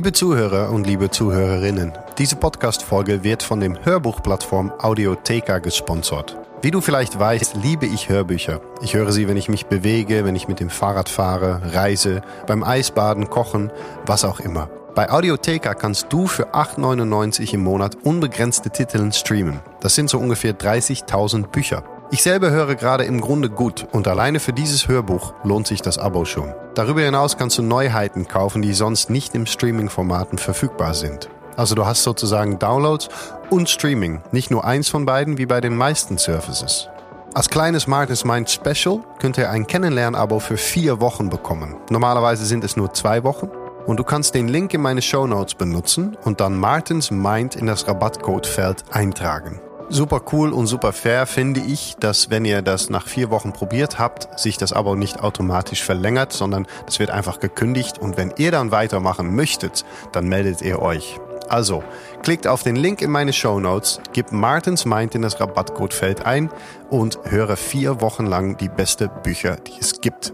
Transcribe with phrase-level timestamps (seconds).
[0.00, 6.38] Liebe Zuhörer und liebe Zuhörerinnen, diese Podcast-Folge wird von dem Hörbuchplattform Audiotheka gesponsert.
[6.62, 8.62] Wie du vielleicht weißt, liebe ich Hörbücher.
[8.80, 12.64] Ich höre sie, wenn ich mich bewege, wenn ich mit dem Fahrrad fahre, reise, beim
[12.64, 13.70] Eisbaden, kochen,
[14.06, 14.70] was auch immer.
[14.94, 19.60] Bei Audiotheka kannst du für 8,99 im Monat unbegrenzte Titel streamen.
[19.82, 21.84] Das sind so ungefähr 30.000 Bücher.
[22.12, 25.96] Ich selber höre gerade im Grunde gut und alleine für dieses Hörbuch lohnt sich das
[25.96, 26.52] Abo schon.
[26.74, 31.30] Darüber hinaus kannst du Neuheiten kaufen, die sonst nicht im Streaming-Formaten verfügbar sind.
[31.56, 33.10] Also du hast sozusagen Downloads
[33.48, 36.88] und Streaming, nicht nur eins von beiden wie bei den meisten Services.
[37.32, 41.76] Als kleines Martins Mind Special könnt ihr ein Kennenlern-Abo für vier Wochen bekommen.
[41.90, 43.50] Normalerweise sind es nur zwei Wochen.
[43.86, 47.66] Und du kannst den Link in meine Show Notes benutzen und dann Martins Mind in
[47.66, 49.60] das Rabattcodefeld eintragen.
[49.92, 53.98] Super cool und super fair finde ich, dass wenn ihr das nach vier Wochen probiert
[53.98, 58.52] habt, sich das Abo nicht automatisch verlängert, sondern das wird einfach gekündigt und wenn ihr
[58.52, 61.18] dann weitermachen möchtet, dann meldet ihr euch.
[61.48, 61.82] Also,
[62.22, 66.50] klickt auf den Link in meine Show Notes, gebt Martins Mind in das Rabattcodefeld ein
[66.88, 70.32] und höre vier Wochen lang die beste Bücher, die es gibt.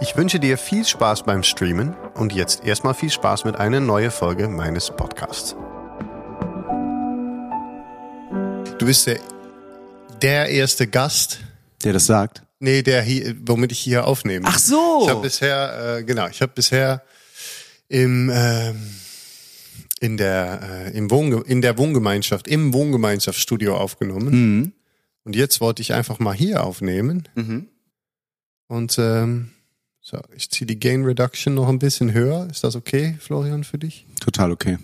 [0.00, 4.10] Ich wünsche dir viel Spaß beim Streamen und jetzt erstmal viel Spaß mit einer neuen
[4.10, 5.54] Folge meines Podcasts.
[8.82, 9.20] Du bist der,
[10.22, 11.38] der erste Gast.
[11.84, 12.42] Der das sagt?
[12.58, 14.44] Nee, der hier, womit ich hier aufnehme.
[14.48, 15.02] Ach so.
[15.04, 17.04] Ich habe bisher, äh, genau, ich habe bisher
[17.86, 18.90] im ähm,
[20.00, 24.30] in der äh, im Wohn in der Wohngemeinschaft im Wohngemeinschaftsstudio aufgenommen.
[24.56, 24.72] Mhm.
[25.22, 27.28] Und jetzt wollte ich einfach mal hier aufnehmen.
[27.36, 27.68] Mhm.
[28.66, 29.52] Und ähm,
[30.00, 32.48] so, ich ziehe die Gain Reduction noch ein bisschen höher.
[32.50, 34.06] Ist das okay, Florian, für dich?
[34.20, 34.78] Total okay.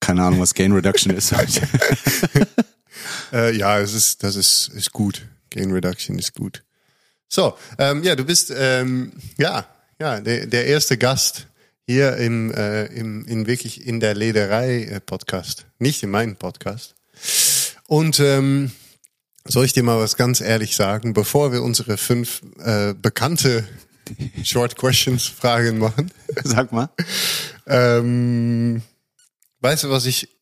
[0.00, 1.34] Keine Ahnung, was Gain Reduction ist.
[3.32, 5.26] Äh, ja, es ist, das ist, ist gut.
[5.50, 6.62] Gain Reduction ist gut.
[7.28, 9.66] So, ähm, ja, du bist ähm, ja,
[10.00, 11.46] ja, der, der erste Gast
[11.86, 16.94] hier im, äh, im in wirklich in der Lederei äh, Podcast, nicht in meinem Podcast.
[17.86, 18.70] Und ähm,
[19.44, 23.66] soll ich dir mal was ganz ehrlich sagen, bevor wir unsere fünf äh, bekannte
[24.44, 26.12] Short Questions Fragen machen?
[26.44, 26.90] Sag mal.
[27.66, 28.82] Ähm,
[29.60, 30.37] weißt du, was ich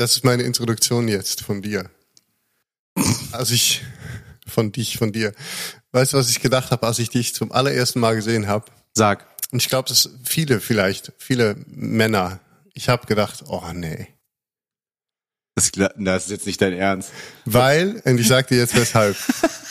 [0.00, 1.90] das ist meine Introduktion jetzt von dir.
[3.32, 3.82] Also ich,
[4.46, 5.34] von dich, von dir.
[5.92, 8.64] Weißt du, was ich gedacht habe, als ich dich zum allerersten Mal gesehen habe?
[8.94, 9.26] Sag.
[9.52, 12.40] Und ich glaube, dass viele vielleicht, viele Männer,
[12.72, 14.08] ich habe gedacht, oh nee.
[15.54, 17.10] Das, das ist jetzt nicht dein Ernst.
[17.44, 19.18] Weil, und ich sag dir jetzt weshalb.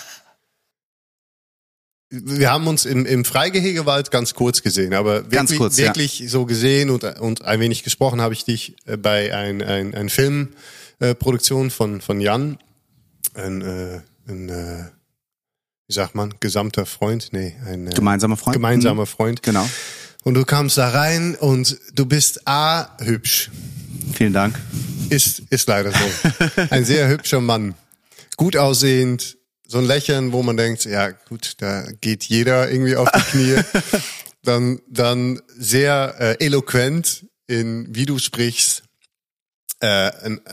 [2.10, 6.30] wir haben uns im, im Freigehegewald ganz kurz gesehen, aber wirklich, kurz, wirklich ja.
[6.30, 10.10] so gesehen und, und ein wenig gesprochen habe ich dich äh, bei ein, ein, ein
[10.10, 12.58] Filmproduktion äh, von, von Jan,
[13.36, 14.86] ein, äh, ein äh,
[15.88, 18.56] wie sagt man, gesamter Freund, nee, ein äh, gemeinsamer Freund.
[18.56, 19.44] Gemeinsamer Freund.
[19.44, 19.68] Genau.
[20.24, 23.52] Und du kamst da rein und du bist A, hübsch.
[24.14, 24.60] Vielen Dank.
[25.10, 26.30] Ist, ist leider so.
[26.70, 27.76] Ein sehr hübscher Mann.
[28.36, 29.39] Gut aussehend,
[29.70, 33.62] so ein Lächeln, wo man denkt, ja gut, da geht jeder irgendwie auf die Knie.
[34.44, 38.82] dann, dann sehr äh, eloquent in wie du sprichst.
[39.80, 40.12] Äh,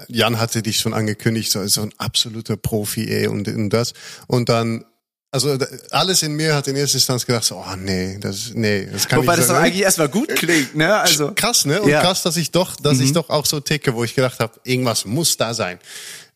[0.09, 3.94] Jan hatte dich schon angekündigt, so, so ein absoluter Profi, ey, und, und das.
[4.26, 4.84] Und dann
[5.32, 5.59] also
[5.91, 9.19] alles in mir hat in erster Instanz gedacht, so, oh nee, das nee, das kann
[9.19, 10.94] Wobei nicht das doch eigentlich erstmal gut klingt, ne?
[10.94, 11.82] Also krass, ne?
[11.82, 12.00] Und ja.
[12.00, 13.05] krass, dass ich doch, dass Mhm.
[13.05, 15.78] ich doch auch so ticke, wo ich gedacht habe, irgendwas muss da sein.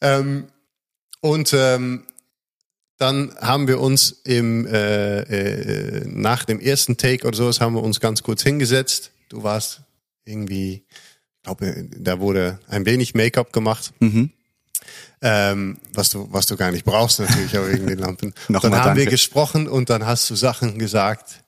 [0.00, 0.48] Ähm,
[1.20, 2.04] und ähm,
[3.00, 7.82] dann haben wir uns im äh, äh, nach dem ersten Take oder sowas haben wir
[7.82, 9.12] uns ganz kurz hingesetzt.
[9.30, 9.80] Du warst
[10.26, 13.92] irgendwie, ich glaube, da wurde ein wenig Make-up gemacht.
[14.00, 14.30] Mhm.
[15.22, 18.34] Ähm, was du, was du gar nicht brauchst natürlich, aber wegen den Lampen.
[18.48, 19.06] Dann haben wir danke.
[19.06, 21.42] gesprochen und dann hast du Sachen gesagt,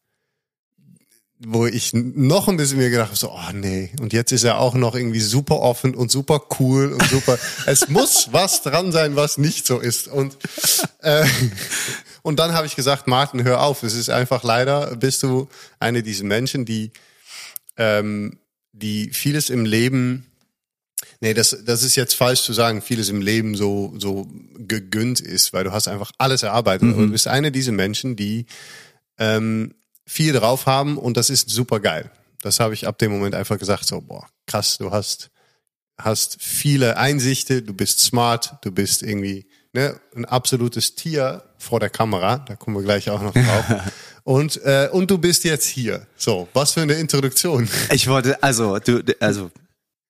[1.44, 3.90] wo ich noch ein bisschen mir gedacht habe, so, oh nee.
[4.00, 7.38] Und jetzt ist er auch noch irgendwie super offen und super cool und super.
[7.66, 10.08] es muss was dran sein, was nicht so ist.
[10.08, 10.36] Und
[11.00, 11.26] äh,
[12.22, 13.82] und dann habe ich gesagt, Martin, hör auf.
[13.82, 15.48] Es ist einfach leider, bist du
[15.80, 16.92] eine dieser Menschen, die
[17.76, 18.38] ähm,
[18.72, 20.26] die vieles im Leben
[21.20, 25.52] Nee, das, das ist jetzt falsch zu sagen, vieles im Leben so, so gegönnt ist,
[25.52, 26.88] weil du hast einfach alles erarbeitet.
[26.88, 26.94] Mhm.
[26.94, 28.46] Aber du bist eine dieser Menschen, die
[29.18, 29.72] ähm,
[30.06, 32.10] viel drauf haben und das ist super geil.
[32.42, 35.30] Das habe ich ab dem Moment einfach gesagt, so, boah, krass, du hast,
[35.96, 41.90] hast viele Einsichten, du bist smart, du bist irgendwie ne, ein absolutes Tier vor der
[41.90, 43.64] Kamera, da kommen wir gleich auch noch drauf.
[44.24, 46.06] und, äh, und du bist jetzt hier.
[46.16, 47.68] So, was für eine Introduktion.
[47.92, 49.50] Ich wollte, also, du, also,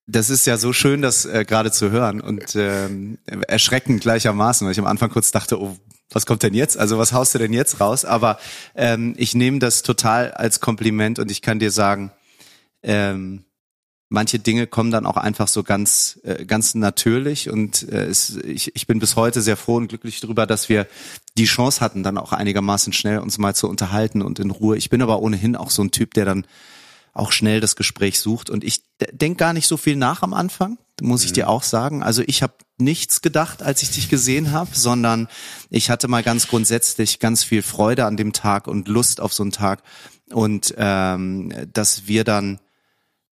[0.06, 4.72] das ist ja so schön, das äh, gerade zu hören und ähm, erschreckend gleichermaßen, weil
[4.72, 5.76] ich am Anfang kurz dachte, oh,
[6.14, 6.76] was kommt denn jetzt?
[6.78, 8.04] Also was haust du denn jetzt raus?
[8.04, 8.38] Aber
[8.74, 12.12] ähm, ich nehme das total als Kompliment und ich kann dir sagen,
[12.82, 13.44] ähm,
[14.12, 18.76] manche Dinge kommen dann auch einfach so ganz äh, ganz natürlich und äh, es, ich,
[18.76, 20.86] ich bin bis heute sehr froh und glücklich darüber, dass wir
[21.38, 24.76] die Chance hatten, dann auch einigermaßen schnell uns mal zu unterhalten und in Ruhe.
[24.76, 26.46] Ich bin aber ohnehin auch so ein Typ, der dann
[27.14, 30.78] auch schnell das Gespräch sucht und ich denk gar nicht so viel nach am Anfang,
[31.02, 31.34] muss ich mhm.
[31.34, 32.02] dir auch sagen.
[32.02, 35.28] Also ich habe nichts gedacht, als ich dich gesehen habe, sondern
[35.70, 39.42] ich hatte mal ganz grundsätzlich ganz viel Freude an dem Tag und Lust auf so
[39.42, 39.82] einen Tag
[40.30, 42.60] und ähm, dass wir dann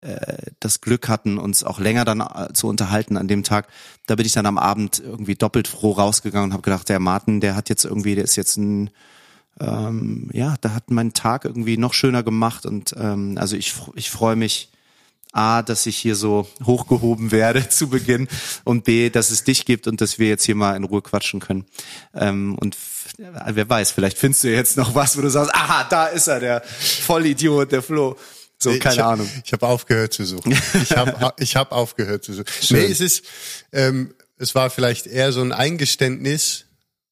[0.01, 3.67] äh, das Glück hatten, uns auch länger dann äh, zu unterhalten an dem Tag.
[4.07, 7.39] Da bin ich dann am Abend irgendwie doppelt froh rausgegangen und habe gedacht, der Martin,
[7.39, 8.89] der hat jetzt irgendwie, der ist jetzt ein
[9.59, 14.09] ähm, ja, da hat mein Tag irgendwie noch schöner gemacht und ähm, also ich, ich
[14.09, 14.71] freue mich
[15.31, 18.27] A, dass ich hier so hochgehoben werde zu Beginn
[18.63, 21.39] und B, dass es dich gibt und dass wir jetzt hier mal in Ruhe quatschen
[21.39, 21.65] können.
[22.15, 22.75] Ähm, und
[23.17, 26.39] wer weiß, vielleicht findest du jetzt noch was, wo du sagst, aha, da ist er,
[26.39, 28.17] der Vollidiot, der Flo.
[28.61, 29.29] So, keine ich hab, Ahnung.
[29.45, 30.57] Ich habe aufgehört zu suchen.
[30.81, 32.47] Ich habe ich hab aufgehört zu suchen.
[32.61, 32.77] Schön.
[32.77, 33.23] Nee, es ist,
[33.71, 36.65] ähm, es war vielleicht eher so ein Eingeständnis,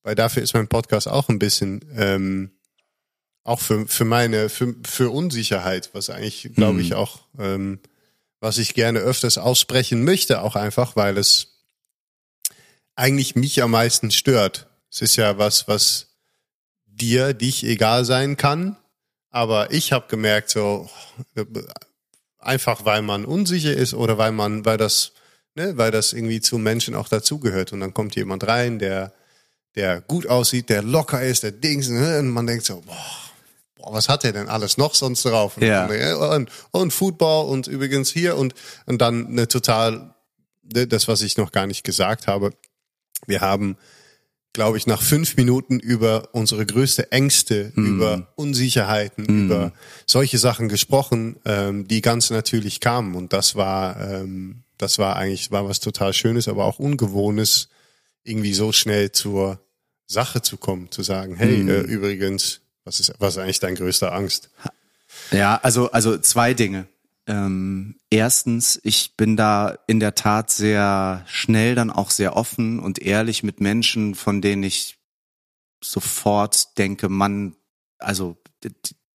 [0.03, 2.51] weil dafür ist mein Podcast auch ein bisschen, ähm,
[3.43, 6.79] auch für, für meine, für, für Unsicherheit, was eigentlich, glaube mhm.
[6.79, 7.79] ich, auch, ähm,
[8.39, 11.55] was ich gerne öfters aussprechen möchte, auch einfach, weil es
[12.95, 14.67] eigentlich mich am meisten stört.
[14.91, 16.07] Es ist ja was, was
[16.85, 18.77] dir, dich egal sein kann
[19.37, 20.89] aber ich habe gemerkt, so
[22.39, 25.11] einfach weil man unsicher ist oder weil man, weil das,
[25.53, 27.71] ne, weil das irgendwie zu Menschen auch dazugehört.
[27.71, 29.13] Und dann kommt jemand rein, der,
[29.75, 33.26] der gut aussieht, der locker ist, der Dings, ne, und man denkt so, boah, boah,
[33.91, 35.53] was hat er denn alles noch sonst drauf?
[35.59, 35.87] Ja.
[36.35, 38.53] Und, und Football und übrigens hier und,
[38.85, 40.13] und dann eine total,
[40.63, 42.51] ne, das, was ich noch gar nicht gesagt habe.
[43.25, 43.77] Wir haben
[44.57, 47.85] glaube ich, nach fünf Minuten über unsere größte Ängste, mm.
[47.85, 49.45] über Unsicherheiten, mm.
[49.45, 49.71] über
[50.07, 53.13] solche Sachen gesprochen, ähm, die ganz natürlich kamen.
[53.13, 57.69] Und das war, ähm, das war eigentlich, war was total Schönes, aber auch Ungewohnes,
[58.23, 59.59] irgendwie so schnell zur
[60.07, 61.69] Sache zu kommen, zu sagen, hey, mm.
[61.69, 64.49] äh, übrigens, was ist, was ist eigentlich dein größter Angst?
[65.31, 66.87] Ja, also, also zwei Dinge.
[67.27, 72.99] Ähm, erstens, ich bin da in der Tat sehr schnell dann auch sehr offen und
[72.99, 74.97] ehrlich mit Menschen, von denen ich
[75.83, 77.57] sofort denke, Mann,
[77.99, 78.37] also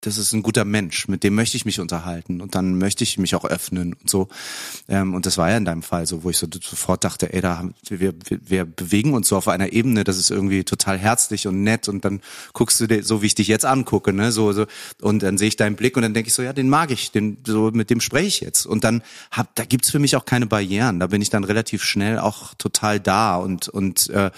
[0.02, 3.18] das ist ein guter Mensch, mit dem möchte ich mich unterhalten und dann möchte ich
[3.18, 4.28] mich auch öffnen und so.
[4.88, 7.40] Ähm, und das war ja in deinem Fall so, wo ich so sofort dachte, ey,
[7.40, 11.62] da wir, wir, bewegen uns so auf einer Ebene, das ist irgendwie total herzlich und
[11.62, 12.20] nett und dann
[12.52, 14.66] guckst du dir, so wie ich dich jetzt angucke, ne, so, so
[15.00, 17.12] und dann sehe ich deinen Blick und dann denke ich so, ja, den mag ich,
[17.12, 20.24] den so mit dem spreche ich jetzt und dann hab, da gibt's für mich auch
[20.24, 24.32] keine Barrieren, da bin ich dann relativ schnell auch total da und und äh,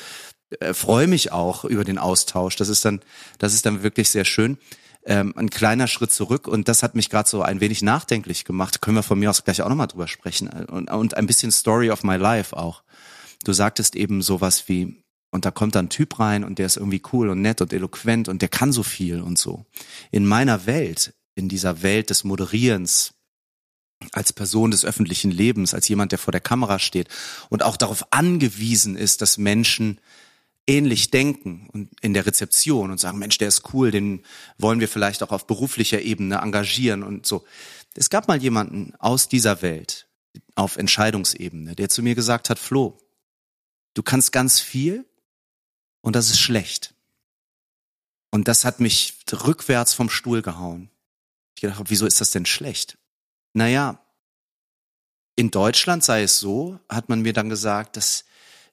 [0.61, 2.57] äh freue mich auch über den Austausch.
[2.57, 3.01] Das ist dann,
[3.39, 4.59] das ist dann wirklich sehr schön
[5.07, 8.81] ähm, ein kleiner Schritt zurück und das hat mich gerade so ein wenig nachdenklich gemacht.
[8.81, 11.91] Können wir von mir aus gleich auch nochmal drüber sprechen und, und ein bisschen Story
[11.91, 12.83] of my life auch.
[13.45, 16.77] Du sagtest eben sowas wie, und da kommt dann ein Typ rein und der ist
[16.77, 19.67] irgendwie cool und nett und eloquent und der kann so viel und so.
[20.11, 23.15] In meiner Welt, in dieser Welt des Moderierens,
[24.13, 27.09] als Person des öffentlichen Lebens, als jemand, der vor der Kamera steht
[27.49, 30.01] und auch darauf angewiesen ist, dass Menschen
[30.67, 34.25] ähnlich denken und in der Rezeption und sagen, Mensch, der ist cool, den
[34.59, 37.45] wollen wir vielleicht auch auf beruflicher Ebene engagieren und so.
[37.95, 40.09] Es gab mal jemanden aus dieser Welt
[40.55, 42.99] auf Entscheidungsebene, der zu mir gesagt hat, Flo,
[43.95, 45.05] du kannst ganz viel
[46.01, 46.95] und das ist schlecht.
[48.31, 50.91] Und das hat mich rückwärts vom Stuhl gehauen.
[51.55, 52.99] Ich gedacht, wieso ist das denn schlecht?
[53.53, 54.01] Naja,
[55.37, 58.25] in Deutschland sei es so, hat man mir dann gesagt, dass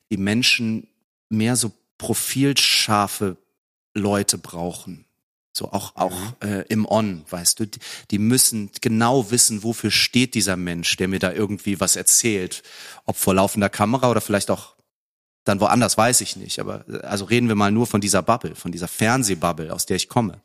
[0.09, 0.87] die Menschen
[1.29, 3.37] mehr so profilscharfe
[3.93, 5.05] Leute brauchen.
[5.53, 6.49] So auch auch mhm.
[6.49, 7.79] äh, im On, weißt du, die,
[8.09, 12.63] die müssen genau wissen, wofür steht dieser Mensch, der mir da irgendwie was erzählt,
[13.05, 14.75] ob vor laufender Kamera oder vielleicht auch
[15.43, 16.59] dann woanders, weiß ich nicht.
[16.59, 20.07] Aber also reden wir mal nur von dieser Bubble, von dieser Fernsehbubble, aus der ich
[20.07, 20.41] komme.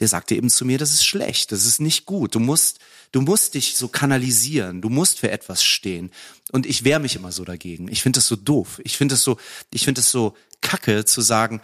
[0.00, 2.34] Der sagte eben zu mir, das ist schlecht, das ist nicht gut.
[2.34, 2.80] Du musst
[3.12, 6.12] Du musst dich so kanalisieren, du musst für etwas stehen.
[6.52, 7.88] Und ich wehre mich immer so dagegen.
[7.88, 8.80] Ich finde das so doof.
[8.84, 9.36] Ich finde es so,
[9.72, 11.60] ich finde es so kacke zu sagen,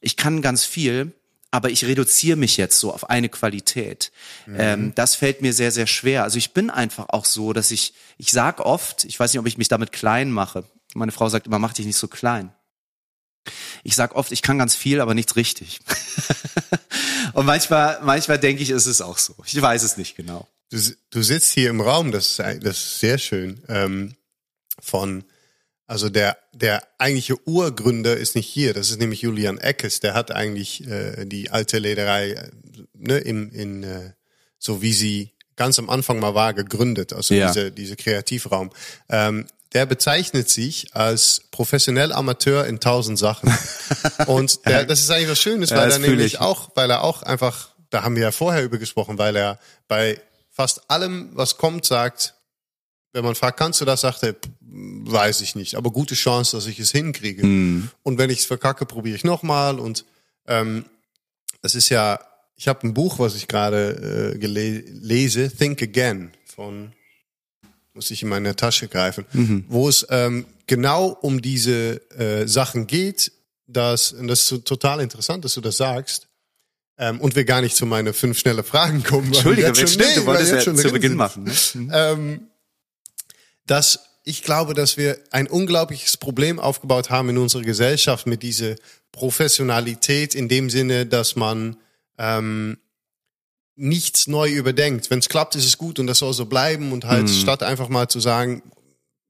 [0.00, 1.12] ich kann ganz viel,
[1.50, 4.10] aber ich reduziere mich jetzt so auf eine Qualität.
[4.46, 4.56] Mhm.
[4.58, 6.24] Ähm, das fällt mir sehr, sehr schwer.
[6.24, 9.46] Also ich bin einfach auch so, dass ich, ich sag oft, ich weiß nicht, ob
[9.46, 10.64] ich mich damit klein mache.
[10.94, 12.52] Meine Frau sagt immer, mach dich nicht so klein.
[13.84, 15.80] Ich sag oft, ich kann ganz viel, aber nichts richtig.
[17.32, 19.34] Und manchmal, manchmal denke ich, ist es auch so.
[19.46, 20.48] Ich weiß es nicht genau.
[20.70, 20.78] Du,
[21.10, 23.62] du sitzt hier im Raum, das ist, das ist sehr schön.
[23.68, 24.14] Ähm,
[24.80, 25.24] von,
[25.86, 30.30] also der, der eigentliche Urgründer ist nicht hier, das ist nämlich Julian Eckes, der hat
[30.30, 32.50] eigentlich äh, die alte Lederei äh,
[32.94, 34.12] ne, im, in, äh,
[34.58, 37.48] so wie sie ganz am Anfang mal war, gegründet, also Ja.
[37.48, 38.70] diese, diese Kreativraum.
[39.08, 43.52] Ähm, der bezeichnet sich als professionell Amateur in tausend Sachen.
[44.26, 46.40] Und der, das ist eigentlich was Schönes, Ja, weil das er nämlich ich.
[46.40, 50.20] auch, weil er auch einfach, da haben wir ja vorher über gesprochen, weil er bei
[50.50, 52.34] fast allem, was kommt, sagt,
[53.12, 56.56] wenn man fragt, kannst du das, sagt er, "Pff, weiß ich nicht, aber gute Chance,
[56.56, 57.42] dass ich es hinkriege.
[57.42, 57.90] Hm.
[58.02, 59.78] Und wenn ich es verkacke, probiere ich nochmal.
[59.78, 60.04] Und
[60.46, 60.84] ähm,
[61.62, 62.20] das ist ja,
[62.54, 66.92] ich habe ein Buch, was ich gerade äh, lese, Think Again von,
[67.98, 69.64] muss ich in meine Tasche greifen, Mhm.
[69.66, 73.32] wo es ähm, genau um diese äh, Sachen geht,
[73.66, 76.28] dass, und das ist total interessant, dass du das sagst,
[76.96, 79.26] ähm, und wir gar nicht zu meine fünf schnelle Fragen kommen.
[79.26, 81.44] Entschuldige, schon- stimmt, nee, du wolltest ja zu Beginn sind machen.
[81.44, 81.90] Ne?
[81.92, 82.40] ähm,
[83.66, 88.76] dass ich glaube, dass wir ein unglaubliches Problem aufgebaut haben in unserer Gesellschaft mit dieser
[89.10, 91.76] Professionalität in dem Sinne, dass man
[92.16, 92.78] ähm,
[93.78, 95.08] nichts neu überdenkt.
[95.10, 97.88] Wenn es klappt, ist es gut und das soll so bleiben und halt statt einfach
[97.88, 98.62] mal zu sagen,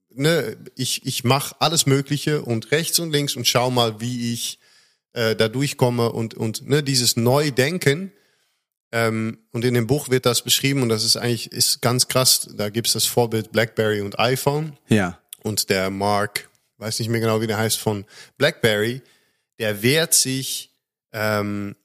[0.09, 4.59] ne, ich, ich mache alles Mögliche und rechts und links und schau mal, wie ich
[5.13, 8.11] äh, da durchkomme und, und ne, dieses Neudenken,
[8.91, 12.49] ähm, und in dem Buch wird das beschrieben und das ist eigentlich ist ganz krass.
[12.55, 15.19] Da gibt's das Vorbild BlackBerry und iPhone Ja.
[15.43, 18.03] und der Mark, weiß nicht mehr genau, wie der heißt, von
[18.39, 19.01] BlackBerry,
[19.59, 20.71] der wehrt sich
[21.13, 21.75] ähm,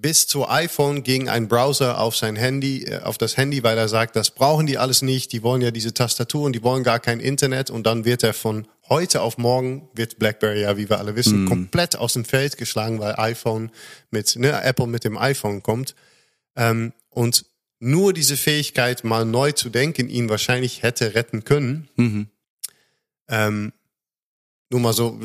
[0.00, 3.88] bis zu iPhone gegen einen Browser auf sein Handy, äh, auf das Handy, weil er
[3.88, 7.00] sagt, das brauchen die alles nicht, die wollen ja diese Tastatur und die wollen gar
[7.00, 10.98] kein Internet und dann wird er von heute auf morgen wird BlackBerry ja, wie wir
[10.98, 13.70] alle wissen, komplett aus dem Feld geschlagen, weil iPhone
[14.10, 15.94] mit, ne, Apple mit dem iPhone kommt.
[16.56, 17.44] Ähm, und
[17.78, 21.88] nur diese Fähigkeit, mal neu zu denken, ihn wahrscheinlich hätte retten können.
[23.28, 23.72] Ähm,
[24.70, 25.18] nur mal so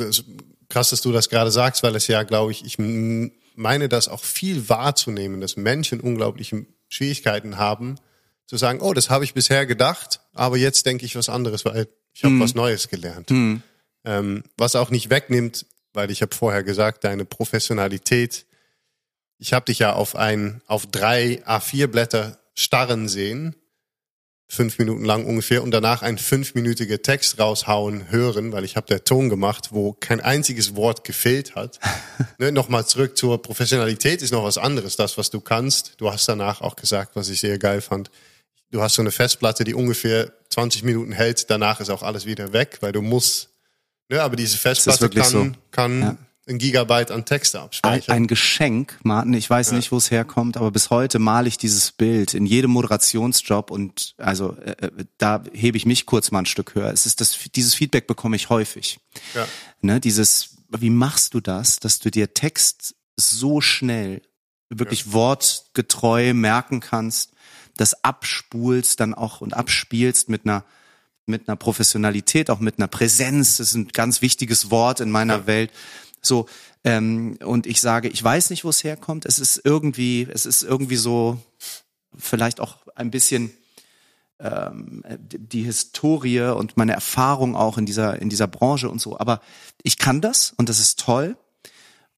[0.70, 2.78] krass, dass du das gerade sagst, weil es ja, glaube ich, ich
[3.56, 7.96] meine das auch viel wahrzunehmen, dass Menschen unglaubliche Schwierigkeiten haben,
[8.48, 11.88] zu sagen, oh, das habe ich bisher gedacht, aber jetzt denke ich was anderes, weil
[12.14, 13.30] ich habe was Neues gelernt.
[14.04, 18.46] Ähm, was auch nicht wegnimmt, weil ich habe vorher gesagt, deine Professionalität,
[19.40, 23.56] ich habe dich ja auf ein, auf drei A4-Blätter starren sehen,
[24.48, 29.04] fünf Minuten lang ungefähr, und danach ein fünfminütiger Text raushauen hören, weil ich habe der
[29.04, 31.80] Ton gemacht, wo kein einziges Wort gefehlt hat.
[32.38, 35.94] ne, Nochmal zurück zur Professionalität ist noch was anderes, das, was du kannst.
[35.98, 38.12] Du hast danach auch gesagt, was ich sehr geil fand.
[38.72, 42.54] Du hast so eine Festplatte, die ungefähr 20 Minuten hält, danach ist auch alles wieder
[42.54, 43.50] weg, weil du musst,
[44.10, 45.52] ne, aber diese Festplatte kann, so?
[45.72, 46.18] kann Ja.
[46.48, 48.16] Ein Gigabyte an Texte abspeichern.
[48.16, 49.34] ein Geschenk, Martin.
[49.34, 52.72] Ich weiß nicht, wo es herkommt, aber bis heute male ich dieses Bild in jedem
[52.72, 56.92] Moderationsjob und also äh, äh, da hebe ich mich kurz mal ein Stück höher.
[56.92, 59.00] Es ist das, dieses Feedback bekomme ich häufig.
[59.34, 59.48] Ja.
[59.82, 64.22] Ne, dieses, wie machst du das, dass du dir Text so schnell,
[64.70, 67.32] wirklich wortgetreu merken kannst,
[67.78, 70.64] das abspulst dann auch und abspielst mit einer
[71.28, 73.58] mit einer Professionalität, auch mit einer Präsenz.
[73.58, 75.72] Das ist ein ganz wichtiges Wort in meiner Welt.
[76.26, 76.48] So
[76.84, 79.26] ähm, und ich sage, ich weiß nicht, wo es herkommt.
[79.26, 81.40] Es ist irgendwie, es ist irgendwie so
[82.18, 83.52] vielleicht auch ein bisschen
[84.40, 89.20] ähm, die Historie und meine Erfahrung auch in dieser in dieser Branche und so.
[89.20, 89.42] Aber
[89.84, 91.38] ich kann das und das ist toll.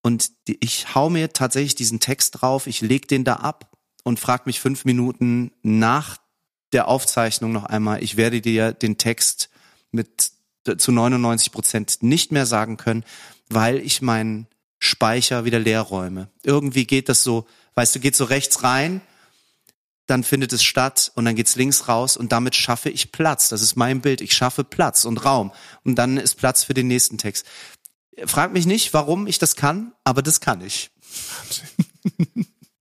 [0.02, 4.46] Und ich hau mir tatsächlich diesen Text drauf, ich leg den da ab und frag
[4.46, 6.18] mich fünf Minuten nach
[6.72, 9.50] der Aufzeichnung noch einmal, ich werde dir den Text
[9.92, 10.32] mit
[10.78, 13.06] zu 99 Prozent nicht mehr sagen können,
[13.50, 14.48] weil ich meinen
[14.80, 16.30] Speicher wieder leer räume.
[16.44, 19.01] Irgendwie geht das so, weißt du, geht so rechts rein,
[20.06, 23.50] dann findet es statt und dann geht's links raus und damit schaffe ich Platz.
[23.50, 24.22] Das ist mein Bild.
[24.22, 25.51] Ich schaffe Platz und Raum
[25.84, 27.46] und dann ist Platz für den nächsten Text.
[28.25, 30.89] Frag mich nicht, warum ich das kann, aber das kann ich.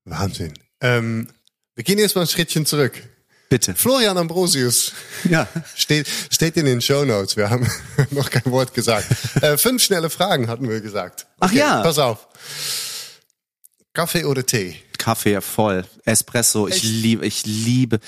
[0.05, 0.55] Wahnsinn.
[0.83, 1.29] Ähm,
[1.75, 3.03] wir gehen jetzt mal ein Schrittchen zurück.
[3.49, 3.75] Bitte.
[3.75, 4.93] Florian Ambrosius
[5.29, 5.47] Ja.
[5.75, 7.37] steht, steht in den Show Notes.
[7.37, 7.69] Wir haben
[8.11, 9.07] noch kein Wort gesagt.
[9.41, 11.27] Äh, fünf schnelle Fragen hatten wir gesagt.
[11.41, 11.83] Ach ja.
[11.83, 12.27] Pass auf.
[13.93, 14.77] Kaffee oder Tee?
[14.99, 15.85] Kaffee voll.
[16.05, 16.85] Espresso, ich Echt?
[16.85, 18.01] liebe, ich liebe.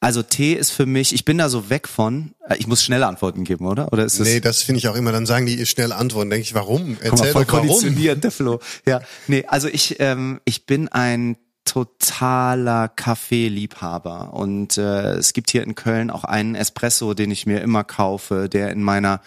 [0.00, 3.06] Also Tee ist für mich, ich bin da so weg von, äh, ich muss schnelle
[3.06, 3.92] Antworten geben, oder?
[3.92, 5.12] Oder ist das Nee, das finde ich auch immer.
[5.12, 6.30] Dann sagen die schnell Antworten.
[6.30, 6.94] Denke ich, warum?
[6.94, 7.68] Guck mal, Erzähl voll doch warum.
[7.68, 8.60] konditioniert, der Flo.
[8.86, 11.36] Ja, nee, also ich, ähm, ich bin ein
[11.66, 17.60] totaler Kaffeeliebhaber und äh, es gibt hier in Köln auch einen Espresso, den ich mir
[17.60, 19.20] immer kaufe, der in meiner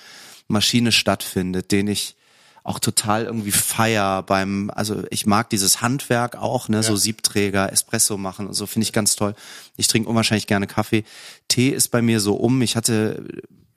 [0.47, 2.15] Maschine stattfindet, den ich
[2.63, 8.17] auch total irgendwie feier beim, also ich mag dieses Handwerk auch, ne, so Siebträger, Espresso
[8.17, 9.33] machen und so, finde ich ganz toll.
[9.77, 11.03] Ich trinke unwahrscheinlich gerne Kaffee.
[11.47, 12.61] Tee ist bei mir so um.
[12.61, 13.23] Ich hatte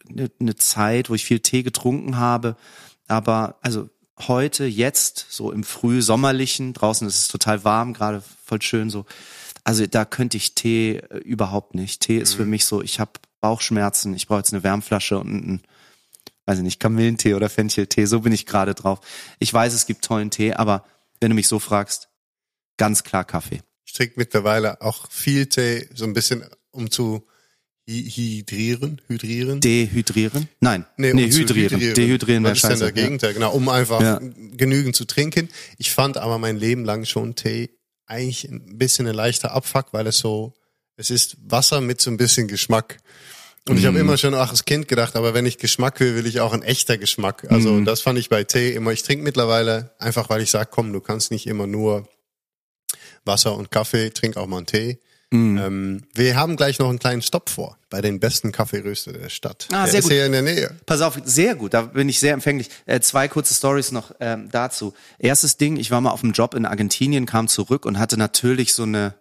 [0.09, 2.57] eine, eine Zeit, wo ich viel Tee getrunken habe,
[3.09, 3.88] aber also
[4.28, 9.06] heute, jetzt, so im Frühsommerlichen, draußen ist es total warm, gerade voll schön so,
[9.64, 12.00] Also da könnte ich Tee äh, überhaupt nicht.
[12.02, 15.62] Tee ist für mich so, ich habe Bauchschmerzen, ich brauche jetzt eine Wärmflasche und einen,
[16.47, 19.00] weiß ich nicht, Kamillentee oder Fencheltee, so bin ich gerade drauf.
[19.38, 20.85] Ich weiß, es gibt tollen Tee, aber
[21.21, 22.09] wenn du mich so fragst,
[22.76, 23.61] ganz klar Kaffee.
[23.87, 27.25] Ich trinke mittlerweile auch viel Tee, so ein bisschen um zu
[27.88, 29.61] hy- hydrieren, hydrieren.
[29.61, 30.49] Dehydrieren?
[30.61, 31.78] Nein, Nee, nee, um zu hydrieren.
[31.94, 32.78] Dehydrieren wäre scheiße.
[32.85, 33.35] der Gegenteil?
[33.35, 34.18] Genau, um einfach Ja.
[34.56, 35.49] genügend zu trinken.
[35.78, 37.71] Ich fand aber mein Leben lang schon Tee
[38.12, 40.52] eigentlich ein bisschen ein leichter Abfuck, weil es so,
[40.97, 42.99] es ist Wasser mit so ein bisschen Geschmack.
[43.69, 44.00] Und ich habe Mhm.
[44.02, 46.62] immer schon auch als Kind gedacht, aber wenn ich Geschmack will, will ich auch ein
[46.62, 47.47] echter Geschmack.
[47.50, 47.85] Also Mhm.
[47.85, 48.90] das fand ich bei Tee immer.
[48.92, 52.09] Ich trinke mittlerweile einfach, weil ich sage, komm, du kannst nicht immer nur
[53.25, 54.99] Wasser und Kaffee, trink auch mal einen Tee.
[55.32, 55.58] Mhm.
[55.58, 59.68] Ähm, wir haben gleich noch einen kleinen Stopp vor bei den besten Kaffeeröster der Stadt.
[59.72, 60.12] Ah, der sehr ist gut.
[60.12, 60.76] hier in der Nähe.
[60.86, 62.68] Pass auf, sehr gut, da bin ich sehr empfänglich.
[62.86, 64.94] Äh, zwei kurze Stories noch ähm, dazu.
[65.18, 68.74] Erstes Ding, ich war mal auf einem Job in Argentinien, kam zurück und hatte natürlich
[68.74, 69.14] so eine,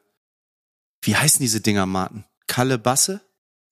[1.02, 2.26] wie heißen diese Dinger, Martin?
[2.48, 3.22] Kalebasse?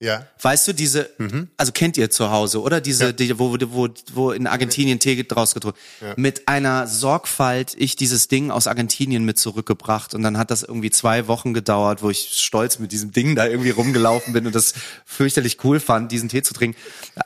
[0.02, 0.26] Ja.
[0.42, 1.50] Weißt du, diese, Mhm.
[1.58, 2.80] also kennt ihr zu Hause, oder?
[2.80, 3.12] Diese, Ja.
[3.12, 5.78] die, wo, wo, wo in Argentinien Tee draus getrunken.
[6.00, 6.14] Ja.
[6.16, 10.90] Mit einer Sorgfalt ich dieses Ding aus Argentinien mit zurückgebracht und dann hat das irgendwie
[10.90, 14.74] zwei Wochen gedauert, wo ich stolz mit diesem Ding da irgendwie rumgelaufen bin und das
[15.04, 16.78] fürchterlich cool fand, diesen Tee zu trinken.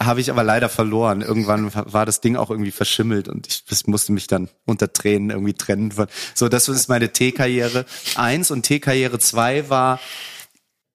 [0.01, 1.21] Habe ich aber leider verloren.
[1.21, 5.53] Irgendwann war das Ding auch irgendwie verschimmelt und ich musste mich dann unter Tränen irgendwie
[5.53, 5.93] trennen.
[6.33, 9.99] So, das ist meine Teekarriere eins und Teekarriere zwei war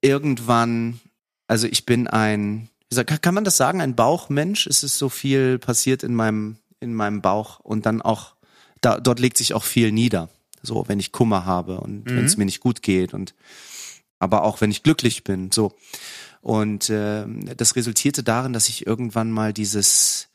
[0.00, 1.00] irgendwann,
[1.49, 2.69] also ich bin ein,
[3.21, 4.67] kann- man das sagen, ein Bauchmensch?
[4.67, 8.35] Es ist so viel passiert in meinem, in meinem Bauch und dann auch,
[8.81, 10.28] da, dort legt sich auch viel nieder.
[10.62, 13.35] So, wenn ich Kummer habe und wenn es mir nicht gut geht und
[14.19, 15.73] aber auch wenn ich glücklich bin, so.
[16.40, 17.25] Und äh,
[17.57, 20.28] das resultierte darin, dass ich irgendwann mal dieses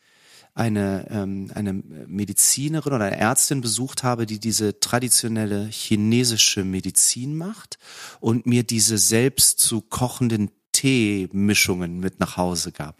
[0.54, 7.78] eine ähm, eine Medizinerin oder eine Ärztin besucht habe, die diese traditionelle chinesische Medizin macht
[8.22, 10.52] und mir diese selbst zu kochenden
[10.84, 12.98] Teemischungen mit nach Hause gab.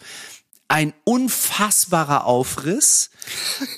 [0.70, 3.10] Ein unfassbarer Aufriss,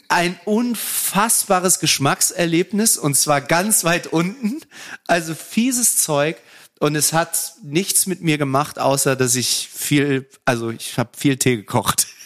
[0.09, 4.61] ein unfassbares Geschmackserlebnis und zwar ganz weit unten.
[5.07, 6.37] Also fieses Zeug
[6.79, 11.37] und es hat nichts mit mir gemacht, außer dass ich viel, also ich habe viel
[11.37, 12.07] Tee gekocht.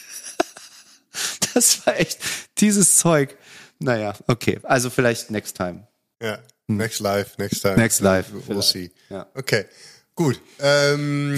[1.54, 2.20] Das war echt
[2.58, 3.36] dieses Zeug.
[3.80, 5.88] Naja, okay, also vielleicht next time.
[6.22, 6.38] Ja.
[6.68, 7.74] Next life, next time.
[7.76, 8.68] Next life, We'll vielleicht.
[8.68, 8.90] see.
[9.08, 9.26] Ja.
[9.34, 9.64] Okay.
[10.20, 10.38] Gut.
[10.58, 11.34] Ähm,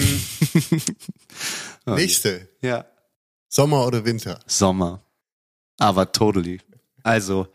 [1.85, 2.49] nächste.
[2.61, 2.83] Ja.
[3.47, 4.41] Sommer oder Winter?
[4.45, 5.01] Sommer.
[5.79, 6.59] Aber totally.
[7.01, 7.47] Also,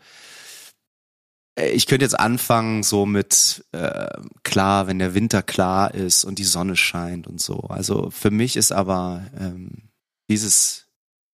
[1.53, 4.09] äh, ich könnte jetzt anfangen so mit äh,
[4.41, 7.59] klar, wenn der Winter klar ist und die Sonne scheint und so.
[7.59, 9.89] Also für mich ist aber ähm,
[10.31, 10.87] dieses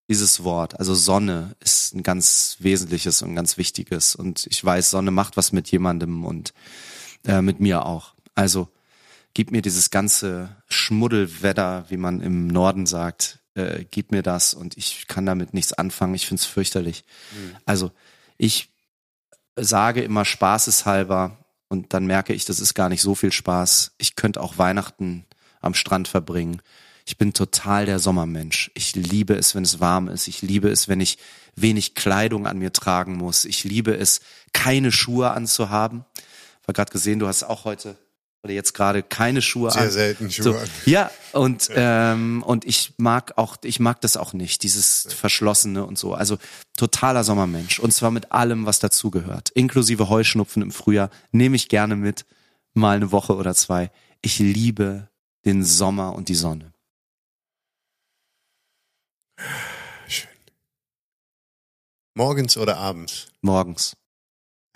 [0.09, 4.13] dieses Wort, also Sonne, ist ein ganz wesentliches und ganz wichtiges.
[4.13, 6.53] Und ich weiß, Sonne macht was mit jemandem und
[7.25, 8.13] äh, mit mir auch.
[8.35, 8.67] Also
[9.35, 14.77] gib mir dieses ganze Schmuddelwetter, wie man im Norden sagt, äh, gib mir das und
[14.77, 16.15] ich kann damit nichts anfangen.
[16.15, 17.03] Ich find's fürchterlich.
[17.65, 17.91] Also
[18.37, 18.71] ich
[19.55, 23.93] sage immer spaßeshalber und dann merke ich, das ist gar nicht so viel Spaß.
[23.97, 25.25] Ich könnte auch Weihnachten
[25.61, 26.61] am Strand verbringen.
[27.05, 28.71] Ich bin total der Sommermensch.
[28.73, 30.27] Ich liebe es, wenn es warm ist.
[30.27, 31.17] Ich liebe es, wenn ich
[31.55, 33.45] wenig Kleidung an mir tragen muss.
[33.45, 34.21] Ich liebe es,
[34.53, 36.05] keine Schuhe anzuhaben.
[36.15, 37.97] Ich habe gerade gesehen, du hast auch heute
[38.45, 39.91] oder jetzt gerade keine Schuhe Sehr an.
[39.91, 40.67] selten Schuhe So, an.
[40.85, 45.97] ja, und ähm, und ich mag auch, ich mag das auch nicht, dieses Verschlossene und
[45.97, 46.13] so.
[46.13, 46.37] Also
[46.77, 51.95] totaler Sommermensch und zwar mit allem, was dazugehört, inklusive Heuschnupfen im Frühjahr nehme ich gerne
[51.95, 52.25] mit,
[52.73, 53.91] mal eine Woche oder zwei.
[54.21, 55.09] Ich liebe
[55.43, 56.71] den Sommer und die Sonne.
[60.07, 60.29] Schön.
[62.13, 63.27] Morgens oder abends?
[63.41, 63.97] Morgens.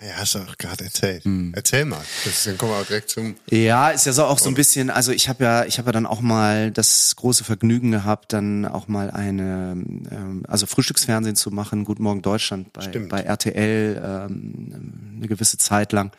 [0.02, 1.24] Ja, hast du auch gerade erzählt.
[1.24, 1.52] Hm.
[1.54, 2.02] Erzähl mal.
[2.24, 3.36] Ist, dann kommen wir auch direkt zum.
[3.50, 5.92] Ja, ist ja so auch so ein bisschen, also ich habe ja, ich habe ja
[5.92, 9.72] dann auch mal das große Vergnügen gehabt, dann auch mal eine,
[10.10, 13.10] ähm, also Frühstücksfernsehen zu machen, Guten Morgen Deutschland bei, Stimmt.
[13.10, 16.12] bei RTL ähm, eine gewisse Zeit lang.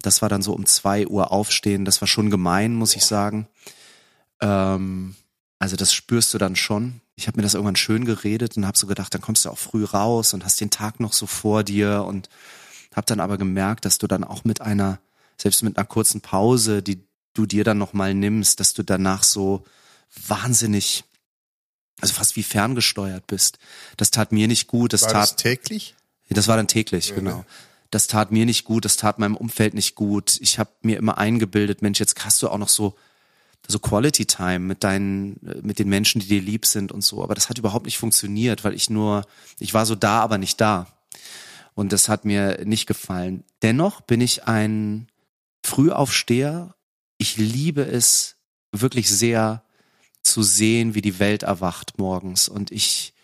[0.00, 3.48] Das war dann so um zwei Uhr aufstehen, das war schon gemein, muss ich sagen.
[4.40, 5.16] Ähm,
[5.58, 7.00] also das spürst du dann schon.
[7.16, 9.58] Ich habe mir das irgendwann schön geredet und habe so gedacht, dann kommst du auch
[9.58, 12.28] früh raus und hast den Tag noch so vor dir und
[12.94, 14.98] habe dann aber gemerkt, dass du dann auch mit einer,
[15.36, 17.04] selbst mit einer kurzen Pause, die
[17.34, 19.64] du dir dann nochmal nimmst, dass du danach so
[20.26, 21.04] wahnsinnig,
[22.00, 23.58] also fast wie ferngesteuert bist.
[23.96, 25.94] Das tat mir nicht gut, das War tat das täglich?
[26.30, 27.44] das war dann täglich, genau.
[27.90, 30.38] Das tat mir nicht gut, das tat meinem Umfeld nicht gut.
[30.40, 32.96] Ich habe mir immer eingebildet, Mensch, jetzt hast du auch noch so
[33.66, 37.34] so Quality Time mit deinen mit den Menschen, die dir lieb sind und so, aber
[37.34, 39.26] das hat überhaupt nicht funktioniert, weil ich nur
[39.58, 40.86] ich war so da, aber nicht da.
[41.74, 43.44] Und das hat mir nicht gefallen.
[43.62, 45.08] Dennoch bin ich ein
[45.62, 46.74] Frühaufsteher.
[47.18, 48.36] ich liebe es
[48.70, 49.62] wirklich sehr
[50.22, 52.48] zu sehen, wie die Welt erwacht morgens.
[52.48, 53.14] Und ich,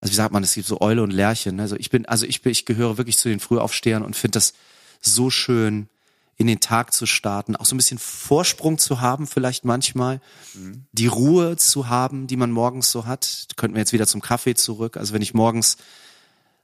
[0.00, 1.60] also wie sagt man, es gibt so Eule und Lerchen.
[1.60, 4.54] Also ich bin, also ich bin, ich gehöre wirklich zu den Frühaufstehern und finde das
[5.00, 5.88] so schön,
[6.36, 10.20] in den Tag zu starten, auch so ein bisschen Vorsprung zu haben, vielleicht manchmal,
[10.54, 10.86] mhm.
[10.92, 13.46] die Ruhe zu haben, die man morgens so hat.
[13.56, 14.96] Könnten wir jetzt wieder zum Kaffee zurück.
[14.96, 15.76] Also wenn ich morgens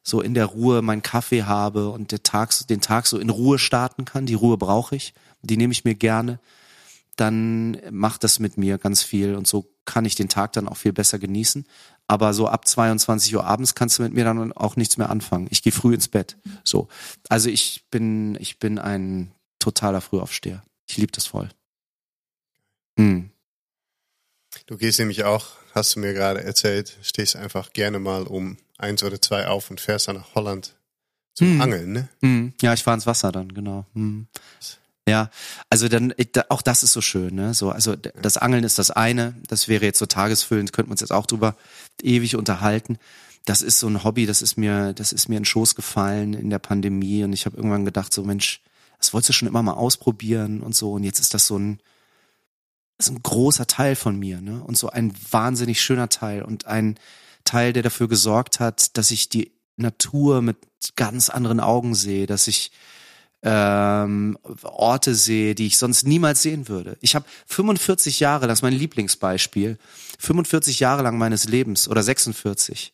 [0.08, 3.58] so in der Ruhe meinen Kaffee habe und der Tag, den Tag so in Ruhe
[3.58, 6.40] starten kann, die Ruhe brauche ich, die nehme ich mir gerne,
[7.16, 10.76] dann macht das mit mir ganz viel und so kann ich den Tag dann auch
[10.76, 11.66] viel besser genießen.
[12.06, 15.48] Aber so ab 22 Uhr abends kannst du mit mir dann auch nichts mehr anfangen.
[15.50, 16.38] Ich gehe früh ins Bett.
[16.64, 16.88] So.
[17.28, 20.62] Also ich bin, ich bin ein totaler Frühaufsteher.
[20.86, 21.48] Ich liebe das voll.
[22.96, 23.30] Hm.
[24.66, 29.02] Du gehst nämlich auch, hast du mir gerade erzählt, stehst einfach gerne mal um eins
[29.02, 30.74] oder zwei auf und fährst dann nach Holland
[31.34, 31.60] zum hm.
[31.60, 32.08] Angeln, ne?
[32.20, 32.52] Hm.
[32.60, 33.86] Ja, ich fahre ins Wasser dann, genau.
[33.94, 34.26] Hm.
[35.08, 35.30] Ja,
[35.70, 36.12] also dann
[36.48, 37.54] auch das ist so schön, ne?
[37.54, 41.00] So, also das Angeln ist das eine, das wäre jetzt so tagesfüllend, könnten wir uns
[41.00, 41.56] jetzt auch drüber
[42.02, 42.98] ewig unterhalten.
[43.44, 46.34] Das ist so ein Hobby, das ist mir, das ist mir in den Schoß gefallen
[46.34, 48.60] in der Pandemie und ich habe irgendwann gedacht, so Mensch,
[48.98, 51.80] das wolltest du schon immer mal ausprobieren und so und jetzt ist das so ein,
[52.98, 54.62] ist ein großer Teil von mir, ne?
[54.62, 56.98] Und so ein wahnsinnig schöner Teil und ein
[57.44, 60.56] Teil, der dafür gesorgt hat, dass ich die Natur mit
[60.96, 62.72] ganz anderen Augen sehe, dass ich
[63.42, 66.98] ähm, Orte sehe, die ich sonst niemals sehen würde.
[67.00, 69.78] Ich habe 45 Jahre, das ist mein Lieblingsbeispiel,
[70.18, 72.92] 45 Jahre lang meines Lebens oder 46,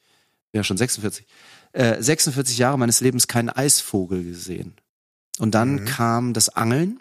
[0.52, 1.26] ja schon 46,
[1.72, 4.74] äh, 46 Jahre meines Lebens keinen Eisvogel gesehen.
[5.38, 5.84] Und dann mhm.
[5.86, 7.00] kam das Angeln.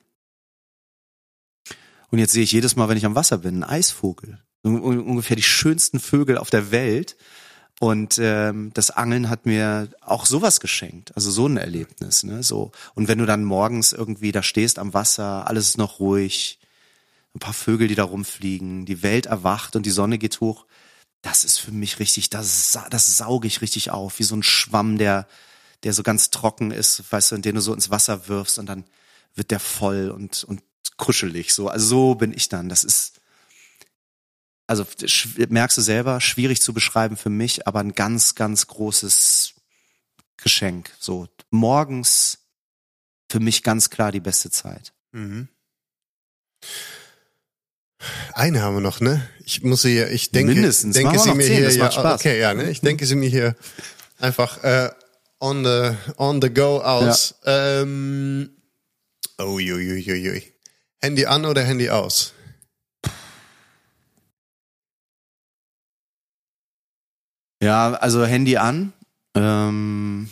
[2.14, 4.38] Und jetzt sehe ich jedes Mal, wenn ich am Wasser bin, einen Eisvogel.
[4.62, 7.18] Ungefähr die schönsten Vögel auf der Welt.
[7.80, 12.44] Und ähm, das Angeln hat mir auch sowas geschenkt, also so ein Erlebnis, ne?
[12.44, 16.60] So und wenn du dann morgens irgendwie da stehst am Wasser, alles ist noch ruhig,
[17.34, 20.68] ein paar Vögel, die da rumfliegen, die Welt erwacht und die Sonne geht hoch,
[21.24, 25.00] das ist für mich richtig, das, das sauge ich richtig auf, wie so ein Schwamm,
[25.00, 25.28] der
[25.82, 28.68] der so ganz trocken ist, weißt du, in den du so ins Wasser wirfst und
[28.68, 28.86] dann
[29.34, 30.62] wird der voll und und
[30.98, 31.68] kuschelig, so.
[31.68, 32.70] Also so bin ich dann.
[32.70, 33.14] Das ist
[34.68, 34.86] also
[35.50, 39.54] merkst du selber, schwierig zu beschreiben für mich, aber ein ganz, ganz großes
[40.38, 40.92] Geschenk.
[41.00, 42.40] So morgens
[43.30, 44.94] für mich ganz klar die beste Zeit.
[45.12, 45.48] Mhm.
[48.34, 49.28] Eine haben wir noch, ne?
[49.46, 50.96] Ich muss hier, ich denke, Mindestens.
[50.96, 52.70] denke sie mir 10, hier, ja, okay, ja, ne?
[52.70, 53.56] Ich denke sie mir hier
[54.20, 54.92] einfach äh,
[55.40, 57.36] on the on the go aus.
[57.46, 57.82] Ja.
[57.82, 58.50] Ähm,
[59.38, 60.53] oh, ui, ui, ui, ui.
[61.04, 62.32] Handy an oder Handy aus?
[67.62, 68.94] Ja, also Handy an.
[69.36, 70.30] Ähm,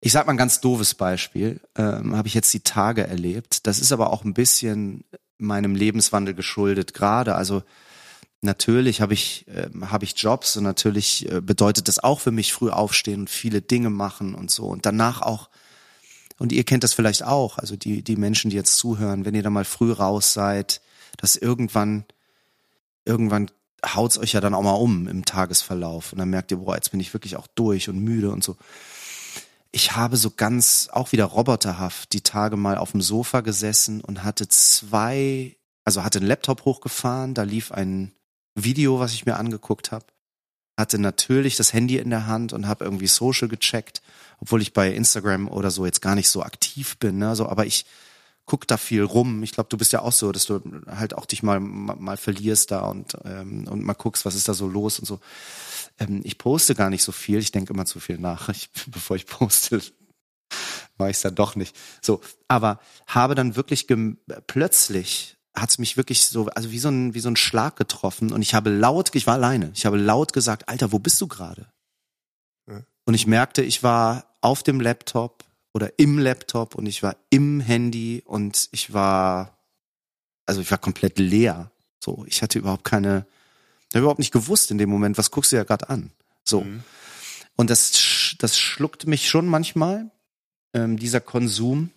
[0.00, 1.60] ich sag mal ein ganz doofes Beispiel.
[1.76, 3.68] Ähm, Habe ich jetzt die Tage erlebt.
[3.68, 5.04] Das ist aber auch ein bisschen
[5.38, 7.36] meinem Lebenswandel geschuldet gerade.
[7.36, 7.62] Also
[8.40, 12.52] natürlich habe ich äh, habe ich Jobs und natürlich äh, bedeutet das auch für mich
[12.52, 15.48] früh aufstehen und viele Dinge machen und so und danach auch
[16.38, 19.42] und ihr kennt das vielleicht auch, also die die Menschen, die jetzt zuhören, wenn ihr
[19.42, 20.80] da mal früh raus seid,
[21.16, 22.04] dass irgendwann
[23.04, 23.50] irgendwann
[23.84, 26.90] haut's euch ja dann auch mal um im Tagesverlauf und dann merkt ihr, boah, jetzt
[26.90, 28.56] bin ich wirklich auch durch und müde und so.
[29.72, 34.24] Ich habe so ganz auch wieder roboterhaft die Tage mal auf dem Sofa gesessen und
[34.24, 38.12] hatte zwei, also hatte einen Laptop hochgefahren, da lief ein
[38.54, 40.06] Video, was ich mir angeguckt habe,
[40.78, 44.00] hatte natürlich das Handy in der Hand und habe irgendwie Social gecheckt,
[44.38, 47.34] obwohl ich bei Instagram oder so jetzt gar nicht so aktiv bin, ne?
[47.36, 47.86] so, aber ich
[48.46, 49.42] guck da viel rum.
[49.42, 52.70] Ich glaube, du bist ja auch so, dass du halt auch dich mal mal, verlierst
[52.70, 55.20] da und ähm, und mal guckst, was ist da so los und so.
[55.98, 57.38] Ähm, ich poste gar nicht so viel.
[57.38, 59.82] Ich denke immer zu viel nach, ich, bevor ich poste.
[60.96, 61.76] Mache ich es dann doch nicht.
[62.00, 63.86] So, aber habe dann wirklich
[64.46, 68.42] plötzlich hat's mich wirklich so, also wie so ein wie so ein Schlag getroffen und
[68.42, 71.66] ich habe laut, ich war alleine, ich habe laut gesagt, Alter, wo bist du gerade?
[73.06, 77.60] Und ich merkte, ich war auf dem Laptop oder im Laptop und ich war im
[77.60, 79.56] Handy und ich war,
[80.44, 81.70] also ich war komplett leer.
[82.00, 83.26] So, ich hatte überhaupt keine,
[83.88, 86.10] ich habe überhaupt nicht gewusst in dem Moment, was guckst du ja gerade an.
[86.44, 86.62] So.
[86.62, 86.82] Mhm.
[87.54, 90.10] Und das, das schluckt mich schon manchmal,
[90.74, 91.90] ähm, dieser Konsum.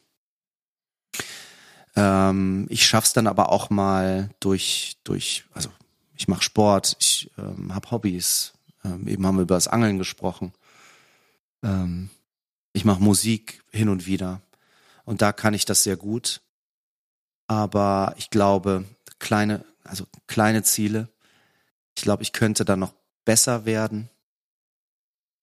[1.95, 5.69] Ähm, ich schaff's dann aber auch mal durch, durch, also
[6.15, 8.53] ich mache Sport, ich ähm, habe Hobbys.
[8.85, 10.53] Ähm, eben haben wir über das Angeln gesprochen.
[11.63, 12.09] Ähm,
[12.73, 14.41] ich mache Musik hin und wieder
[15.05, 16.41] und da kann ich das sehr gut.
[17.47, 18.85] Aber ich glaube,
[19.17, 21.09] kleine, also kleine Ziele.
[21.97, 22.93] Ich glaube, ich könnte da noch
[23.25, 24.09] besser werden.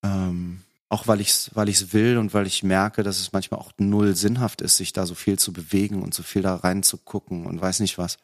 [0.04, 3.58] Ähm, auch weil ich es weil ich's will und weil ich merke, dass es manchmal
[3.58, 7.44] auch null sinnhaft ist, sich da so viel zu bewegen und so viel da reinzugucken
[7.44, 8.18] und weiß nicht was.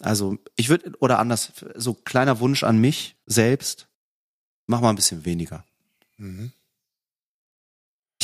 [0.00, 3.88] Also ich würde, oder anders, so kleiner Wunsch an mich selbst,
[4.66, 5.64] mach mal ein bisschen weniger.
[6.16, 6.52] Mhm.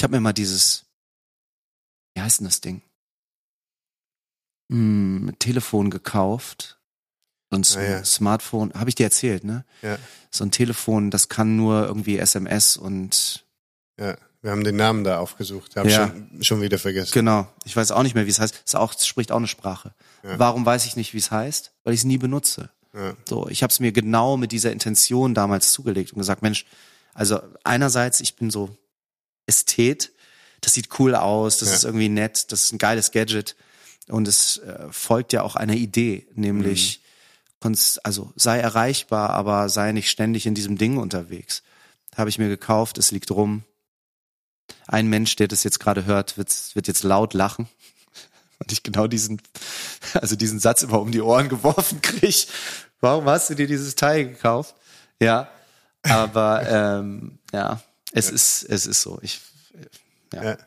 [0.07, 0.85] Ich habe mir mal dieses,
[2.14, 2.81] wie heißt denn das Ding?
[4.71, 6.79] Hm, Telefon gekauft.
[7.51, 8.05] Und ah, ja.
[8.05, 9.64] Smartphone, habe ich dir erzählt, ne?
[9.83, 9.99] Ja.
[10.31, 13.45] So ein Telefon, das kann nur irgendwie SMS und
[14.01, 15.75] ja, wir haben den Namen da aufgesucht.
[15.75, 16.07] Habe ja.
[16.07, 17.11] schon, schon wieder vergessen.
[17.12, 17.53] Genau.
[17.64, 18.62] Ich weiß auch nicht mehr, wie es heißt.
[18.64, 19.92] Es auch, spricht auch eine Sprache.
[20.23, 20.38] Ja.
[20.38, 21.73] Warum weiß ich nicht, wie es heißt?
[21.83, 22.71] Weil ich es nie benutze.
[22.95, 23.16] Ja.
[23.29, 26.64] So, ich habe es mir genau mit dieser Intention damals zugelegt und gesagt, Mensch,
[27.12, 28.79] also einerseits, ich bin so
[29.46, 30.12] Ästhet,
[30.61, 31.74] das sieht cool aus, das ja.
[31.74, 33.56] ist irgendwie nett, das ist ein geiles Gadget
[34.09, 37.00] und es äh, folgt ja auch einer Idee, nämlich
[37.62, 37.76] mhm.
[38.02, 41.62] also sei erreichbar, aber sei nicht ständig in diesem Ding unterwegs.
[42.16, 43.64] Habe ich mir gekauft, es liegt rum,
[44.87, 47.68] ein Mensch, der das jetzt gerade hört, wird, wird jetzt laut lachen.
[48.59, 49.42] Und ich genau diesen,
[50.14, 52.46] also diesen Satz immer um die Ohren geworfen krieg.
[53.00, 54.74] Warum hast du dir dieses Teil gekauft?
[55.20, 55.48] Ja,
[56.02, 57.82] aber ähm, ja,
[58.16, 58.35] es ja.
[58.35, 59.18] ist es ist so.
[59.22, 59.40] Ich
[60.33, 60.44] ja.
[60.44, 60.59] ja.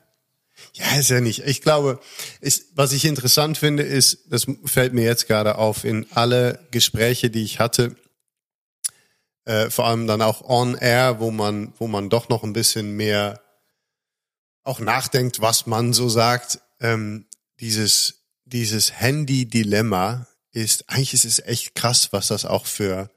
[0.74, 1.46] Ja, ist ja nicht.
[1.46, 2.00] Ich glaube,
[2.42, 7.30] ist, was ich interessant finde, ist, das fällt mir jetzt gerade auf, in alle Gespräche,
[7.30, 7.96] die ich hatte,
[9.46, 12.96] äh, vor allem dann auch on air, wo man, wo man doch noch ein bisschen
[12.96, 13.42] mehr
[14.64, 17.26] auch nachdenkt, was man so sagt, ähm,
[17.60, 23.10] dieses, dieses Handy-Dilemma ist, eigentlich ist es echt krass, was das auch für,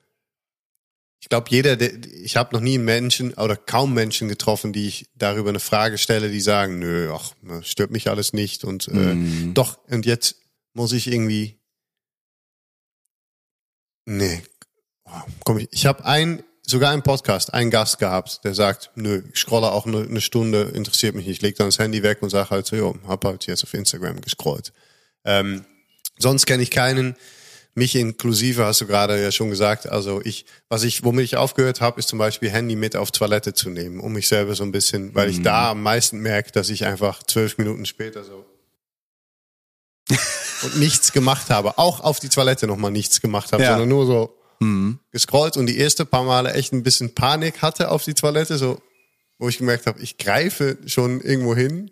[1.23, 1.93] ich glaube, jeder, der,
[2.25, 5.97] ich habe noch nie einen Menschen oder kaum Menschen getroffen, die ich darüber eine Frage
[5.97, 7.33] stelle, die sagen, nö, ach,
[7.63, 9.55] stört mich alles nicht und äh, mhm.
[9.55, 10.37] doch, und jetzt
[10.75, 11.61] muss ich irgendwie,
[14.05, 14.43] nee,
[15.05, 15.11] oh,
[15.45, 19.39] komm ich, ich habe ein sogar im Podcast einen Gast gehabt, der sagt, nö, ich
[19.39, 21.37] scrolle auch eine, eine Stunde, interessiert mich nicht.
[21.37, 23.75] Ich leg dann das Handy weg und sage halt so, jo, hab halt jetzt auf
[23.75, 24.73] Instagram gescrollt.
[25.25, 25.65] Ähm,
[26.19, 27.15] sonst kenne ich keinen,
[27.75, 29.89] mich inklusive, hast du gerade ja schon gesagt.
[29.89, 33.55] Also ich, was ich, womit ich aufgehört habe, ist zum Beispiel Handy mit auf Toilette
[33.55, 35.45] zu nehmen, um mich selber so ein bisschen, weil ich mhm.
[35.45, 38.45] da am meisten merke, dass ich einfach zwölf Minuten später so
[40.63, 43.71] und nichts gemacht habe, auch auf die Toilette nochmal nichts gemacht habe, ja.
[43.71, 44.99] sondern nur so mhm.
[45.11, 48.83] gescrollt und die erste paar Male echt ein bisschen Panik hatte auf die Toilette, so
[49.39, 51.91] wo ich gemerkt habe, ich greife schon irgendwo hin.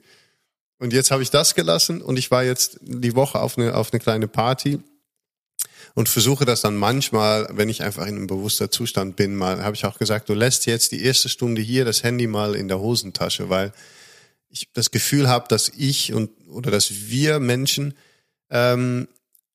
[0.78, 3.92] Und jetzt habe ich das gelassen und ich war jetzt die Woche auf eine, auf
[3.92, 4.78] eine kleine Party
[5.94, 9.74] und versuche das dann manchmal, wenn ich einfach in einem bewusster Zustand bin, mal, habe
[9.74, 12.80] ich auch gesagt, du lässt jetzt die erste Stunde hier das Handy mal in der
[12.80, 13.72] Hosentasche, weil
[14.48, 17.94] ich das Gefühl habe, dass ich und oder dass wir Menschen
[18.50, 19.08] ähm,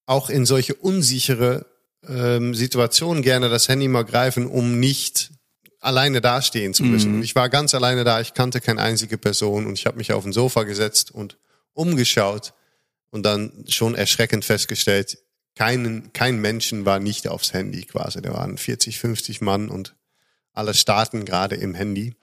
[0.06, 1.66] auch in solche unsichere
[2.08, 5.32] ähm, Situation gerne das Handy mal greifen, um nicht
[5.80, 7.18] alleine dastehen zu müssen.
[7.18, 7.24] Mhm.
[7.24, 10.26] Ich war ganz alleine da, ich kannte keine einzige Person und ich habe mich auf
[10.26, 11.38] ein Sofa gesetzt und
[11.74, 12.54] umgeschaut
[13.12, 15.18] und dann schon erschreckend festgestellt,
[15.56, 18.22] keinen, kein Menschen war nicht aufs Handy quasi.
[18.22, 19.96] Da waren 40, 50 Mann und
[20.54, 22.16] alle starten gerade im Handy.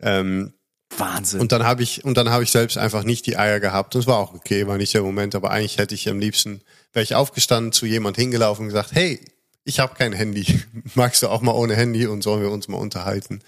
[0.00, 0.52] Ähm,
[0.98, 1.40] Wahnsinn.
[1.40, 3.94] Und dann habe ich und dann habe ich selbst einfach nicht die Eier gehabt.
[3.94, 6.60] Das war auch okay, war nicht der Moment, aber eigentlich hätte ich am liebsten
[6.92, 9.20] wäre ich aufgestanden, zu jemand hingelaufen und gesagt, hey,
[9.64, 10.62] ich habe kein Handy.
[10.94, 13.40] Magst du auch mal ohne Handy und sollen wir uns mal unterhalten?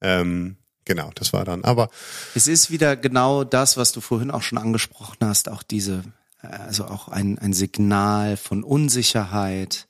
[0.00, 1.64] Ähm, genau, das war dann.
[1.64, 1.90] Aber
[2.34, 6.04] es ist wieder genau das, was du vorhin auch schon angesprochen hast, auch diese,
[6.40, 9.86] also auch ein, ein Signal von Unsicherheit.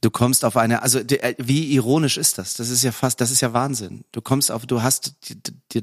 [0.00, 1.00] Du kommst auf eine, also
[1.38, 2.54] wie ironisch ist das?
[2.54, 4.04] Das ist ja fast, das ist ja Wahnsinn.
[4.12, 5.14] Du kommst auf, du hast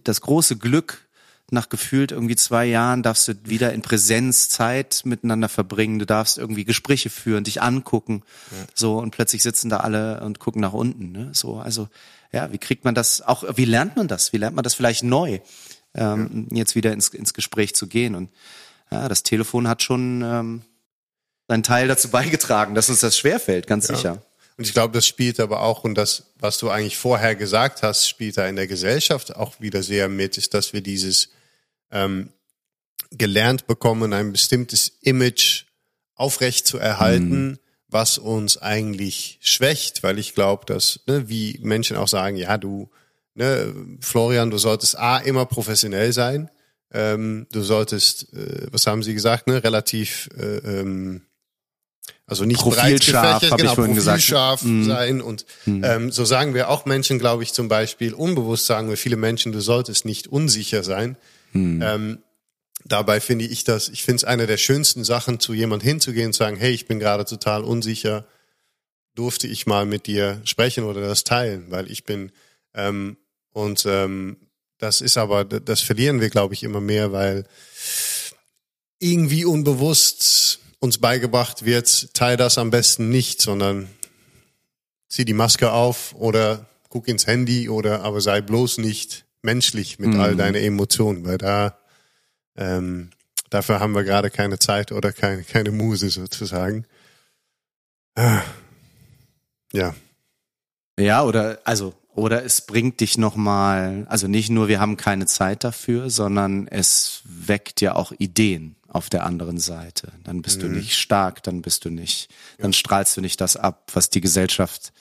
[0.03, 1.10] das große Glück,
[1.51, 5.99] nach gefühlt irgendwie zwei Jahren darfst du wieder in Präsenz Zeit miteinander verbringen.
[5.99, 8.23] Du darfst irgendwie Gespräche führen, dich angucken.
[8.51, 8.58] Ja.
[8.73, 11.12] So, und plötzlich sitzen da alle und gucken nach unten.
[11.12, 11.32] Ne?
[11.34, 11.88] So, also,
[12.32, 14.34] ja, wie kriegt man das auch, wie lernt man das?
[14.34, 15.39] Wie lernt man das vielleicht neu,
[15.95, 16.58] ähm, ja.
[16.60, 18.15] jetzt wieder ins, ins Gespräch zu gehen?
[18.15, 18.29] Und
[18.91, 20.62] ja, das Telefon hat schon ähm,
[21.47, 23.95] seinen Teil dazu beigetragen, dass uns das schwerfällt, ganz ja.
[23.95, 24.21] sicher.
[24.58, 28.10] Und ich glaube, das spielt aber auch, und das, was du eigentlich vorher gesagt hast,
[28.10, 31.30] spielt da in der Gesellschaft auch wieder sehr mit, ist, dass wir dieses
[31.91, 32.30] ähm,
[33.12, 35.63] gelernt bekommen, ein bestimmtes Image
[36.13, 37.60] aufrecht zu erhalten, mhm.
[37.88, 42.89] was uns eigentlich schwächt, weil ich glaube, dass, ne, wie Menschen auch sagen, ja, du,
[43.36, 46.52] ne, Florian, du solltest A, immer professionell sein,
[46.91, 51.21] ähm, du solltest, äh, was haben sie gesagt, ne, relativ, äh, ähm,
[52.25, 54.63] also nicht breit gefächert, genau, profilscharf gesagt.
[54.63, 54.86] Mhm.
[54.86, 55.84] sein und mhm.
[55.84, 59.52] ähm, so sagen wir auch Menschen, glaube ich, zum Beispiel, unbewusst sagen wir viele Menschen,
[59.52, 61.17] du solltest nicht unsicher sein,
[61.52, 61.82] hm.
[61.82, 62.19] Ähm,
[62.86, 66.34] dabei finde ich das, ich finde es eine der schönsten Sachen, zu jemand hinzugehen und
[66.34, 68.25] sagen, hey, ich bin gerade total unsicher,
[69.15, 72.32] durfte ich mal mit dir sprechen oder das teilen, weil ich bin
[72.73, 73.17] ähm,
[73.52, 74.38] und ähm,
[74.80, 77.46] das ist aber, das verlieren wir, glaube ich, immer mehr, weil
[79.00, 83.89] irgendwie unbewusst uns beigebracht wird, teil das am besten nicht, sondern
[85.10, 90.13] zieh die Maske auf oder guck ins Handy oder aber sei bloß nicht menschlich mit
[90.13, 90.20] mhm.
[90.20, 91.78] all deinen Emotionen, weil da
[92.56, 93.10] ähm,
[93.50, 96.86] dafür haben wir gerade keine Zeit oder keine, keine Muse sozusagen.
[98.15, 98.42] Ah.
[99.74, 99.96] Ja.
[100.98, 105.63] Ja, oder also oder es bringt dich nochmal, also nicht nur, wir haben keine Zeit
[105.63, 110.12] dafür, sondern es weckt ja auch Ideen auf der anderen Seite.
[110.23, 110.62] Dann bist mhm.
[110.62, 114.21] du nicht stark, dann bist du nicht, dann strahlst du nicht das ab, was die
[114.21, 114.93] Gesellschaft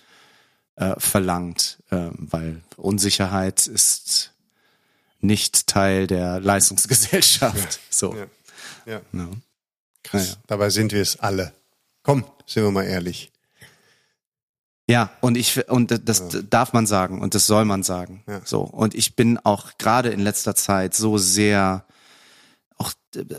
[0.76, 4.33] äh, verlangt, äh, weil Unsicherheit ist
[5.20, 7.57] nicht Teil der Leistungsgesellschaft.
[7.57, 7.81] Ja.
[7.90, 8.14] So.
[8.14, 8.26] Ja.
[8.87, 9.00] Ja.
[9.12, 9.33] No.
[10.02, 10.38] Krass.
[10.46, 11.52] Dabei sind wir es alle.
[12.02, 13.31] Komm, sind wir mal ehrlich.
[14.88, 16.42] Ja, und ich und das ja.
[16.48, 18.22] darf man sagen und das soll man sagen.
[18.27, 18.40] Ja.
[18.44, 21.85] So und ich bin auch gerade in letzter Zeit so sehr
[22.79, 22.92] auch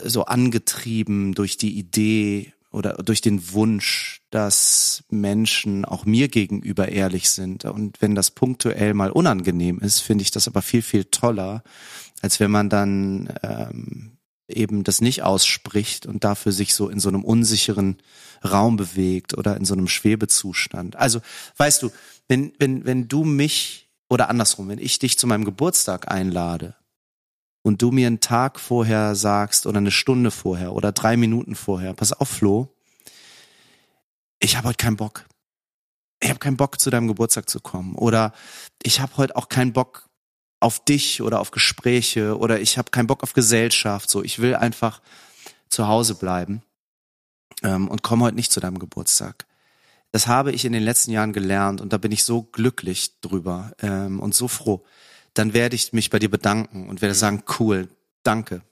[0.04, 7.30] so angetrieben durch die Idee oder durch den Wunsch, dass Menschen auch mir gegenüber ehrlich
[7.30, 7.64] sind.
[7.64, 11.64] Und wenn das punktuell mal unangenehm ist, finde ich das aber viel, viel toller,
[12.22, 14.12] als wenn man dann ähm,
[14.56, 17.98] eben das nicht ausspricht und dafür sich so in so einem unsicheren
[18.44, 20.96] Raum bewegt oder in so einem Schwebezustand.
[20.96, 21.20] Also,
[21.56, 21.90] weißt du,
[22.28, 26.74] wenn, wenn, wenn du mich oder andersrum, wenn ich dich zu meinem Geburtstag einlade
[27.62, 31.94] und du mir einen Tag vorher sagst oder eine Stunde vorher oder drei Minuten vorher,
[31.94, 32.74] pass auf, Flo,
[34.40, 35.26] ich habe heute keinen Bock.
[36.22, 37.94] Ich habe keinen Bock, zu deinem Geburtstag zu kommen.
[37.94, 38.32] Oder
[38.82, 40.09] ich habe heute auch keinen Bock
[40.60, 44.10] auf dich oder auf Gespräche oder ich habe keinen Bock auf Gesellschaft.
[44.10, 45.00] So, ich will einfach
[45.68, 46.62] zu Hause bleiben
[47.62, 49.46] ähm, und komme heute nicht zu deinem Geburtstag.
[50.12, 53.72] Das habe ich in den letzten Jahren gelernt und da bin ich so glücklich drüber
[53.80, 54.84] ähm, und so froh.
[55.34, 57.88] Dann werde ich mich bei dir bedanken und werde sagen, cool,
[58.22, 58.62] danke.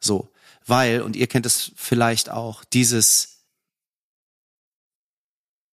[0.00, 0.28] So,
[0.66, 3.35] weil, und ihr kennt es vielleicht auch, dieses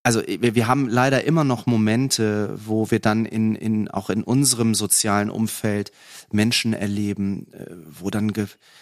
[0.04, 4.24] also wir, wir haben leider immer noch Momente, wo wir dann in, in auch in
[4.24, 5.94] unserem sozialen Umfeld
[6.30, 8.34] Menschen erleben, äh, wo dann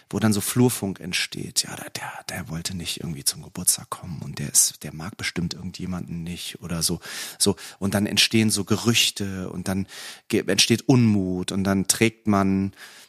[0.10, 1.64] wo dann so Flurfunk entsteht.
[1.64, 5.54] Ja, der, der, wollte nicht irgendwie zum Geburtstag kommen und der ist, der mag bestimmt
[5.54, 7.00] irgendjemanden nicht oder so.
[7.38, 9.86] So und dann entstehen so Gerüchte und dann
[10.32, 13.01] entsteht Unmut und dann trägt man äh,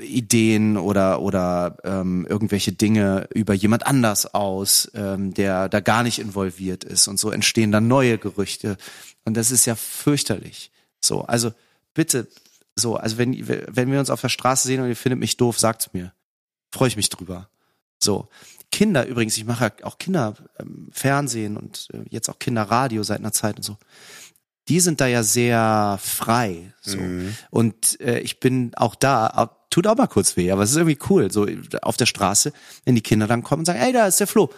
[0.00, 6.18] Ideen oder oder ähm, irgendwelche Dinge über jemand anders aus, ähm, der da gar nicht
[6.18, 8.76] involviert ist und so entstehen dann neue Gerüchte
[9.24, 10.70] und das ist ja fürchterlich.
[11.00, 11.52] So, also
[11.94, 12.28] bitte
[12.76, 15.58] so, also wenn wenn wir uns auf der Straße sehen und ihr findet mich doof,
[15.58, 16.12] sagt's mir.
[16.72, 17.48] Freue ich mich drüber.
[18.02, 18.28] So.
[18.70, 23.56] Kinder übrigens, ich mache auch Kinderfernsehen ähm, und äh, jetzt auch Kinderradio seit einer Zeit
[23.56, 23.78] und so
[24.68, 26.72] die sind da ja sehr frei.
[26.82, 26.98] So.
[26.98, 27.34] Mhm.
[27.50, 30.98] Und äh, ich bin auch da, tut auch mal kurz weh, aber es ist irgendwie
[31.10, 31.30] cool.
[31.30, 31.46] So
[31.82, 32.52] auf der Straße,
[32.84, 34.50] wenn die Kinder dann kommen und sagen, ey, da ist der Flo.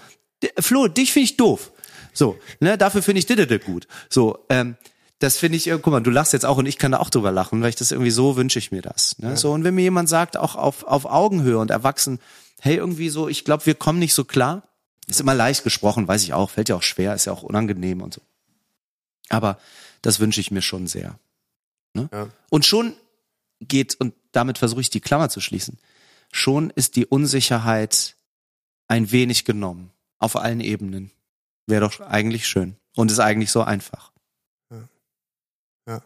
[0.42, 1.72] D Flo, dich finde ich doof.
[2.12, 3.86] So, ne, dafür finde ich Didede gut.
[4.08, 4.76] So, ähm,
[5.20, 7.30] das finde ich, guck mal, du lachst jetzt auch und ich kann da auch drüber
[7.30, 9.18] lachen, weil ich das irgendwie so wünsche ich mir das.
[9.18, 9.30] Ne?
[9.30, 9.36] Ja.
[9.36, 12.20] So, und wenn mir jemand sagt, auch auf, auf Augenhöhe und erwachsen,
[12.60, 14.62] hey, irgendwie so, ich glaube, wir kommen nicht so klar.
[15.06, 18.00] Ist immer leicht gesprochen, weiß ich auch, fällt ja auch schwer, ist ja auch unangenehm
[18.00, 18.22] und so.
[19.28, 19.58] Aber
[20.02, 21.18] das wünsche ich mir schon sehr.
[21.94, 22.08] Ne?
[22.12, 22.28] Ja.
[22.48, 22.94] Und schon
[23.60, 25.78] geht, und damit versuche ich die Klammer zu schließen,
[26.32, 28.16] schon ist die Unsicherheit
[28.88, 29.90] ein wenig genommen.
[30.18, 31.10] Auf allen Ebenen.
[31.66, 32.76] Wäre doch eigentlich schön.
[32.96, 34.12] Und ist eigentlich so einfach.
[34.70, 34.88] Ja.
[35.86, 36.02] Ja,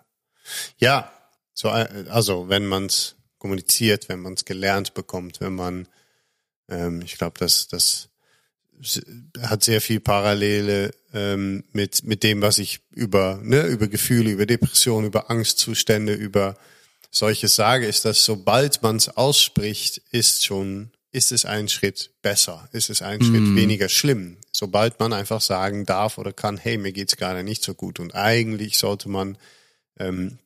[0.78, 1.12] ja
[1.54, 5.88] so, also wenn man es kommuniziert, wenn man es gelernt bekommt, wenn man,
[6.68, 8.10] ähm, ich glaube, dass das
[9.40, 14.46] hat sehr viel Parallele ähm, mit mit dem, was ich über ne, über Gefühle, über
[14.46, 16.56] Depressionen, über Angstzustände, über
[17.14, 22.68] solches sage, ist, dass sobald man es ausspricht, ist schon ist es ein Schritt besser,
[22.72, 23.22] ist es ein mm.
[23.22, 24.37] Schritt weniger schlimm.
[24.50, 28.17] Sobald man einfach sagen darf oder kann, hey, mir geht's gerade nicht so gut und
[28.17, 29.38] eigentlich sollte man
[29.96, 30.38] ähm,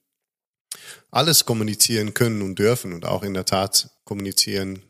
[1.11, 4.83] alles kommunizieren können und dürfen und auch in der Tat kommunizieren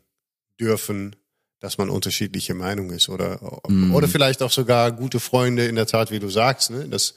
[0.59, 1.15] dürfen,
[1.61, 3.95] dass man unterschiedliche Meinung ist oder mm.
[3.95, 7.15] oder vielleicht auch sogar gute Freunde in der Tat, wie du sagst, ne, dass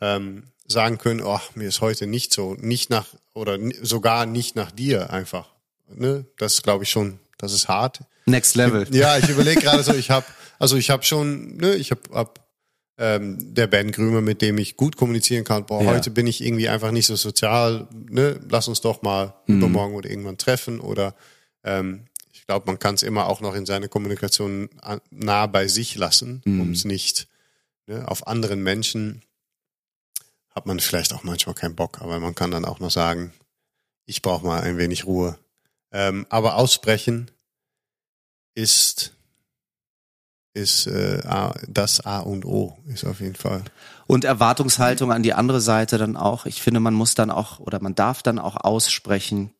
[0.00, 4.70] ähm, sagen können, oh, mir ist heute nicht so, nicht nach oder sogar nicht nach
[4.70, 5.48] dir einfach.
[5.92, 8.00] Ne, das glaube ich schon, das ist hart.
[8.26, 8.86] Next Level.
[8.94, 10.26] Ja, ich überlege gerade so, ich habe
[10.58, 12.40] also ich habe schon, ne, ich habe hab,
[12.98, 15.66] ähm, der Ben Grümer, mit dem ich gut kommunizieren kann.
[15.66, 15.90] Boah, ja.
[15.90, 17.88] heute bin ich irgendwie einfach nicht so sozial.
[18.08, 19.54] Ne, lass uns doch mal mm.
[19.54, 21.14] übermorgen oder irgendwann treffen oder
[21.64, 22.04] ähm,
[22.50, 24.70] glaube, man kann es immer auch noch in seine Kommunikation
[25.10, 26.60] nah bei sich lassen, mhm.
[26.60, 27.28] um es nicht
[27.86, 29.22] ne, auf anderen Menschen
[30.50, 33.32] hat man vielleicht auch manchmal keinen Bock, aber man kann dann auch noch sagen,
[34.04, 35.38] ich brauche mal ein wenig Ruhe.
[35.92, 37.30] Ähm, aber aussprechen
[38.54, 39.14] ist
[40.52, 41.22] ist äh,
[41.68, 43.62] das A und O ist auf jeden Fall.
[44.06, 46.44] Und Erwartungshaltung an die andere Seite dann auch.
[46.46, 49.52] Ich finde, man muss dann auch oder man darf dann auch aussprechen,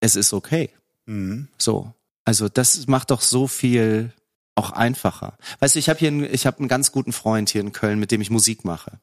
[0.00, 0.70] es ist okay.
[1.06, 1.48] Mhm.
[1.58, 1.92] So.
[2.24, 4.12] Also das macht doch so viel
[4.54, 5.36] auch einfacher.
[5.58, 7.98] Weißt du, ich habe hier einen, ich habe einen ganz guten Freund hier in Köln,
[7.98, 9.00] mit dem ich Musik mache.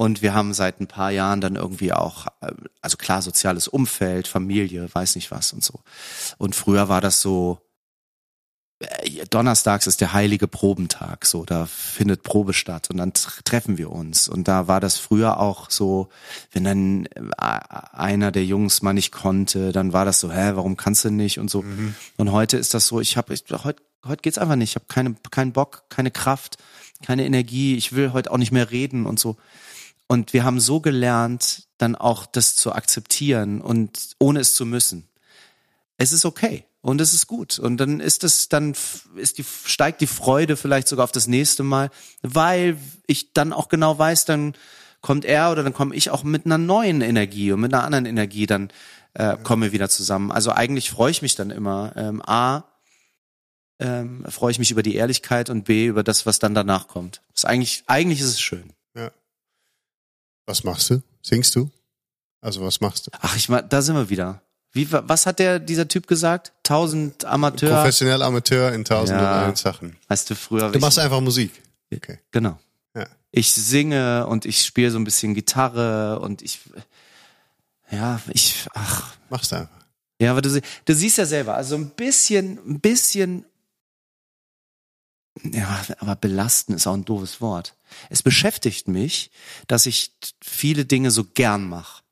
[0.00, 4.28] Und wir haben seit ein paar Jahren dann irgendwie auch, äh, also klar, soziales Umfeld,
[4.28, 5.80] Familie, weiß nicht was und so.
[6.38, 7.58] Und früher war das so,
[8.78, 13.90] äh, Donnerstags ist der heilige Probentag, so da findet Probe statt und dann treffen wir
[13.92, 16.08] uns und da war das früher auch so,
[16.50, 17.60] wenn dann äh,
[17.92, 21.38] einer der Jungs mal nicht konnte, dann war das so, hä, warum kannst du nicht
[21.38, 21.60] und so.
[21.60, 21.94] Mhm.
[22.16, 25.14] Und heute ist das so, ich habe heute heute geht's einfach nicht, ich habe keine
[25.30, 26.56] keinen Bock, keine Kraft,
[27.04, 29.36] keine Energie, ich will heute auch nicht mehr reden und so.
[30.10, 35.08] Und wir haben so gelernt, dann auch das zu akzeptieren und ohne es zu müssen.
[35.98, 38.74] Es ist okay und es ist gut und dann ist es dann
[39.14, 41.90] ist die steigt die Freude vielleicht sogar auf das nächste Mal,
[42.22, 44.54] weil ich dann auch genau weiß, dann
[45.00, 48.06] kommt er oder dann komme ich auch mit einer neuen Energie und mit einer anderen
[48.06, 48.72] Energie dann
[49.14, 50.32] äh, kommen wir wieder zusammen.
[50.32, 52.64] Also eigentlich freue ich mich dann immer ähm, a
[53.78, 57.22] ähm, freue ich mich über die Ehrlichkeit und b über das, was dann danach kommt.
[57.28, 58.72] Das ist eigentlich eigentlich ist es schön.
[58.96, 59.12] Ja.
[60.50, 61.00] Was machst du?
[61.22, 61.70] Singst du?
[62.40, 63.10] Also was machst du?
[63.20, 64.42] Ach, ich da sind wir wieder.
[64.72, 66.52] Wie, was hat der, dieser Typ gesagt?
[66.64, 67.70] Tausend Amateur.
[67.70, 69.42] Professionell Amateur in tausend Ja.
[69.42, 69.96] und eins Sachen.
[70.08, 70.72] Weißt du, früher.
[70.72, 71.62] Du machst einfach Musik.
[71.94, 72.18] Okay.
[72.32, 72.58] Genau.
[72.96, 73.06] Ja.
[73.30, 76.58] Ich singe und ich spiele so ein bisschen Gitarre und ich,
[77.92, 79.70] ja, ich, ach, Machst einfach.
[80.20, 83.44] ja, aber du, du siehst ja selber, also ein bisschen, ein bisschen,
[85.42, 87.74] ja, aber belasten ist auch ein doofes Wort.
[88.08, 89.30] Es beschäftigt mich,
[89.66, 90.12] dass ich
[90.42, 92.02] viele Dinge so gern mache.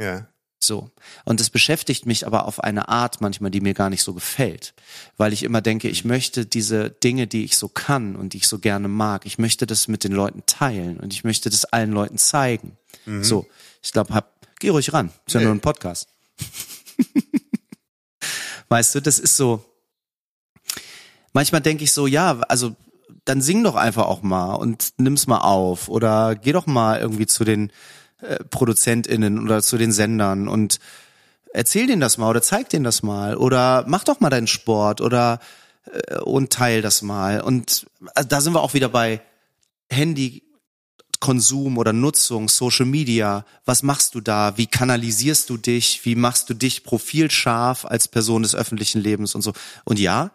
[0.00, 0.28] Ja.
[0.60, 0.90] So.
[1.24, 4.74] Und es beschäftigt mich aber auf eine Art manchmal, die mir gar nicht so gefällt.
[5.16, 8.48] Weil ich immer denke, ich möchte diese Dinge, die ich so kann und die ich
[8.48, 11.92] so gerne mag, ich möchte das mit den Leuten teilen und ich möchte das allen
[11.92, 12.76] Leuten zeigen.
[13.22, 13.46] So.
[13.82, 15.10] Ich glaube, hab, geh ruhig ran.
[15.26, 15.46] Ist ja Nee.
[15.46, 16.08] nur ein Podcast.
[18.68, 19.64] weißt du, das ist so.
[21.32, 22.74] Manchmal denke ich so, ja, also
[23.24, 27.26] dann sing doch einfach auch mal und nimm's mal auf oder geh doch mal irgendwie
[27.26, 27.70] zu den
[28.20, 30.78] äh, ProduzentInnen oder zu den Sendern und
[31.52, 35.00] erzähl denen das mal oder zeig denen das mal oder mach doch mal deinen Sport
[35.00, 35.40] oder
[35.92, 37.40] äh, und teil das mal.
[37.40, 39.20] Und äh, da sind wir auch wieder bei
[39.90, 43.44] Handykonsum oder Nutzung, Social Media.
[43.64, 44.56] Was machst du da?
[44.56, 46.04] Wie kanalisierst du dich?
[46.04, 49.52] Wie machst du dich profilscharf als Person des öffentlichen Lebens und so?
[49.84, 50.30] Und ja,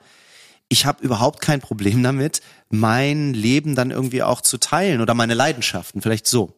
[0.73, 5.35] ich habe überhaupt kein Problem damit, mein Leben dann irgendwie auch zu teilen oder meine
[5.35, 6.57] Leidenschaften, vielleicht so.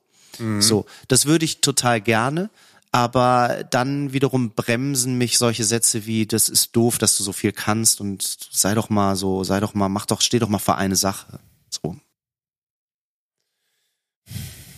[0.59, 2.49] So, das würde ich total gerne,
[2.91, 7.51] aber dann wiederum bremsen mich solche Sätze wie, das ist doof, dass du so viel
[7.51, 10.75] kannst und sei doch mal so, sei doch mal, mach doch, steh doch mal für
[10.75, 11.39] eine Sache.
[11.69, 11.97] So.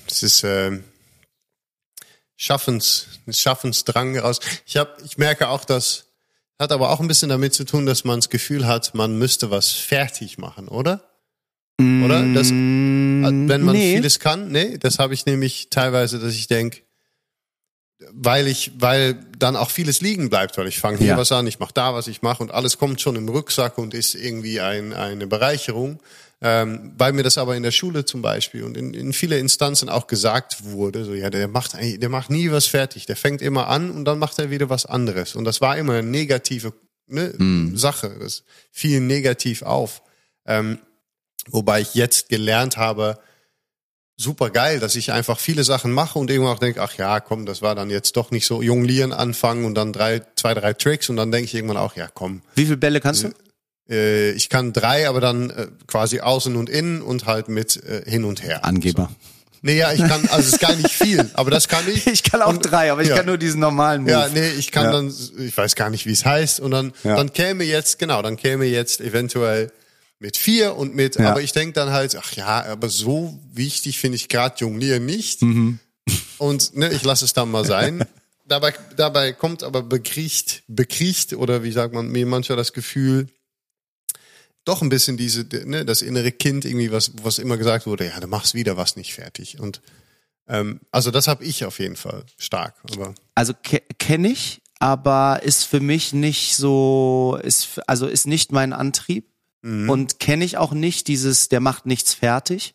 [0.08, 0.84] Es ist ähm,
[2.36, 4.40] Schaffens, Schaffensdrang raus.
[4.66, 6.07] Ich hab, ich merke auch, dass
[6.60, 9.52] hat aber auch ein bisschen damit zu tun, dass man das Gefühl hat, man müsste
[9.52, 11.02] was fertig machen, oder?
[11.80, 12.26] Oder?
[12.34, 13.94] Das, wenn man Mm, nee.
[13.96, 16.84] vieles kann, nee, das habe ich nämlich teilweise, dass ich denk,
[18.12, 21.18] weil ich, weil dann auch vieles liegen bleibt, weil ich fange hier Ja.
[21.18, 23.94] was an, ich mache da was, ich mache und alles kommt schon im Rucksack und
[23.94, 26.00] ist irgendwie ein, eine Bereicherung.
[26.40, 29.90] Ähm, weil mir das aber in der Schule zum Beispiel und in, in viele Instanzen
[29.90, 33.42] auch gesagt wurde, so ja, der macht eigentlich, der macht nie was fertig, der fängt
[33.42, 35.36] immer an und dann macht er wieder was anderes.
[35.36, 36.74] Und das war immer eine negative
[37.08, 37.34] ne,
[37.76, 40.04] Sache, das fiel negativ auf.
[40.46, 40.78] Ähm,
[41.50, 43.18] wobei ich jetzt gelernt habe,
[44.16, 47.46] super geil, dass ich einfach viele Sachen mache und irgendwann auch denke, ach ja, komm,
[47.46, 51.10] das war dann jetzt doch nicht so jonglieren anfangen und dann drei, zwei, drei Tricks
[51.10, 53.34] und dann denke ich irgendwann auch, ja, komm, Wie viele Bälle kannst du?
[53.90, 58.04] Äh, ich kann drei, aber dann äh, quasi außen und innen und halt mit äh,
[58.10, 58.66] hin und her.
[58.66, 59.10] Angeber.
[59.64, 62.06] Nee, ja, ich kann, also es ist gar nicht viel, aber das kann ich.
[62.08, 63.18] Ich kann auch Und- drei, aber ich ja.
[63.18, 64.12] kann nur diesen normalen Move.
[64.12, 64.92] Ja, nee, ich kann Ja.
[64.92, 66.60] dann, ich weiß gar nicht, wie es heißt.
[66.60, 67.16] Und dann, Ja.
[67.16, 69.72] dann käme jetzt, genau, dann käme jetzt eventuell
[70.20, 74.16] mit vier und mit, aber ich denke dann halt, ach ja, aber so wichtig finde
[74.16, 75.42] ich gerade Jonglieren nicht.
[75.42, 75.80] Mhm.
[76.38, 78.06] Und ne, ich lasse es dann mal sein.
[78.48, 83.28] dabei, dabei kommt aber bekriecht, bekriecht oder wie sagt man, mir manchmal das Gefühl,
[84.68, 88.20] doch ein bisschen diese, ne, das innere Kind irgendwie, was, was immer gesagt wurde, ja,
[88.20, 89.60] du machst wieder was nicht fertig.
[89.60, 89.82] Und
[90.48, 92.76] ähm, also das habe ich auf jeden Fall stark.
[92.92, 98.52] Aber Also ke kenne ich, aber ist für mich nicht so, ist also ist nicht
[98.52, 99.26] mein Antrieb
[99.64, 102.74] und kenne ich auch nicht dieses, der macht nichts fertig.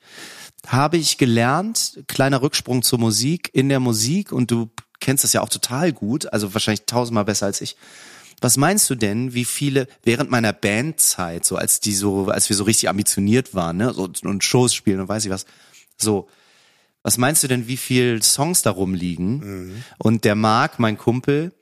[0.66, 4.70] Habe ich gelernt, kleiner Rücksprung zur Musik, in der Musik und du
[5.00, 7.76] kennst das ja auch total gut, also wahrscheinlich tausendmal besser als ich.
[8.42, 12.56] Was meinst du denn, wie viele während meiner Bandzeit, so als die so, als wir
[12.56, 15.46] so richtig ambitioniert waren, ne, so und Shows spielen und weiß ich was,
[15.96, 16.28] so,
[17.02, 19.38] was meinst du denn, wie viel Songs da rumliegen?
[19.38, 19.84] Mhm.
[19.98, 21.52] Und der Marc, mein Kumpel,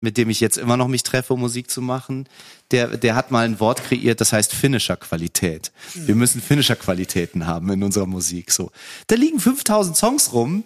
[0.00, 2.28] mit dem ich jetzt immer noch mich treffe, um Musik zu machen,
[2.70, 5.72] der, der hat mal ein Wort kreiert, das heißt Finisher-Qualität.
[5.94, 8.70] Wir müssen Finisher-Qualitäten haben in unserer Musik, so.
[9.06, 10.64] Da liegen 5000 Songs rum,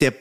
[0.00, 0.14] der,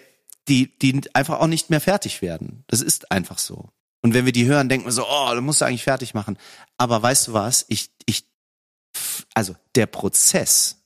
[0.47, 2.63] die, die einfach auch nicht mehr fertig werden.
[2.67, 3.69] Das ist einfach so.
[4.03, 6.37] Und wenn wir die hören, denken wir so, oh, da musst du eigentlich fertig machen.
[6.77, 7.65] Aber weißt du was?
[7.69, 8.25] Ich, ich,
[9.33, 10.77] also der Prozess,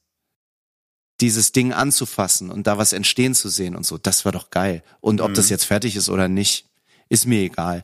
[1.19, 4.83] dieses Ding anzufassen und da was entstehen zu sehen und so, das war doch geil.
[5.01, 5.33] Und ob mhm.
[5.33, 6.67] das jetzt fertig ist oder nicht,
[7.09, 7.83] ist mir egal.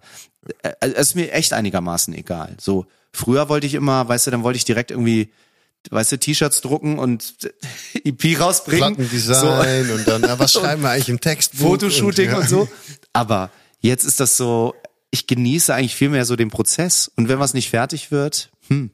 [0.79, 2.55] Es ist mir echt einigermaßen egal.
[2.61, 5.31] So, früher wollte ich immer, weißt du, dann wollte ich direkt irgendwie
[5.89, 7.33] weißt du, T-Shirts drucken und
[8.03, 8.95] EP rausbringen.
[8.95, 9.93] Plattendesign so.
[9.93, 11.55] und dann, ja, was schreiben wir eigentlich im Text?
[11.55, 12.39] Fotoshooting und, ja.
[12.39, 12.69] und so.
[13.11, 14.75] Aber jetzt ist das so,
[15.13, 17.09] ich genieße eigentlich viel mehr so den Prozess.
[17.15, 18.89] Und wenn was nicht fertig wird, hm.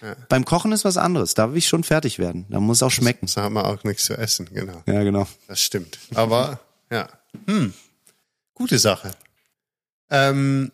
[0.00, 0.14] Ja.
[0.28, 1.34] Beim Kochen ist was anderes.
[1.34, 2.46] Da will ich schon fertig werden.
[2.50, 3.26] Da muss es auch schmecken.
[3.34, 4.82] Da haben wir auch nichts zu essen, genau.
[4.86, 5.26] Ja, genau.
[5.48, 5.98] Das stimmt.
[6.14, 6.60] Aber,
[6.90, 7.08] ja.
[7.46, 7.72] Hm.
[8.54, 9.10] Gute Sache.
[10.10, 10.70] Ähm,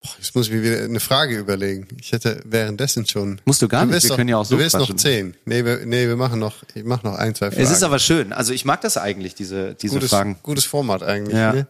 [0.00, 1.88] boah, jetzt muss ich mir wieder eine Frage überlegen.
[2.00, 3.40] Ich hätte währenddessen schon.
[3.44, 5.34] Musst du gar du nicht, wir noch, können ja auch so Du willst noch zehn.
[5.44, 7.62] Nee wir, nee, wir machen noch, ich mach noch ein, zwei Fragen.
[7.62, 8.32] Es ist aber schön.
[8.32, 10.38] Also ich mag das eigentlich, diese, diese gutes, Fragen.
[10.42, 11.36] Gutes Format eigentlich.
[11.36, 11.52] Ja.
[11.52, 11.66] Ne?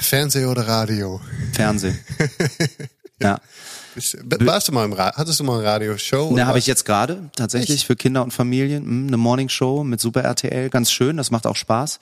[0.00, 1.20] Fernseh oder Radio?
[1.52, 1.98] Fernsehen.
[3.20, 3.38] ja.
[4.40, 5.18] Warst du mal im Radio?
[5.18, 6.32] Hattest du mal eine Radioshow?
[6.34, 7.86] Ne, habe ich jetzt gerade tatsächlich Echt?
[7.86, 11.46] für Kinder und Familien hm, eine Morning Show mit Super RTL, ganz schön, das macht
[11.46, 12.00] auch Spaß.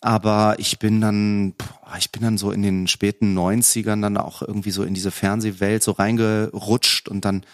[0.00, 1.54] Aber ich bin dann,
[1.98, 5.82] ich bin dann so in den späten 90ern dann auch irgendwie so in diese Fernsehwelt
[5.82, 7.44] so reingerutscht und dann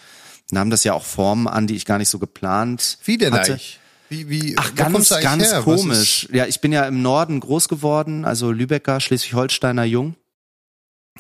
[0.51, 3.53] nahm das ja auch Formen an, die ich gar nicht so geplant Wie denn hatte.
[3.53, 3.81] eigentlich?
[4.15, 5.63] Wie, wie, Ach, ganz, ganz her?
[5.63, 6.29] komisch.
[6.33, 10.15] Ja, ich bin ja im Norden groß geworden, also Lübecker, Schleswig-Holsteiner Jung.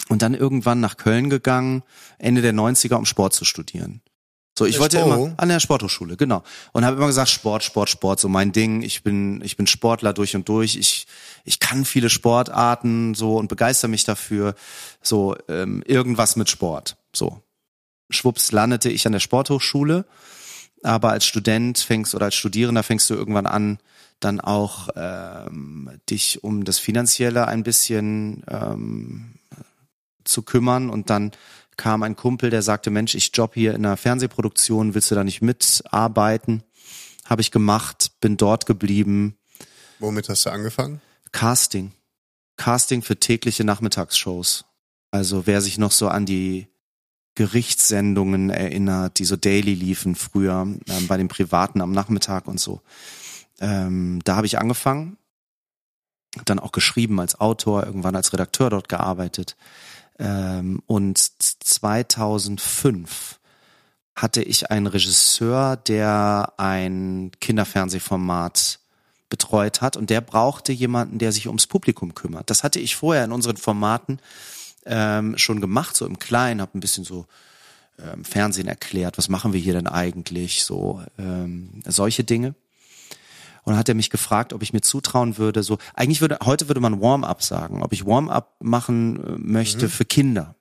[0.09, 1.82] Und dann irgendwann nach Köln gegangen,
[2.18, 4.01] Ende der 90er, um Sport zu studieren.
[4.57, 6.45] So, ich wollte immer an der Sporthochschule, genau.
[6.72, 8.82] Und habe immer gesagt, Sport, Sport, Sport, so mein Ding.
[8.82, 10.76] Ich bin, ich bin Sportler durch und durch.
[10.76, 11.09] Ich,
[11.45, 14.55] ich kann viele Sportarten so und begeister mich dafür.
[15.03, 16.97] So, ähm, irgendwas mit Sport.
[17.12, 17.42] So.
[18.11, 20.05] Schwupps landete ich an der Sporthochschule.
[20.85, 23.78] Aber als Student fängst oder als Studierender fängst du irgendwann an,
[24.20, 29.35] dann auch ähm, dich um das Finanzielle ein bisschen ähm,
[30.24, 31.32] zu kümmern und dann
[31.76, 35.24] kam ein Kumpel, der sagte, Mensch, ich job hier in einer Fernsehproduktion, willst du da
[35.24, 36.62] nicht mitarbeiten?
[37.24, 39.37] Habe ich gemacht, bin dort geblieben.
[39.99, 41.01] Womit hast du angefangen?
[41.32, 41.93] Casting.
[42.57, 44.64] Casting für tägliche Nachmittagsshows.
[45.11, 46.68] Also wer sich noch so an die
[47.35, 52.80] Gerichtssendungen erinnert, die so daily liefen früher ähm, bei den Privaten am Nachmittag und so.
[53.61, 55.16] Ähm, da habe ich angefangen,
[56.45, 59.57] dann auch geschrieben als Autor, irgendwann als Redakteur dort gearbeitet.
[60.18, 63.41] Ähm, und 2005
[64.14, 68.78] hatte ich einen Regisseur, der ein Kinderfernsehformat
[69.28, 72.51] betreut hat und der brauchte jemanden, der sich ums Publikum kümmert.
[72.51, 74.20] Das hatte ich vorher in unseren Formaten
[74.87, 77.26] ähm, schon gemacht, so im Kleinen, habe ein bisschen so
[77.99, 82.55] ähm, Fernsehen erklärt, was machen wir hier denn eigentlich, so ähm, solche Dinge.
[83.64, 86.68] Und dann hat er mich gefragt, ob ich mir zutrauen würde, so, eigentlich würde, heute
[86.68, 89.91] würde man Warm-up sagen, ob ich Warm-up machen äh, möchte mhm.
[89.91, 90.55] für Kinder.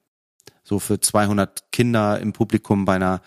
[0.62, 3.20] So für 200 Kinder im Publikum bei einer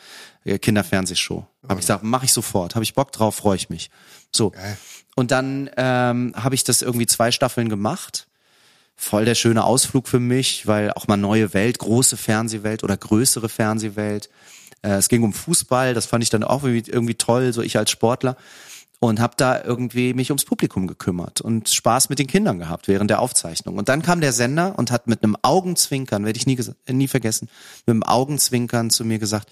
[0.43, 1.41] äh, Kinderfernsehshow.
[1.62, 1.70] Mhm.
[1.70, 2.74] Habe ich gesagt, mache ich sofort.
[2.74, 3.91] Habe ich Bock drauf, freue ich mich.
[4.32, 4.50] So.
[4.50, 4.78] Geil.
[5.16, 8.27] Und dann ähm, habe ich das irgendwie zwei Staffeln gemacht.
[9.00, 13.48] Voll der schöne Ausflug für mich, weil auch mal neue Welt, große Fernsehwelt oder größere
[13.48, 14.30] Fernsehwelt.
[14.82, 17.78] Äh, es ging um Fußball, das fand ich dann auch irgendwie, irgendwie toll, so ich
[17.78, 18.36] als Sportler
[19.00, 23.12] und habe da irgendwie mich ums Publikum gekümmert und Spaß mit den Kindern gehabt während
[23.12, 23.78] der Aufzeichnung.
[23.78, 26.58] Und dann kam der Sender und hat mit einem Augenzwinkern, werde ich nie,
[26.89, 27.50] nie vergessen,
[27.86, 29.52] mit einem Augenzwinkern zu mir gesagt,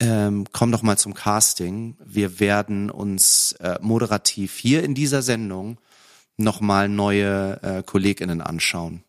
[0.00, 1.96] ähm, komm doch mal zum Casting.
[2.04, 5.78] Wir werden uns äh, moderativ hier in dieser Sendung
[6.36, 9.04] nochmal neue äh, KollegInnen anschauen.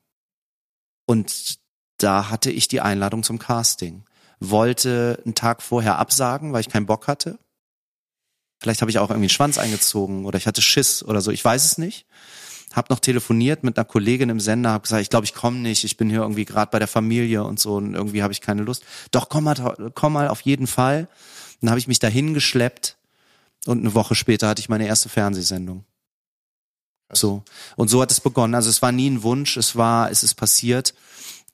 [1.05, 1.59] Und
[1.97, 4.03] da hatte ich die Einladung zum Casting.
[4.39, 7.39] Wollte einen Tag vorher absagen, weil ich keinen Bock hatte
[8.59, 11.43] Vielleicht habe ich auch irgendwie einen Schwanz eingezogen oder ich hatte Schiss oder so, ich
[11.43, 12.05] weiß es nicht.
[12.73, 15.83] Hab noch telefoniert mit einer Kollegin im Sender, hab gesagt, ich glaube, ich komme nicht,
[15.83, 18.63] ich bin hier irgendwie gerade bei der Familie und so und irgendwie habe ich keine
[18.63, 18.83] Lust.
[19.11, 21.07] Doch komm mal, komm mal auf jeden Fall.
[21.61, 22.97] Dann habe ich mich dahin geschleppt
[23.65, 25.85] und eine Woche später hatte ich meine erste Fernsehsendung.
[27.11, 27.43] So
[27.75, 28.55] und so hat es begonnen.
[28.55, 30.93] Also es war nie ein Wunsch, es war, es ist passiert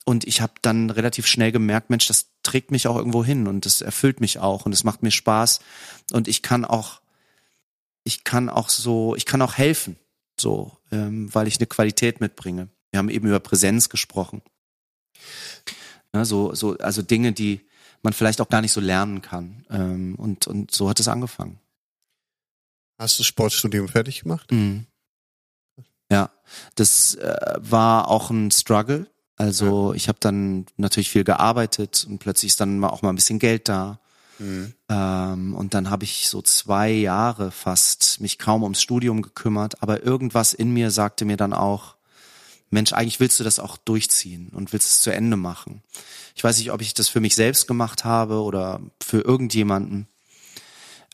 [0.06, 3.66] und ich habe dann relativ schnell gemerkt, Mensch, das trägt mich auch irgendwo hin und
[3.66, 5.60] das erfüllt mich auch und es macht mir Spaß
[6.12, 7.02] und ich kann auch
[8.04, 9.96] ich kann auch so, ich kann auch helfen,
[10.40, 12.70] so, ähm, weil ich eine Qualität mitbringe.
[12.90, 14.42] Wir haben eben über Präsenz gesprochen.
[16.14, 17.62] Ja, so, so, also Dinge, die
[18.04, 19.66] man vielleicht auch gar nicht so lernen kann.
[19.70, 21.60] Ähm, und, und so hat es angefangen.
[23.00, 24.52] Hast du Sportstudium fertig gemacht?
[24.52, 24.88] Mhm.
[26.12, 26.30] Ja,
[26.76, 29.08] das äh, war auch ein Struggle.
[29.38, 29.96] Also ja.
[29.96, 33.70] ich habe dann natürlich viel gearbeitet und plötzlich ist dann auch mal ein bisschen Geld
[33.70, 34.02] da.
[34.38, 34.74] Mhm.
[34.90, 40.04] Ähm, und dann habe ich so zwei Jahre fast mich kaum ums Studium gekümmert, aber
[40.04, 41.96] irgendwas in mir sagte mir dann auch,
[42.70, 45.82] Mensch, eigentlich willst du das auch durchziehen und willst es zu Ende machen.
[46.36, 50.08] Ich weiß nicht, ob ich das für mich selbst gemacht habe oder für irgendjemanden.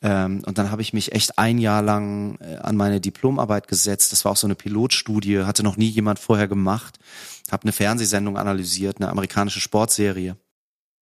[0.02, 4.12] Ähm, und dann habe ich mich echt ein Jahr lang äh, an meine Diplomarbeit gesetzt.
[4.12, 7.00] Das war auch so eine Pilotstudie, hatte noch nie jemand vorher gemacht.
[7.52, 10.38] Habe eine Fernsehsendung analysiert, eine amerikanische Sportserie.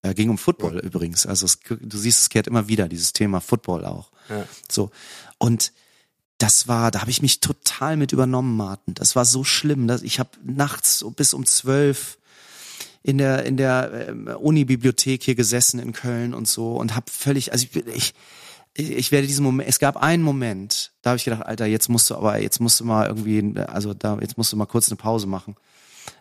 [0.02, 0.80] Äh, ging um Football ja.
[0.82, 1.26] übrigens.
[1.26, 4.12] Also es, du siehst, es kehrt immer wieder dieses Thema Football auch.
[4.28, 4.46] Ja.
[4.70, 4.90] So
[5.38, 5.72] und
[6.38, 8.94] das war, da habe ich mich total mit übernommen, Martin.
[8.94, 12.18] Das war so schlimm, dass ich habe nachts bis um zwölf
[13.02, 17.52] in der in der äh, Uni-Bibliothek hier gesessen in Köln und so und habe völlig,
[17.52, 18.14] also ich, ich
[18.74, 22.10] ich werde diesen Moment, es gab einen Moment, da habe ich gedacht, Alter, jetzt musst
[22.10, 24.96] du aber, jetzt musst du mal irgendwie, also da, jetzt musst du mal kurz eine
[24.96, 25.54] Pause machen.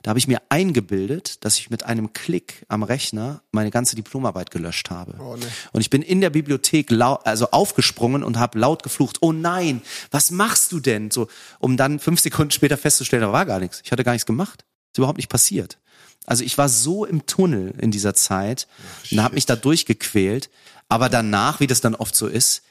[0.01, 4.51] Da habe ich mir eingebildet, dass ich mit einem Klick am Rechner meine ganze Diplomarbeit
[4.51, 5.15] gelöscht habe.
[5.19, 5.45] Oh, nee.
[5.71, 9.81] Und ich bin in der Bibliothek laut, also aufgesprungen und habe laut geflucht, oh nein,
[10.11, 11.11] was machst du denn?
[11.11, 11.27] So,
[11.59, 13.81] um dann fünf Sekunden später festzustellen, da war gar nichts.
[13.83, 14.65] Ich hatte gar nichts gemacht.
[14.91, 15.79] Ist überhaupt nicht passiert.
[16.25, 20.49] Also ich war so im Tunnel in dieser Zeit oh, und habe mich da durchgequält.
[20.89, 22.63] Aber danach, wie das dann oft so ist,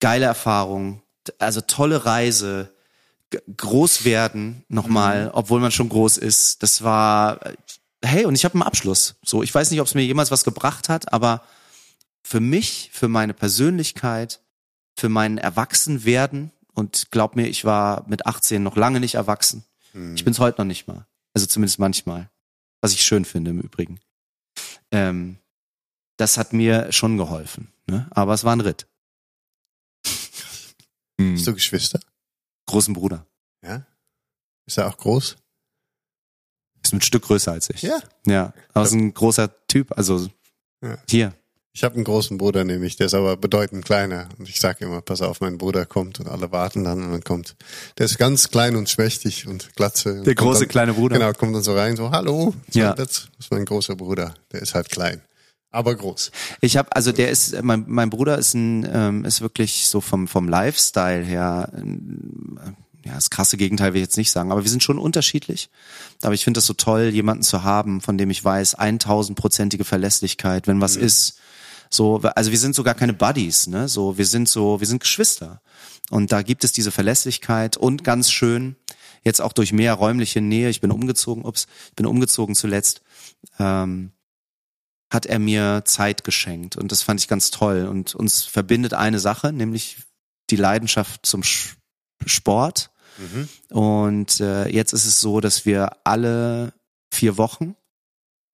[0.00, 1.02] geile Erfahrung,
[1.38, 2.72] also tolle Reise,
[3.56, 5.30] groß werden nochmal, mhm.
[5.34, 6.62] obwohl man schon groß ist.
[6.62, 7.40] Das war,
[8.02, 9.16] hey, und ich habe einen Abschluss.
[9.22, 11.42] So, ich weiß nicht, ob es mir jemals was gebracht hat, aber
[12.22, 14.40] für mich, für meine Persönlichkeit,
[14.96, 19.64] für mein Erwachsenwerden und glaub mir, ich war mit 18 noch lange nicht erwachsen.
[19.92, 20.14] Mhm.
[20.14, 21.06] Ich bin es heute noch nicht mal.
[21.32, 22.30] Also zumindest manchmal.
[22.80, 24.00] Was ich schön finde im Übrigen.
[24.90, 25.36] Ähm,
[26.20, 27.72] das hat mir schon geholfen.
[27.86, 28.06] Ne?
[28.10, 28.86] Aber es war ein Ritt.
[31.20, 32.00] Hast du Geschwister?
[32.66, 33.26] großen Bruder.
[33.64, 33.84] Ja?
[34.66, 35.36] Ist er auch groß?
[36.82, 37.82] Ist ein Stück größer als ich.
[37.82, 37.98] Ja.
[38.26, 38.54] Ja.
[38.72, 40.28] Aber ist ein großer Typ, also
[40.82, 40.98] ja.
[41.08, 41.34] hier.
[41.72, 44.28] Ich habe einen großen Bruder nämlich, der ist aber bedeutend kleiner.
[44.38, 47.24] Und ich sage immer, pass auf, mein Bruder kommt und alle warten dann und dann
[47.24, 47.56] kommt.
[47.98, 50.22] Der ist ganz klein und schmächtig und glatze.
[50.22, 51.18] Der große dann, kleine Bruder.
[51.18, 52.54] Genau, kommt dann so rein, so, hallo.
[52.70, 52.94] So, ja.
[52.94, 54.34] Das ist mein großer Bruder.
[54.52, 55.22] Der ist halt klein
[55.70, 56.30] aber groß.
[56.60, 60.26] Ich habe also der ist mein, mein Bruder ist ein ähm, ist wirklich so vom
[60.26, 64.70] vom Lifestyle her äh, ja das krasse Gegenteil will ich jetzt nicht sagen, aber wir
[64.70, 65.70] sind schon unterschiedlich.
[66.22, 70.66] Aber ich finde das so toll, jemanden zu haben, von dem ich weiß, 1000-prozentige Verlässlichkeit,
[70.66, 71.04] wenn was mhm.
[71.04, 71.38] ist.
[71.88, 73.88] So, also wir sind sogar keine Buddies, ne?
[73.88, 75.60] So, wir sind so, wir sind Geschwister.
[76.10, 78.76] Und da gibt es diese Verlässlichkeit und ganz schön,
[79.22, 83.02] jetzt auch durch mehr räumliche Nähe, ich bin umgezogen, ups, ich bin umgezogen zuletzt.
[83.58, 84.12] Ähm,
[85.10, 89.18] hat er mir Zeit geschenkt und das fand ich ganz toll und uns verbindet eine
[89.18, 89.98] Sache, nämlich
[90.50, 91.42] die Leidenschaft zum
[92.24, 92.90] Sport.
[93.18, 93.48] Mhm.
[93.76, 96.72] Und äh, jetzt ist es so, dass wir alle
[97.12, 97.74] vier Wochen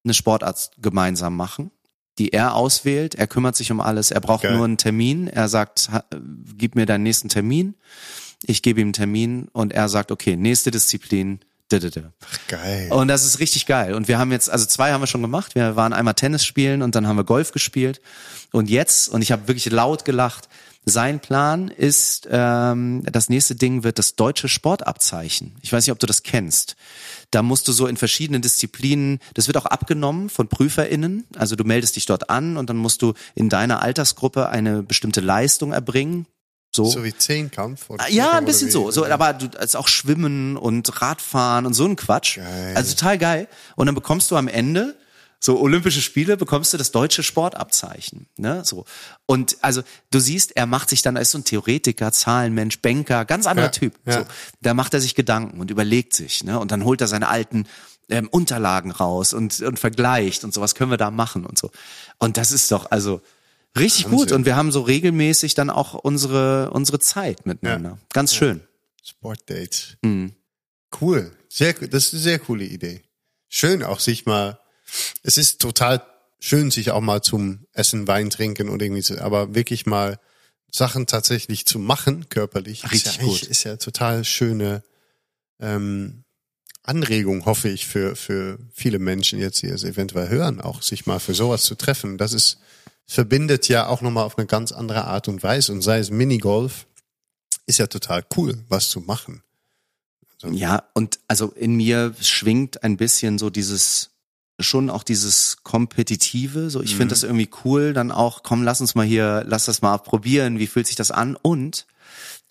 [0.04, 1.70] eine Sportart gemeinsam machen,
[2.18, 3.14] die er auswählt.
[3.14, 4.11] Er kümmert sich um alles.
[4.11, 4.57] Er braucht Geil.
[4.57, 5.28] nur einen Termin.
[5.28, 5.90] Er sagt,
[6.57, 7.74] gib mir deinen nächsten Termin.
[8.44, 11.40] Ich gebe ihm einen Termin und er sagt, okay, nächste Disziplin
[12.25, 12.89] Ach, geil.
[12.93, 13.95] Und das ist richtig geil.
[13.95, 15.55] Und wir haben jetzt, also zwei haben wir schon gemacht.
[15.55, 18.01] Wir waren einmal Tennis spielen und dann haben wir Golf gespielt.
[18.53, 20.49] Und jetzt, und ich habe wirklich laut gelacht,
[20.89, 25.57] sein Plan ist, ähm, das nächste Ding wird das deutsche Sportabzeichen.
[25.61, 26.77] Ich weiß nicht, ob du das kennst.
[27.33, 31.25] Da musst du so in verschiedenen Disziplinen, das wird auch abgenommen von PrüferInnen.
[31.37, 35.21] Also du meldest dich dort an und dann musst du in deiner Altersgruppe eine bestimmte
[35.21, 36.27] Leistung erbringen.
[36.77, 37.91] So, so wie Zehnkampf?
[37.91, 38.91] Oder ja, ein bisschen so.
[38.91, 39.07] so.
[39.07, 42.37] Aber du, also auch Schwimmen und Radfahren und so ein Quatsch.
[42.37, 42.77] Geil.
[42.77, 43.49] Also total geil.
[43.74, 44.95] Und dann bekommst du am Ende
[45.39, 48.64] so Olympische Spiele bekommst du das deutsche Sportabzeichen, ne?
[48.64, 48.85] So
[49.27, 53.24] und also du siehst, er macht sich dann er ist so ein Theoretiker, Zahlenmensch, Banker,
[53.24, 53.95] ganz anderer ja, Typ.
[54.07, 54.12] Ja.
[54.12, 54.24] So,
[54.62, 56.59] da macht er sich Gedanken und überlegt sich, ne?
[56.59, 57.66] Und dann holt er seine alten
[58.09, 61.70] ähm, Unterlagen raus und und vergleicht und so was können wir da machen und so.
[62.18, 63.20] Und das ist doch also
[63.79, 64.18] Richtig Wahnsinn.
[64.18, 64.33] gut.
[64.33, 67.91] Und wir haben so regelmäßig dann auch unsere, unsere Zeit miteinander.
[67.91, 67.99] Ja.
[68.12, 68.61] Ganz schön.
[69.05, 69.97] Sportdates.
[70.03, 70.33] Mhm.
[71.01, 71.33] Cool.
[71.49, 73.03] Sehr, das ist eine sehr coole Idee.
[73.49, 74.59] Schön auch sich mal,
[75.22, 76.03] es ist total
[76.39, 80.18] schön, sich auch mal zum Essen, Wein trinken und irgendwie so, aber wirklich mal
[80.70, 83.43] Sachen tatsächlich zu machen, körperlich, Richtig ist ja, gut.
[83.43, 84.83] ist ja total schöne
[85.61, 86.24] ähm,
[86.83, 91.18] Anregung, hoffe ich, für, für viele Menschen jetzt, die es eventuell hören, auch sich mal
[91.18, 92.18] für sowas zu treffen.
[92.18, 92.59] Das ist
[93.07, 95.72] verbindet ja auch nochmal auf eine ganz andere Art und Weise.
[95.72, 96.86] Und sei es Minigolf
[97.66, 99.42] ist ja total cool, was zu machen.
[100.38, 100.48] So.
[100.48, 104.11] Ja, und also in mir schwingt ein bisschen so dieses,
[104.61, 106.70] schon auch dieses Kompetitive.
[106.70, 106.98] So, ich mhm.
[106.98, 107.92] finde das irgendwie cool.
[107.92, 110.59] Dann auch, komm, lass uns mal hier, lass das mal probieren.
[110.59, 111.36] Wie fühlt sich das an?
[111.36, 111.86] Und,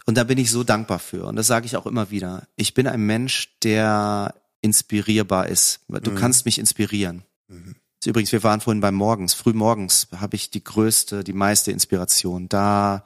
[0.05, 1.25] und da bin ich so dankbar für.
[1.25, 2.47] Und das sage ich auch immer wieder.
[2.55, 5.81] Ich bin ein Mensch, der inspirierbar ist.
[5.87, 6.15] Du mhm.
[6.15, 7.23] kannst mich inspirieren.
[7.47, 7.75] Mhm.
[8.05, 9.33] Übrigens, wir waren vorhin beim Morgens.
[9.33, 12.49] Früh morgens habe ich die größte, die meiste Inspiration.
[12.49, 13.05] Da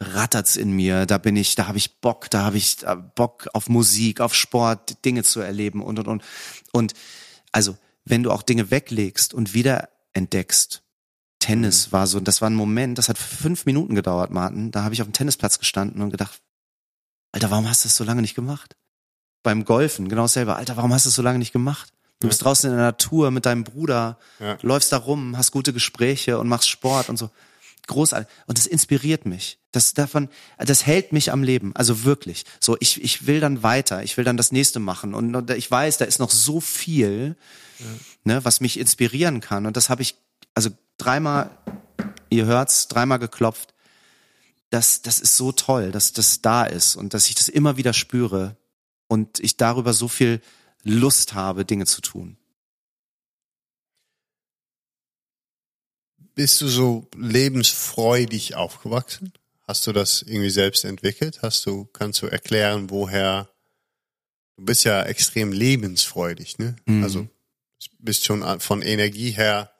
[0.00, 3.48] rattert's in mir, da bin ich, da habe ich Bock, da habe ich äh, Bock
[3.52, 6.24] auf Musik, auf Sport, Dinge zu erleben und und und.
[6.72, 6.94] Und
[7.52, 10.82] also, wenn du auch Dinge weglegst und wieder entdeckst,
[11.38, 11.92] Tennis mhm.
[11.92, 14.70] war so, das war ein Moment, das hat fünf Minuten gedauert, Martin.
[14.70, 16.40] Da habe ich auf dem Tennisplatz gestanden und gedacht,
[17.32, 18.76] Alter, warum hast du das so lange nicht gemacht?
[19.42, 21.92] Beim Golfen, genau selber, Alter, warum hast du das so lange nicht gemacht?
[22.22, 24.16] Du bist draußen in der Natur mit deinem Bruder,
[24.62, 27.30] läufst da rum, hast gute Gespräche und machst Sport und so
[27.88, 28.28] großartig.
[28.46, 29.58] Und das inspiriert mich.
[29.72, 31.74] Das davon, das hält mich am Leben.
[31.74, 32.44] Also wirklich.
[32.60, 34.04] So, ich, ich will dann weiter.
[34.04, 35.14] Ich will dann das nächste machen.
[35.14, 37.36] Und ich weiß, da ist noch so viel,
[38.22, 39.66] ne, was mich inspirieren kann.
[39.66, 40.14] Und das habe ich,
[40.54, 41.50] also dreimal,
[42.30, 43.74] ihr hört's, dreimal geklopft.
[44.70, 47.92] Das, das ist so toll, dass das da ist und dass ich das immer wieder
[47.92, 48.56] spüre
[49.08, 50.40] und ich darüber so viel
[50.84, 52.36] Lust habe, Dinge zu tun.
[56.34, 59.32] bist du so lebensfreudig aufgewachsen?
[59.66, 61.40] Hast du das irgendwie selbst entwickelt?
[61.42, 63.48] Hast du, kannst du erklären, woher,
[64.56, 66.76] du bist ja extrem lebensfreudig, ne?
[66.86, 67.04] Mhm.
[67.04, 67.28] Also,
[67.98, 69.72] bist schon von Energie her.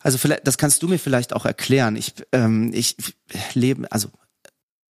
[0.00, 1.96] Also vielleicht, das kannst du mir vielleicht auch erklären.
[1.96, 2.96] Ich, ähm, ich
[3.54, 4.10] lebe, also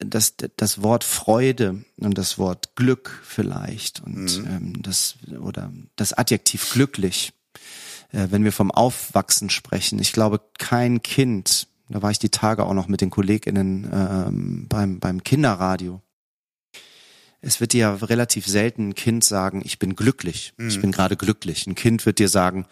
[0.05, 4.46] das, das Wort Freude und das Wort Glück vielleicht und mhm.
[4.46, 7.32] ähm, das oder das Adjektiv glücklich
[8.12, 9.98] äh, wenn wir vom Aufwachsen sprechen.
[9.98, 14.66] Ich glaube, kein Kind, da war ich die Tage auch noch mit den KollegInnen ähm,
[14.68, 16.00] beim, beim Kinderradio.
[17.40, 20.68] Es wird dir ja relativ selten ein Kind sagen, ich bin glücklich, mhm.
[20.68, 21.66] ich bin gerade glücklich.
[21.66, 22.66] Ein Kind wird dir sagen,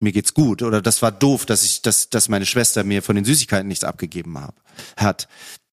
[0.00, 3.16] mir geht's gut oder das war doof, dass ich, dass, dass meine Schwester mir von
[3.16, 4.60] den Süßigkeiten nichts abgegeben hab,
[4.96, 5.28] hat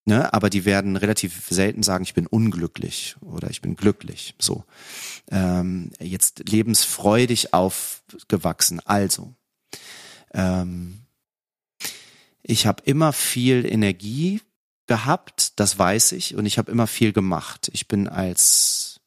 [0.05, 0.33] ne?
[0.33, 4.35] aber die werden relativ selten sagen, ich bin unglücklich oder ich bin glücklich.
[4.39, 4.63] So.
[5.29, 8.79] Ähm, jetzt lebensfreudig aufgewachsen.
[8.85, 9.33] Also,
[10.33, 11.01] ähm,
[12.43, 14.41] ich habe immer viel Energie
[14.87, 17.69] gehabt, das weiß ich, und ich habe immer viel gemacht.
[17.73, 18.99] Ich bin als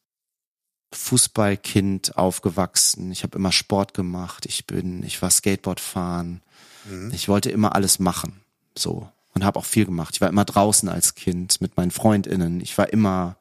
[0.91, 3.11] Fußballkind aufgewachsen.
[3.11, 4.45] Ich habe immer Sport gemacht.
[4.45, 6.41] Ich bin, ich war Skateboard fahren.
[6.85, 7.11] Mhm.
[7.13, 8.41] Ich wollte immer alles machen.
[8.75, 10.15] So und habe auch viel gemacht.
[10.15, 12.61] Ich war immer draußen als Kind mit meinen Freundinnen.
[12.61, 13.37] Ich war immer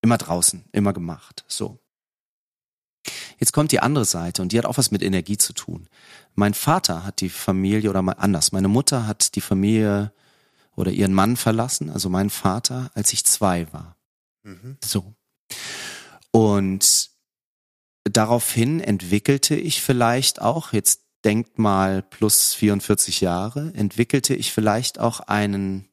[0.00, 1.44] immer draußen, immer gemacht.
[1.48, 1.78] So.
[3.38, 5.88] Jetzt kommt die andere Seite und die hat auch was mit Energie zu tun.
[6.34, 8.52] Mein Vater hat die Familie oder mal anders.
[8.52, 10.12] Meine Mutter hat die Familie
[10.76, 13.96] oder ihren Mann verlassen, also mein Vater, als ich zwei war.
[14.44, 14.76] Mhm.
[14.84, 15.14] So.
[16.30, 17.10] Und
[18.04, 25.20] daraufhin entwickelte ich vielleicht auch, jetzt denkt mal plus 44 Jahre, entwickelte ich vielleicht auch
[25.20, 25.88] einen,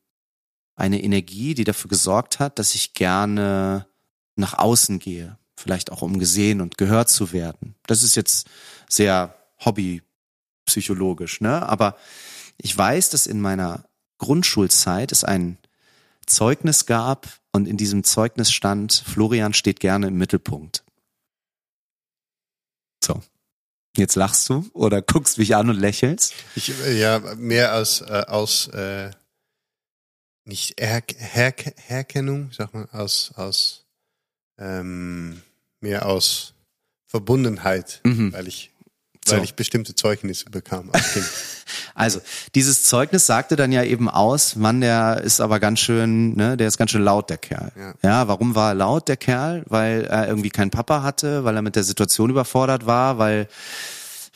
[0.76, 3.88] eine Energie, die dafür gesorgt hat, dass ich gerne
[4.36, 5.38] nach außen gehe.
[5.56, 7.76] Vielleicht auch um gesehen und gehört zu werden.
[7.88, 8.48] Das ist jetzt
[8.90, 11.68] sehr hobbypsychologisch, ne?
[11.68, 11.96] Aber
[12.58, 13.86] ich weiß, dass in meiner
[14.18, 15.58] Grundschulzeit es ein
[16.26, 20.84] Zeugnis gab und in diesem Zeugnis stand, Florian steht gerne im Mittelpunkt.
[23.04, 23.22] So.
[23.98, 26.34] Jetzt lachst du oder guckst mich an und lächelst?
[26.56, 29.12] Ich, ja, mehr als, äh, aus, äh,
[30.46, 33.86] nicht Her Her Herkennung, sag mal, aus, aus,
[34.60, 35.42] ähm,
[35.80, 36.54] mehr aus
[37.08, 38.34] Verbundenheit, mhm.
[38.34, 38.72] weil ich
[39.28, 39.44] weil so.
[39.44, 41.26] ich bestimmte Zeugnisse bekam als Kind.
[41.96, 42.22] Also,
[42.54, 46.68] dieses Zeugnis sagte dann ja eben aus, Mann, der ist aber ganz schön, ne, der
[46.68, 47.72] ist ganz schön laut, der Kerl.
[47.76, 47.94] Ja.
[48.04, 49.64] ja, warum war er laut, der Kerl?
[49.68, 53.48] Weil er irgendwie keinen Papa hatte, weil er mit der Situation überfordert war, weil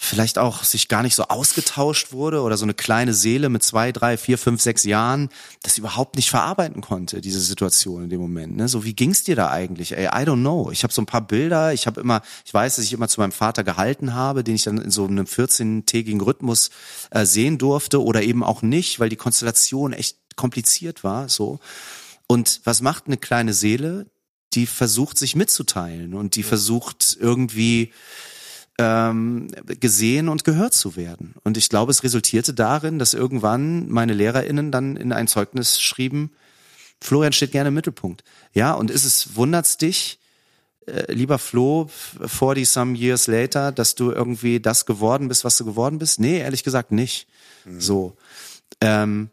[0.02, 3.92] vielleicht auch sich gar nicht so ausgetauscht wurde oder so eine kleine Seele mit zwei,
[3.92, 5.28] drei, vier, fünf, sechs Jahren
[5.62, 8.56] das überhaupt nicht verarbeiten konnte, diese Situation in dem Moment.
[8.56, 8.70] Ne?
[8.70, 9.92] So, wie ging's dir da eigentlich?
[9.92, 10.72] Ey, I don't know.
[10.72, 13.20] Ich habe so ein paar Bilder, ich habe immer, ich weiß, dass ich immer zu
[13.20, 16.70] meinem Vater gehalten habe, den ich dann in so einem 14-tägigen Rhythmus
[17.12, 21.28] äh, sehen durfte oder eben auch nicht, weil die Konstellation echt kompliziert war.
[21.28, 21.60] So.
[22.26, 24.06] Und was macht eine kleine Seele?
[24.54, 27.92] Die versucht, sich mitzuteilen und die versucht irgendwie
[28.80, 29.48] ähm,
[29.80, 31.36] gesehen und gehört zu werden.
[31.44, 36.32] Und ich glaube, es resultierte darin, dass irgendwann meine LehrerInnen dann in ein Zeugnis schrieben,
[37.02, 38.24] Florian steht gerne im Mittelpunkt.
[38.54, 40.20] Ja, und ist es, wundert's dich,
[40.86, 41.90] äh, lieber Flo,
[42.26, 46.20] 40 some years later, dass du irgendwie das geworden bist, was du geworden bist?
[46.20, 47.28] Nee, ehrlich gesagt nicht.
[47.66, 47.82] Mhm.
[47.82, 48.18] So.
[48.82, 49.30] Ähm,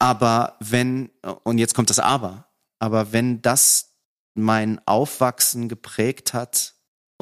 [0.00, 1.10] Aber wenn,
[1.44, 2.46] und jetzt kommt das Aber,
[2.80, 3.90] aber wenn das
[4.34, 6.73] mein Aufwachsen geprägt hat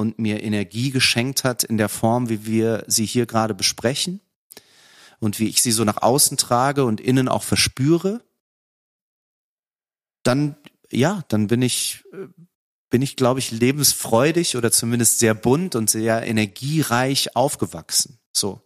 [0.03, 4.20] und mir Energie geschenkt hat in der Form, wie wir sie hier gerade besprechen
[5.20, 8.20] und wie ich sie so nach außen trage und innen auch verspüre,
[10.24, 10.57] dann,
[10.90, 12.05] ja, dann bin ich,
[12.90, 18.18] bin ich, glaube ich, lebensfreudig oder zumindest sehr bunt und sehr energiereich aufgewachsen.
[18.32, 18.62] So,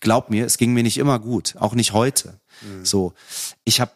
[0.00, 2.40] glaub mir, es ging mir nicht immer gut, auch nicht heute.
[2.60, 2.84] Mhm.
[2.84, 3.14] So,
[3.64, 3.92] ich habe,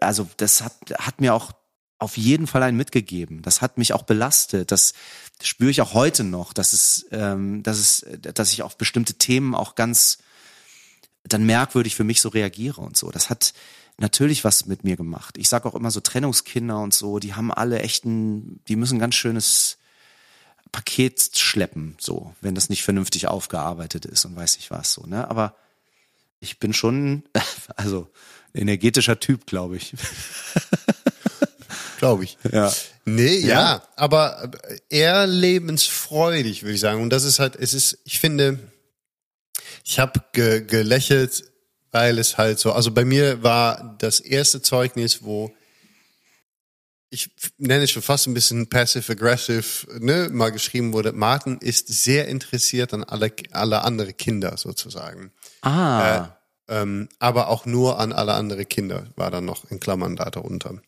[0.00, 1.52] also das hat, hat mir auch
[1.98, 3.42] auf jeden Fall einen mitgegeben.
[3.42, 4.72] Das hat mich auch belastet.
[4.72, 4.94] Das
[5.42, 9.54] spüre ich auch heute noch, dass es, ähm, dass es, dass ich auf bestimmte Themen
[9.54, 10.18] auch ganz
[11.24, 13.10] dann merkwürdig für mich so reagiere und so.
[13.10, 13.54] Das hat
[13.96, 15.38] natürlich was mit mir gemacht.
[15.38, 18.98] Ich sage auch immer so Trennungskinder und so, die haben alle echt ein, die müssen
[18.98, 19.78] ganz schönes
[20.72, 25.30] Paket schleppen, so, wenn das nicht vernünftig aufgearbeitet ist und weiß ich was so, ne?
[25.30, 25.54] Aber
[26.40, 27.22] ich bin schon,
[27.76, 28.10] also
[28.52, 29.94] energetischer Typ, glaube ich.
[32.04, 32.36] glaube ich.
[32.52, 32.70] Ja.
[33.06, 33.48] Nee, ja.
[33.48, 34.50] ja, aber
[34.90, 37.00] eher lebensfreudig, würde ich sagen.
[37.02, 38.58] Und das ist halt, es ist, ich finde,
[39.84, 41.44] ich habe ge gelächelt,
[41.92, 45.50] weil es halt so, also bei mir war das erste Zeugnis, wo
[47.08, 52.26] ich nenne es schon fast ein bisschen passive-aggressive, ne, mal geschrieben wurde, Martin ist sehr
[52.28, 55.30] interessiert an alle, alle andere Kinder sozusagen.
[55.62, 56.36] Ah.
[56.68, 60.28] Äh, ähm, aber auch nur an alle andere Kinder, war dann noch in Klammern da
[60.28, 60.82] darunter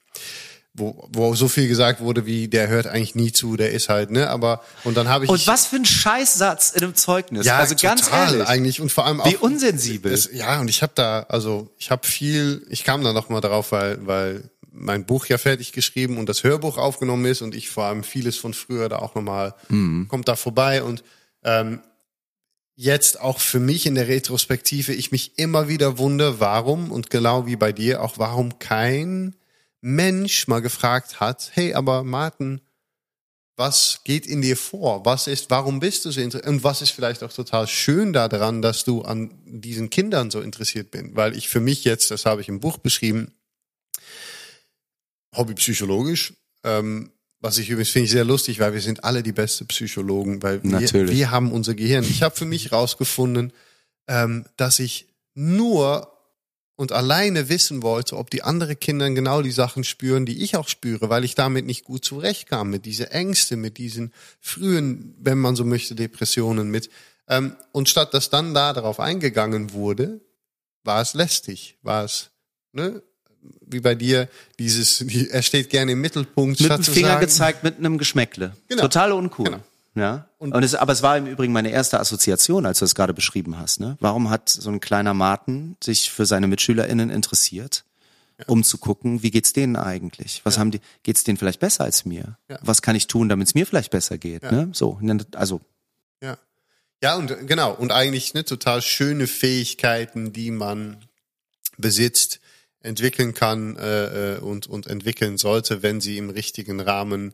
[0.77, 4.11] wo, wo so viel gesagt wurde, wie der hört eigentlich nie zu, der ist halt,
[4.11, 4.29] ne?
[4.29, 5.31] Aber und dann habe ich.
[5.31, 7.47] Und was für ein Scheißsatz in einem Zeugnis.
[7.47, 8.47] Ja, also total, ganz ehrlich.
[8.47, 9.27] eigentlich und vor allem auch.
[9.27, 10.13] Wie unsensibel.
[10.13, 13.41] Es, ja, und ich habe da, also ich habe viel, ich kam da noch mal
[13.41, 17.71] drauf, weil, weil mein Buch ja fertig geschrieben und das Hörbuch aufgenommen ist und ich
[17.71, 20.07] vor allem vieles von früher da auch nochmal mhm.
[20.09, 21.03] kommt da vorbei und
[21.43, 21.81] ähm,
[22.75, 27.47] jetzt auch für mich in der Retrospektive ich mich immer wieder wundere, warum und genau
[27.47, 29.35] wie bei dir auch warum kein
[29.81, 32.61] Mensch mal gefragt hat, hey, aber Martin,
[33.57, 35.05] was geht in dir vor?
[35.05, 36.51] Was ist, warum bist du so interessiert?
[36.53, 40.91] Und was ist vielleicht auch total schön daran, dass du an diesen Kindern so interessiert
[40.91, 41.05] bist?
[41.13, 43.33] Weil ich für mich jetzt, das habe ich im Buch beschrieben,
[45.35, 49.65] hobbypsychologisch, ähm, was ich übrigens finde ich sehr lustig, weil wir sind alle die beste
[49.67, 52.05] Psychologen, weil wir, wir haben unser Gehirn.
[52.05, 53.53] Ich habe für mich rausgefunden,
[54.09, 56.16] ähm, dass ich nur
[56.77, 60.69] und alleine wissen wollte, ob die anderen Kinder genau die Sachen spüren, die ich auch
[60.69, 65.57] spüre, weil ich damit nicht gut zurechtkam, mit diese Ängste, mit diesen frühen, wenn man
[65.57, 66.91] so möchte, Depressionen mit.
[67.29, 70.21] Ähm, und statt dass dann da darauf eingegangen wurde,
[70.85, 72.31] war es lästig, war es,
[72.73, 73.03] ne,
[73.61, 75.01] wie bei dir, dieses,
[75.31, 76.61] er steht gerne im Mittelpunkt.
[76.61, 78.55] Mit dem Finger sagen, gezeigt, mit einem Geschmäckle.
[78.69, 78.83] Genau.
[78.83, 79.47] Total uncool.
[79.47, 79.61] Genau.
[79.97, 80.29] Ja.
[80.39, 83.15] Und, und es, aber es war im Übrigen meine erste Assoziation, als du es gerade
[83.15, 83.81] beschrieben hast.
[83.81, 83.97] Ne?
[83.99, 87.85] Warum hat so ein kleiner Martin sich für seine MitschülerInnen interessiert?
[88.39, 88.45] Ja.
[88.49, 90.43] um zu gucken, wie geht's denen eigentlich?
[90.45, 90.61] Was ja.
[90.61, 90.83] haben die?
[91.03, 92.37] Geht's denen vielleicht besser als mir?
[92.51, 92.59] Ja.
[92.61, 94.43] Was kann ich tun, damit es mir vielleicht besser geht?
[94.43, 94.69] Ne?
[94.73, 95.01] So,
[95.33, 95.63] also
[96.23, 96.37] ja,
[97.03, 100.99] ja und genau und eigentlich ne total schöne Fähigkeiten, die man
[101.79, 102.41] besitzt,
[102.81, 107.33] entwickeln kann äh, äh und und entwickeln sollte, wenn sie im richtigen Rahmen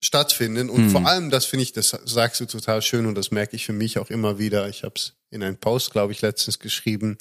[0.00, 0.70] stattfinden.
[0.70, 0.90] Und mhm.
[0.90, 3.72] vor allem, das finde ich, das sagst du total schön und das merke ich für
[3.72, 4.68] mich auch immer wieder.
[4.68, 7.18] Ich habe es in einem Post, glaube ich, letztens geschrieben.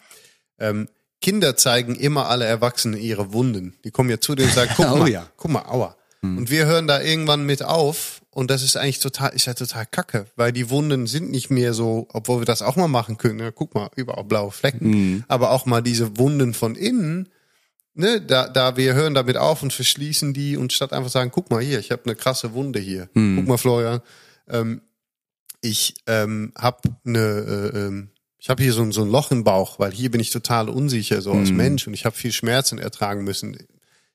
[0.60, 0.88] Ähm,
[1.22, 3.76] Kinder zeigen immer alle Erwachsenen ihre Wunden.
[3.84, 5.28] Die kommen ja zu dir und sagen, guck oh, mal, ja.
[5.36, 5.98] guck mal, aua.
[6.22, 6.38] Mhm.
[6.38, 9.86] Und wir hören da irgendwann mit auf und das ist eigentlich total, ist ja total
[9.88, 13.40] kacke, weil die Wunden sind nicht mehr so, obwohl wir das auch mal machen können.
[13.40, 14.90] Ja, guck mal, überall blaue Flecken.
[14.90, 15.24] Mhm.
[15.28, 17.30] Aber auch mal diese Wunden von innen,
[17.98, 21.50] ne, da, da wir hören damit auf und verschließen die und statt einfach sagen, guck
[21.50, 23.10] mal hier, ich habe eine krasse Wunde hier.
[23.14, 23.38] Hm.
[23.38, 24.02] Guck mal, Florian,
[24.48, 24.82] ähm,
[25.62, 29.80] ich ähm, habe eine, äh, ähm, ich habe hier so, so ein Loch im Bauch,
[29.80, 31.40] weil hier bin ich total unsicher so hm.
[31.40, 33.58] als Mensch und ich habe viel Schmerzen ertragen müssen.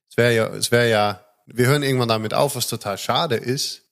[0.09, 3.83] Es wäre ja, es wäre ja, wir hören irgendwann damit auf, was total schade ist,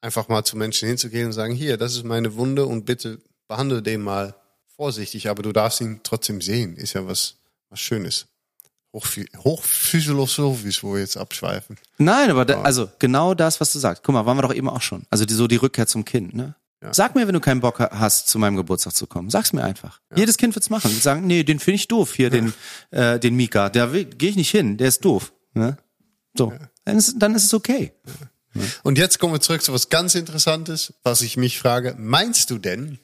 [0.00, 3.82] einfach mal zu Menschen hinzugehen und sagen, hier, das ist meine Wunde und bitte behandle
[3.82, 4.34] den mal
[4.76, 7.36] vorsichtig, aber du darfst ihn trotzdem sehen, ist ja was,
[7.68, 8.26] was Schönes
[8.94, 11.76] hochphilosophisch, wo wir jetzt abschweifen.
[11.98, 14.02] Nein, aber da, also genau das, was du sagst.
[14.02, 15.04] Guck mal, waren wir doch eben auch schon.
[15.10, 16.54] Also die, so die Rückkehr zum Kind, ne?
[16.82, 16.92] Ja.
[16.92, 19.30] Sag mir, wenn du keinen Bock hast, zu meinem Geburtstag zu kommen.
[19.30, 20.00] Sag's mir einfach.
[20.10, 20.18] Ja.
[20.18, 20.90] Jedes Kind wird's machen.
[20.90, 22.30] Die sagen, nee, den finde ich doof hier, ja.
[22.30, 22.54] den,
[22.90, 23.70] äh, den Mika.
[23.70, 25.32] Da gehe ich nicht hin, der ist doof.
[25.54, 25.78] Ne?
[26.36, 26.52] So,
[26.84, 27.92] dann, ist, dann ist es okay.
[28.82, 31.96] Und jetzt kommen wir zurück zu was ganz Interessantes, was ich mich frage.
[31.98, 32.98] Meinst du denn,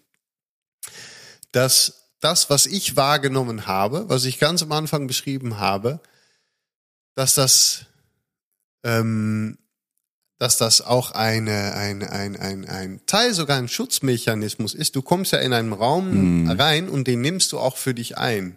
[1.52, 6.00] dass das, was ich wahrgenommen habe, was ich ganz am Anfang beschrieben habe,
[7.14, 7.86] dass das,
[8.84, 9.58] ähm,
[10.38, 14.96] dass das auch eine, ein, ein, ein, ein Teil, sogar ein Schutzmechanismus ist.
[14.96, 16.50] Du kommst ja in einen Raum mhm.
[16.50, 18.56] rein und den nimmst du auch für dich ein.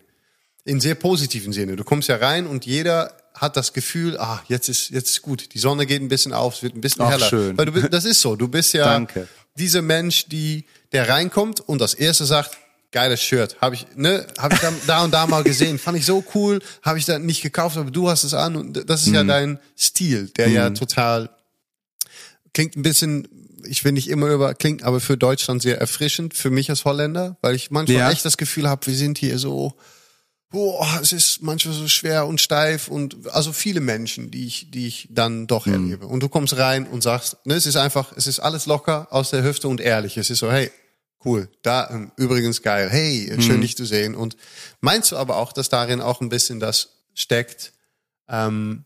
[0.66, 1.76] in sehr positiven Sinne.
[1.76, 5.54] Du kommst ja rein und jeder hat das Gefühl, ah, jetzt ist jetzt ist gut.
[5.54, 7.28] Die Sonne geht ein bisschen auf, es wird ein bisschen Ach, heller.
[7.28, 7.58] schön.
[7.58, 8.36] Weil du bist, das ist so.
[8.36, 9.28] Du bist ja Danke.
[9.56, 12.58] dieser Mensch, die der reinkommt und das erste sagt,
[12.94, 16.06] geiles Shirt, habe ich ne, habe ich da, da und da mal gesehen, fand ich
[16.06, 19.08] so cool, habe ich da nicht gekauft, aber du hast es an und das ist
[19.10, 19.16] Mhm.
[19.16, 21.30] ja dein Stil, der ja total
[22.54, 23.28] klingt ein bisschen
[23.66, 27.38] ich will nicht immer über klingt, aber für Deutschland sehr erfrischend für mich als Holländer,
[27.42, 28.12] weil ich manchmal Ja.
[28.12, 29.74] echt das Gefühl habe, wir sind hier so
[30.50, 34.86] boah, es ist manchmal so schwer und steif und also viele Menschen, die ich, die
[34.86, 35.74] ich dann doch Mhm.
[35.74, 36.06] erlebe.
[36.06, 39.32] Und du kommst rein und sagst, ne, es ist einfach, es ist alles locker aus
[39.32, 40.16] der Hüfte und ehrlich.
[40.18, 40.70] Es ist so, hey,
[41.26, 43.42] cool, da ähm, übrigens geil, hey, Mhm.
[43.42, 44.16] schön dich zu sehen.
[44.16, 44.36] Und
[44.82, 47.74] meinst du aber auch, dass darin auch ein bisschen das steckt,
[48.28, 48.84] ähm,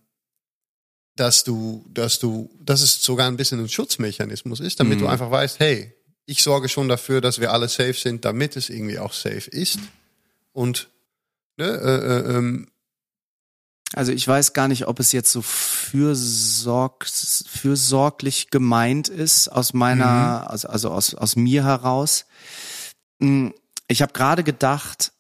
[1.16, 5.04] dass du, dass du, dass es sogar ein bisschen ein Schutzmechanismus ist, damit Mhm.
[5.04, 5.94] du einfach weißt, hey,
[6.26, 9.80] ich sorge schon dafür, dass wir alle safe sind, damit es irgendwie auch safe ist.
[10.52, 10.90] Und
[11.58, 12.68] ne, äh, äh, ähm,
[13.94, 20.50] Also ich weiß gar nicht, ob es jetzt so fürsorg, fürsorglich gemeint ist aus meiner,
[20.50, 22.26] also, also aus, aus mir heraus.
[23.22, 23.54] Hm,
[23.88, 25.14] Ich habe gerade gedacht,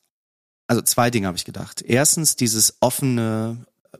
[0.67, 1.81] also zwei Dinge habe ich gedacht.
[1.81, 3.97] Erstens dieses offene, äh,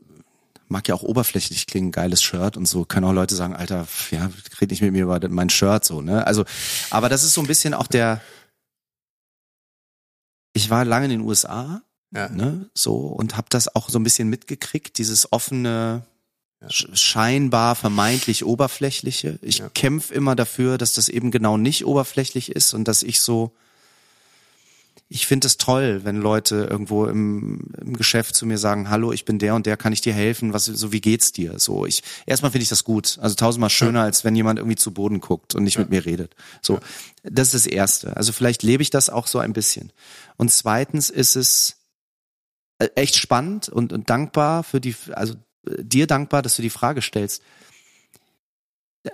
[0.68, 4.30] mag ja auch oberflächlich klingen, geiles Shirt und so, können auch Leute sagen, Alter, ja,
[4.60, 6.26] red nicht mit mir über mein Shirt so, ne?
[6.26, 6.44] Also,
[6.90, 8.20] aber das ist so ein bisschen auch der,
[10.52, 11.80] ich war lange in den USA
[12.12, 12.28] ja.
[12.28, 16.04] ne, so und habe das auch so ein bisschen mitgekriegt, dieses offene,
[16.64, 19.38] sch- scheinbar vermeintlich oberflächliche.
[19.42, 19.68] Ich Ja.
[19.70, 23.52] kämpf immer dafür, dass das eben genau nicht oberflächlich ist und dass ich so
[25.10, 29.24] ich finde es toll, wenn Leute irgendwo im, im Geschäft zu mir sagen, hallo, ich
[29.24, 30.52] bin der und der, kann ich dir helfen?
[30.52, 31.58] Was, so wie geht's dir?
[31.58, 33.16] So, ich erstmal finde ich das gut.
[33.22, 36.34] Also tausendmal schöner, als wenn jemand irgendwie zu Boden guckt und nicht mit mir redet.
[36.60, 36.78] So,
[37.22, 38.18] das ist das Erste.
[38.18, 39.92] Also vielleicht lebe ich das auch so ein bisschen.
[40.36, 41.76] Und zweitens ist es
[42.78, 45.34] echt spannend und, und dankbar für die, also
[45.66, 47.42] äh, dir dankbar, dass du die Frage stellst.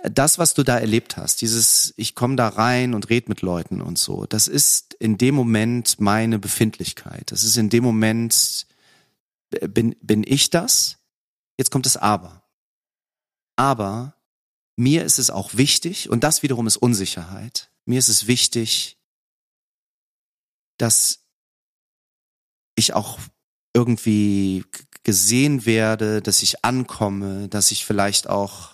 [0.03, 3.81] Das, was du da erlebt hast, dieses, ich komme da rein und red mit Leuten
[3.81, 7.31] und so, das ist in dem Moment meine Befindlichkeit.
[7.31, 8.67] Das ist in dem Moment,
[9.51, 10.97] äh, bin, bin ich das?
[11.57, 12.43] Jetzt kommt das Aber.
[13.55, 14.15] Aber
[14.75, 18.97] mir ist es auch wichtig, und das wiederum ist Unsicherheit, mir ist es wichtig,
[20.77, 21.23] dass
[22.75, 23.19] ich auch
[23.75, 24.63] irgendwie
[25.03, 28.69] gesehen werde, dass ich ankomme, dass ich vielleicht auch,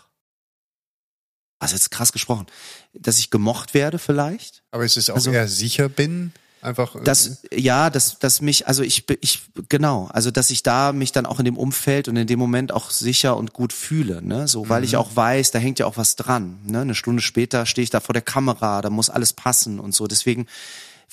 [1.59, 2.45] also jetzt krass gesprochen,
[2.93, 4.63] dass ich gemocht werde vielleicht.
[4.71, 6.31] Aber es ist auch Also- eher sicher bin,
[6.61, 6.95] einfach.
[6.95, 11.11] äh, Das, ja, dass, dass mich, also ich, ich, genau, also dass ich da mich
[11.11, 14.47] dann auch in dem Umfeld und in dem Moment auch sicher und gut fühle, ne,
[14.47, 17.65] so, weil ich auch weiß, da hängt ja auch was dran, ne, eine Stunde später
[17.65, 20.47] stehe ich da vor der Kamera, da muss alles passen und so, deswegen,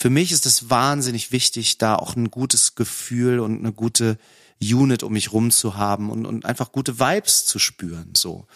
[0.01, 4.16] für mich ist es wahnsinnig wichtig, da auch ein gutes Gefühl und eine gute
[4.62, 8.46] Unit um mich rum zu haben und, und einfach gute Vibes zu spüren, so.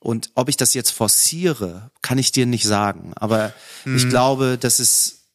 [0.00, 3.12] Und ob ich das jetzt forciere, kann ich dir nicht sagen.
[3.14, 3.52] Aber
[3.84, 5.28] ich glaube, dass es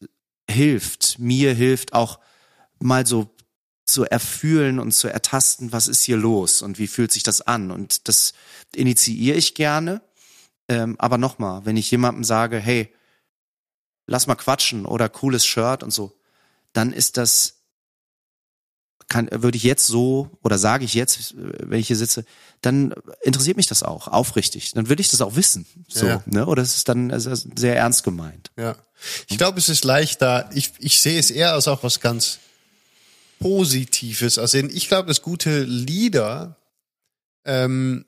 [0.50, 2.18] hilft, mir hilft auch
[2.78, 3.34] mal so
[3.86, 7.70] zu erfühlen und zu ertasten, was ist hier los und wie fühlt sich das an.
[7.70, 8.34] Und das
[8.74, 10.02] initiiere ich gerne.
[10.68, 12.92] Ähm, aber nochmal, wenn ich jemandem sage, hey,
[14.08, 16.18] lass mal quatschen oder cooles Shirt und so,
[16.72, 17.54] dann ist das
[19.08, 22.26] kann, würde ich jetzt so oder sage ich jetzt, wenn ich hier sitze,
[22.60, 22.92] dann
[23.22, 24.72] interessiert mich das auch aufrichtig.
[24.72, 26.22] Dann will ich das auch wissen, so, Ja.
[26.26, 26.44] ne?
[26.44, 28.50] Oder es ist dann also sehr ernst gemeint.
[28.58, 28.76] Ja.
[29.28, 30.50] Ich glaube, es ist leichter.
[30.52, 32.38] Ich, ich sehe es eher als auch was ganz
[33.40, 34.36] Positives.
[34.38, 36.56] Also ich glaube, dass gute Lieder
[37.44, 38.04] ähm,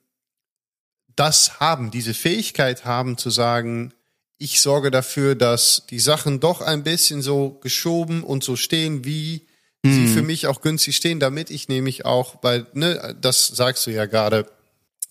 [1.17, 3.95] das haben, diese Fähigkeit haben zu sagen,
[4.43, 9.47] ich sorge dafür, dass die Sachen doch ein bisschen so geschoben und so stehen, wie
[9.85, 13.91] sie für mich auch günstig stehen, damit ich nämlich auch, weil, ne, das sagst du
[13.91, 14.47] ja gerade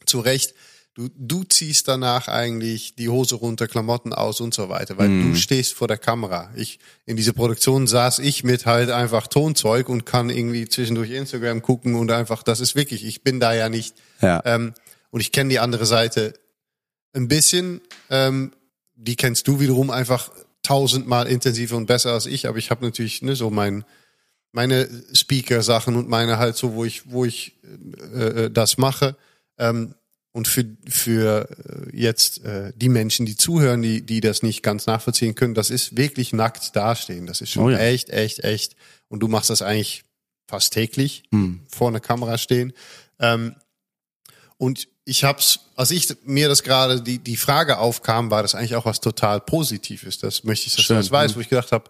[0.06, 0.54] zu Recht,
[0.94, 5.36] du, du ziehst danach eigentlich die Hose runter, Klamotten aus und so weiter, weil du
[5.36, 6.52] stehst vor der Kamera.
[6.56, 11.62] Ich, in dieser Produktion saß ich mit halt einfach Tonzeug und kann irgendwie zwischendurch Instagram
[11.64, 14.42] gucken und einfach, das ist wirklich, ich bin da ja nicht, Ja.
[14.46, 14.74] ähm,
[15.12, 16.34] und ich kenne die andere Seite
[17.14, 18.52] ein bisschen, ähm,
[19.00, 20.32] die kennst du wiederum einfach
[20.62, 23.86] tausendmal intensiver und besser als ich, aber ich habe natürlich ne, so mein
[24.52, 27.54] meine Speaker-Sachen und meine halt so, wo ich, wo ich
[28.16, 29.16] äh, äh, das mache.
[29.58, 29.94] Ähm,
[30.32, 34.86] und für, für äh, jetzt äh, die Menschen, die zuhören, die, die das nicht ganz
[34.86, 37.26] nachvollziehen können, das ist wirklich nackt dastehen.
[37.26, 37.78] Das ist schon Oh ja.
[37.80, 38.76] echt, echt, echt.
[39.08, 40.04] Und du machst das eigentlich
[40.48, 41.24] fast täglich
[41.68, 42.74] vor einer Kamera stehen.
[43.20, 43.56] Ähm,
[44.60, 48.76] und ich hab's, als ich mir das gerade die die Frage aufkam, war das eigentlich
[48.76, 50.20] auch was total Positives.
[50.20, 51.38] Das möchte ich, dass Schön, du das weißt, mhm.
[51.38, 51.90] wo ich gedacht habe,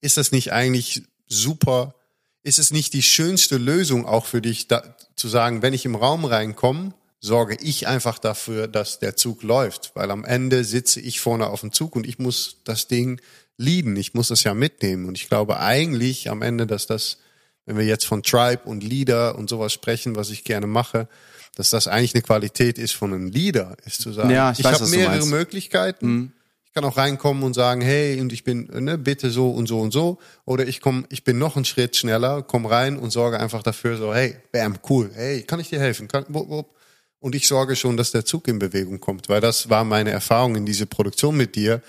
[0.00, 1.94] ist das nicht eigentlich super?
[2.42, 5.94] Ist es nicht die schönste Lösung auch für dich, da, zu sagen, wenn ich im
[5.94, 11.20] Raum reinkomme, sorge ich einfach dafür, dass der Zug läuft, weil am Ende sitze ich
[11.20, 13.20] vorne auf dem Zug und ich muss das Ding
[13.58, 15.04] lieben, ich muss das ja mitnehmen.
[15.04, 17.18] Und ich glaube eigentlich am Ende, dass das,
[17.66, 21.08] wenn wir jetzt von Tribe und Leader und sowas sprechen, was ich gerne mache,
[21.56, 24.66] dass das eigentlich eine Qualität ist von einem Leader, ist zu sagen, Ja, ich ich,
[24.66, 25.24] habe mehrere.
[25.26, 26.06] Möglichkeiten.
[26.06, 26.32] Mhm.
[26.66, 29.80] Ich kann auch reinkommen und sagen, hey, und ich bin, ne, bitte so und so
[29.80, 30.18] und so.
[30.44, 33.96] Oder ich komm, ich bin noch einen Schritt schneller, komm rein und sorge einfach dafür
[33.96, 36.08] so, hey, bam, cool, hey, kann ich dir helfen?
[36.08, 36.76] Kann, wupp, wupp.
[37.18, 40.54] Und ich sorge schon, dass der Zug in Bewegung kommt, weil das war meine Erfahrung
[40.56, 41.80] in diese Produktion mit dir.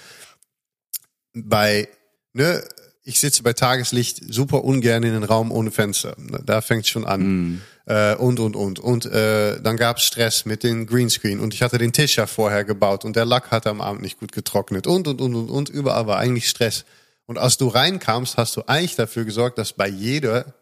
[1.33, 1.89] Bei,
[2.31, 2.63] ne,
[3.07, 6.15] ich sitze bei Tageslicht super ungern in den Raum ohne Fenster.
[6.45, 7.61] Da fängt schon an.
[7.85, 8.79] Äh, und, und, und.
[8.79, 11.39] Und äh, dann gab's Stress mit dem Greenscreen.
[11.39, 14.19] Und ich hatte den Tisch ja vorher gebaut und der Lack hatte am Abend nicht
[14.19, 14.87] gut getrocknet.
[14.87, 15.69] Und, und, und, und, und.
[15.69, 16.83] Überall war eigentlich Stress.
[17.27, 20.53] Und als du reinkamst, hast du eigentlich dafür gesorgt, dass bei jeder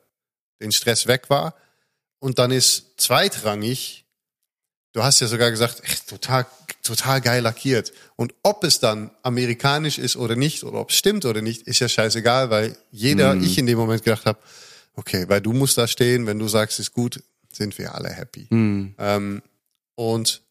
[0.61, 1.55] den Stress weg war.
[2.19, 4.04] Und dann ist zweitrangig,
[4.95, 6.45] du hast ja sogar gesagt, echt, total,
[6.81, 7.91] total geil lackiert.
[8.15, 11.79] Und ob es dann amerikanisch ist oder nicht, oder ob es stimmt oder nicht, ist
[11.81, 14.39] ja scheißegal, weil jeder, ich in dem Moment gedacht habe,
[14.95, 17.21] okay, weil du musst da stehen, wenn du sagst, ist gut,
[17.51, 18.47] sind wir alle happy.
[18.97, 19.41] Ähm,
[19.95, 20.41] und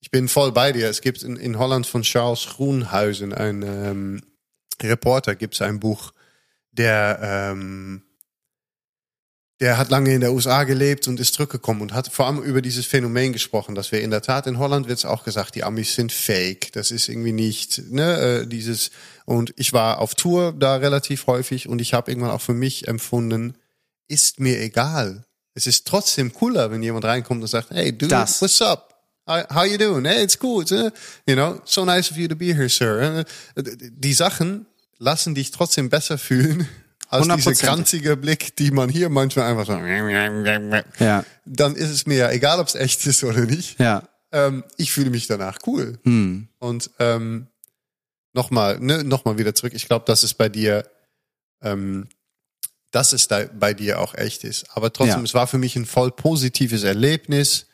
[0.00, 0.88] ich bin voll bei dir.
[0.88, 4.22] Es gibt in, in Holland von Charles Groenhuizen, ein ähm,
[4.82, 6.12] Reporter, gibt es ein Buch,
[6.72, 8.02] der ähm,
[9.62, 12.60] der hat lange in der USA gelebt und ist zurückgekommen und hat vor allem über
[12.60, 15.62] dieses Phänomen gesprochen, dass wir in der Tat in Holland wird es auch gesagt, die
[15.62, 18.90] Amis sind fake, das ist irgendwie nicht, ne, äh, dieses
[19.24, 22.88] und ich war auf Tour da relativ häufig und ich habe irgendwann auch für mich
[22.88, 23.54] empfunden,
[24.08, 25.24] ist mir egal.
[25.54, 28.42] Es ist trotzdem cooler, wenn jemand reinkommt und sagt, hey, dude, Das.
[28.42, 28.88] what's up?
[29.28, 30.04] How you doing?
[30.04, 30.62] Hey, it's cool.
[30.62, 30.90] It's, uh,
[31.24, 33.24] you know, so nice of you to be here, sir.
[33.54, 34.66] Äh, Die Sachen
[34.98, 36.66] lassen dich trotzdem besser fühlen
[37.12, 37.60] als diese 100%.
[37.64, 39.72] kranzige Blick, die man hier manchmal einfach so.
[40.98, 41.24] Ja.
[41.44, 43.78] Dann ist es mir ja egal, ob es echt ist oder nicht.
[43.78, 44.08] Ja.
[44.32, 45.98] Ähm, ich fühle mich danach cool.
[46.04, 46.48] Hm.
[46.58, 47.48] Und ähm,
[48.32, 49.74] nochmal, ne, nochmal wieder zurück.
[49.74, 50.88] Ich glaube, dass es bei dir,
[51.62, 52.08] ähm,
[52.90, 54.66] dass es da bei dir auch echt ist.
[54.74, 55.24] Aber trotzdem, Ja.
[55.24, 57.66] es war für mich ein voll positives Erlebnis.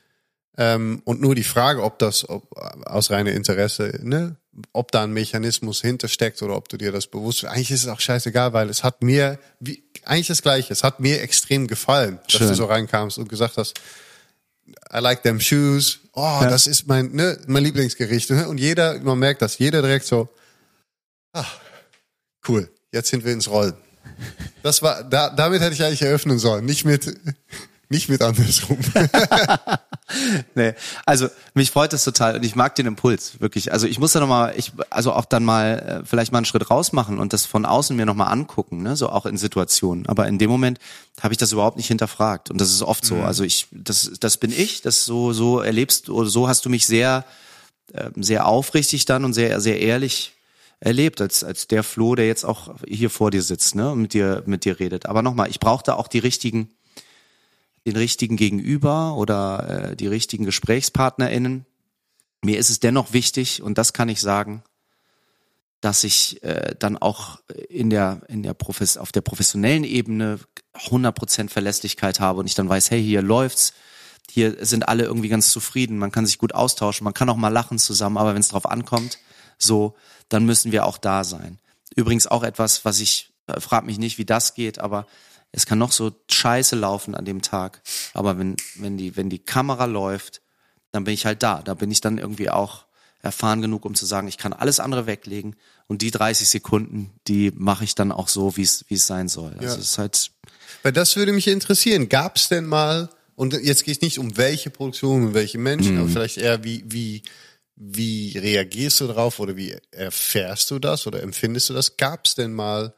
[0.57, 2.51] Ähm, und nur die Frage, ob das ob,
[2.87, 4.37] aus reiner Interesse, ne,
[4.73, 7.45] ob da ein Mechanismus hintersteckt oder ob du dir das bewusst.
[7.45, 10.73] Eigentlich ist es auch scheißegal, weil es hat mir, wie, eigentlich das Gleiche.
[10.73, 12.49] Es hat mir extrem gefallen, dass Schön.
[12.49, 13.81] du so reinkamst und gesagt hast,
[14.93, 16.01] I like them shoes.
[16.13, 18.31] Oh, das ist mein, ne, mein Lieblingsgericht.
[18.31, 18.49] ne?
[18.49, 20.29] Und jeder, man merkt das, jeder direkt so,
[21.33, 21.47] ah,
[22.49, 23.75] cool, jetzt sind wir ins Rollen.
[24.63, 27.07] Das war, da, damit hätte ich eigentlich eröffnen sollen, nicht mit,
[27.89, 28.79] nicht mit andersrum.
[30.55, 30.73] Nee,
[31.05, 33.73] also mich freut es total und ich mag den Impuls wirklich.
[33.73, 36.47] Also ich muss da noch mal, ich also auch dann mal äh, vielleicht mal einen
[36.47, 39.37] Schritt raus machen und das von außen mir noch mal angucken, ne, so auch in
[39.37, 40.07] Situationen.
[40.07, 40.79] Aber in dem Moment
[41.21, 43.17] habe ich das überhaupt nicht hinterfragt und das ist oft so.
[43.17, 46.87] Also ich, das, das bin ich, das so so erlebst oder so hast du mich
[46.87, 47.27] sehr,
[47.93, 50.33] äh, sehr aufrichtig dann und sehr sehr ehrlich
[50.81, 54.15] erlebt als als der Flo, der jetzt auch hier vor dir sitzt, ne, und mit
[54.15, 55.05] dir mit dir redet.
[55.05, 56.71] Aber noch mal, ich brauchte auch die richtigen
[57.87, 61.67] den richtigen Gegenüber oder äh, die richtigen GesprächspartnerInnen.
[62.43, 64.63] Mir ist es dennoch wichtig, und das kann ich sagen,
[65.81, 70.41] dass ich äh, dann auch in der, in der Profes auf der professionellen Ebene
[70.75, 73.75] 100% Verlässlichkeit habe und ich dann weiß, hey, hier läuft's,
[74.31, 77.49] hier sind alle irgendwie ganz zufrieden, man kann sich gut austauschen, man kann auch mal
[77.49, 79.19] lachen zusammen, aber wenn es drauf ankommt,
[79.57, 79.97] so,
[80.29, 81.59] dann müssen wir auch da sein.
[81.95, 85.07] Übrigens auch etwas, was ich, äh, frag mich nicht, wie das geht, aber
[85.53, 87.83] es kann noch so scheiße laufen an dem Tag.
[88.15, 90.43] Aber wenn, wenn die, wenn die Kamera läuft,
[90.93, 91.63] dann bin ich halt da.
[91.63, 92.87] Da bin ich dann irgendwie auch
[93.21, 95.57] erfahren genug, um zu sagen, ich kann alles andere weglegen
[95.87, 99.29] und die 30 Sekunden, die mache ich dann auch so, wie es wie es sein
[99.29, 99.53] soll.
[99.55, 99.73] Also Ja.
[99.73, 100.31] es ist halt
[100.83, 102.09] Weil das würde mich interessieren.
[102.09, 105.99] Gab es denn mal, und jetzt geht es nicht um welche Produktion und welche Menschen,
[105.99, 107.23] aber vielleicht eher wie, wie,
[107.75, 111.97] wie reagierst du darauf oder wie erfährst du das oder empfindest du das?
[111.97, 112.95] Gab es denn mal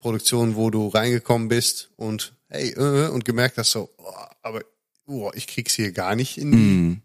[0.00, 4.12] Produktionen, wo du reingekommen bist und hey, äh, und gemerkt hast so, oh,
[4.42, 4.62] aber
[5.06, 7.00] oh, ich krieg's hier gar nicht in die.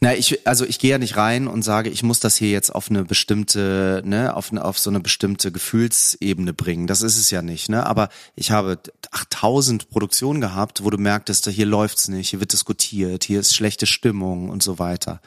[0.00, 2.74] Na, ich, also ich gehe ja nicht rein und sage, ich muss das hier jetzt
[2.74, 6.86] auf eine bestimmte, ne, auf, eine, auf so eine bestimmte Gefühlsebene bringen.
[6.86, 7.86] Das ist es ja nicht, ne?
[7.86, 8.78] Aber ich habe
[9.10, 13.86] 8000 Produktionen gehabt, wo du merktest, hier läuft's nicht, hier wird diskutiert, hier ist schlechte
[13.86, 15.20] Stimmung und so weiter.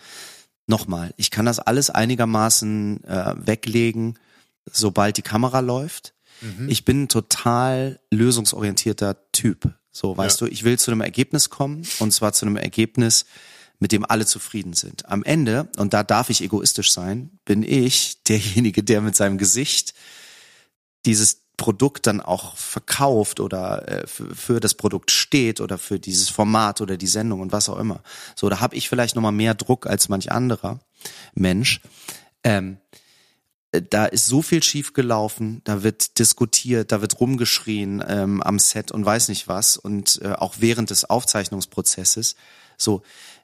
[0.68, 4.18] Nochmal, ich kann das alles einigermaßen äh, weglegen,
[4.72, 6.15] sobald die Kamera läuft.
[6.68, 9.74] Ich bin ein total lösungsorientierter Typ.
[9.92, 10.48] So, weißt Ja.
[10.48, 13.26] du, ich will zu einem Ergebnis kommen und zwar zu einem Ergebnis,
[13.80, 15.06] mit dem alle zufrieden sind.
[15.10, 19.94] Am Ende, und da darf ich egoistisch sein, bin ich derjenige, der mit seinem Gesicht
[21.06, 26.30] dieses Produkt dann auch verkauft oder äh, für, für das Produkt steht oder für dieses
[26.30, 28.02] Format oder die Sendung und was auch immer.
[28.36, 30.80] So, da habe ich vielleicht nochmal mehr Druck als manch anderer
[31.34, 31.80] Mensch.
[32.44, 32.78] Ähm,
[33.82, 38.92] da ist so viel schief gelaufen, da wird diskutiert, da wird rumgeschrien ähm, am Set
[38.92, 42.36] und weiß nicht was und äh, auch während des Aufzeichnungsprozesses.
[42.78, 43.02] So,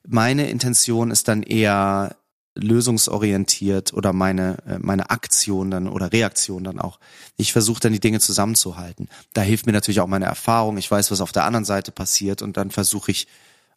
[0.07, 2.15] meine Intention ist dann eher
[2.55, 6.99] lösungsorientiert oder meine äh, meine Aktion dann oder Reaktion dann auch.
[7.37, 9.07] Ich versuche dann die Dinge zusammenzuhalten.
[9.33, 10.77] Da hilft mir natürlich auch meine Erfahrung.
[10.77, 13.27] Ich weiß, was auf der anderen Seite passiert und dann versuche ich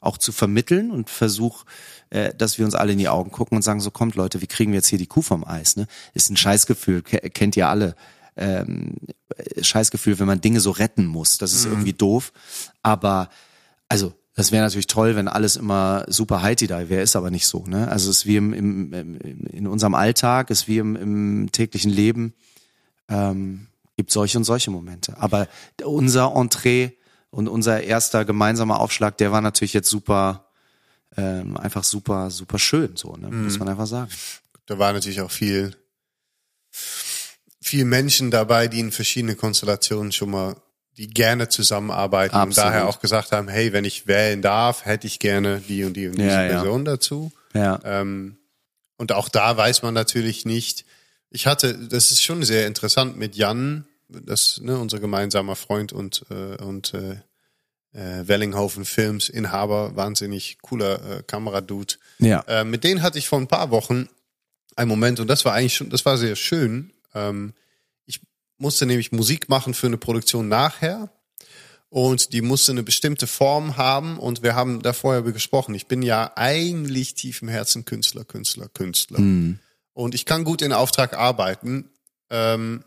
[0.00, 1.64] auch zu vermitteln und versuche,
[2.10, 4.46] äh, dass wir uns alle in die Augen gucken und sagen, so kommt Leute, wie
[4.46, 5.76] kriegen wir jetzt hier die Kuh vom Eis?
[5.76, 5.86] Ne?
[6.14, 7.96] Ist ein Scheißgefühl, kennt ihr alle.
[8.36, 8.96] Ähm,
[9.60, 11.38] Scheißgefühl, wenn man Dinge so retten muss.
[11.38, 11.72] Das ist mhm.
[11.72, 12.32] irgendwie doof.
[12.82, 13.28] Aber
[13.88, 17.46] also das wäre natürlich toll, wenn alles immer super heiti da wäre, ist aber nicht
[17.46, 17.64] so.
[17.66, 17.86] Ne?
[17.88, 21.90] Also es ist wie im, im, im, in unserem Alltag, ist wie im, im täglichen
[21.90, 22.34] Leben,
[23.08, 25.16] ähm, gibt solche und solche Momente.
[25.18, 25.46] Aber
[25.84, 26.90] unser Entree
[27.30, 30.46] und unser erster gemeinsamer Aufschlag, der war natürlich jetzt super,
[31.16, 33.28] ähm, einfach super, super schön, so, ne?
[33.28, 33.44] Mhm.
[33.44, 34.10] muss man einfach sagen.
[34.66, 35.76] Da war natürlich auch viel,
[37.60, 40.56] viel Menschen dabei, die in verschiedene Konstellationen schon mal
[40.96, 42.56] die gerne zusammenarbeiten Absolut.
[42.56, 45.94] und daher auch gesagt haben, hey, wenn ich wählen darf, hätte ich gerne die und
[45.94, 46.92] die und diese ja, Person ja.
[46.92, 47.32] dazu.
[47.52, 47.80] Ja.
[47.84, 48.36] Ähm,
[48.96, 50.84] und auch da weiß man natürlich nicht.
[51.30, 56.24] Ich hatte, das ist schon sehr interessant mit Jan, das ne, unser gemeinsamer Freund und
[56.30, 57.16] äh, und äh,
[57.94, 61.94] äh, Wellinghofen Films Inhaber, wahnsinnig cooler äh, Kameradude.
[62.18, 62.40] Ja.
[62.46, 64.08] Äh, mit denen hatte ich vor ein paar Wochen
[64.76, 66.92] einen Moment und das war eigentlich schon, das war sehr schön.
[67.14, 67.54] Ähm,
[68.58, 71.10] musste nämlich Musik machen für eine Produktion nachher
[71.88, 75.74] und die musste eine bestimmte Form haben und wir haben da vorher gesprochen.
[75.74, 79.20] Ich bin ja eigentlich tief im Herzen Künstler, Künstler, Künstler.
[79.20, 79.58] Mhm.
[79.92, 81.90] Und ich kann gut in Auftrag arbeiten
[82.30, 82.84] ähm,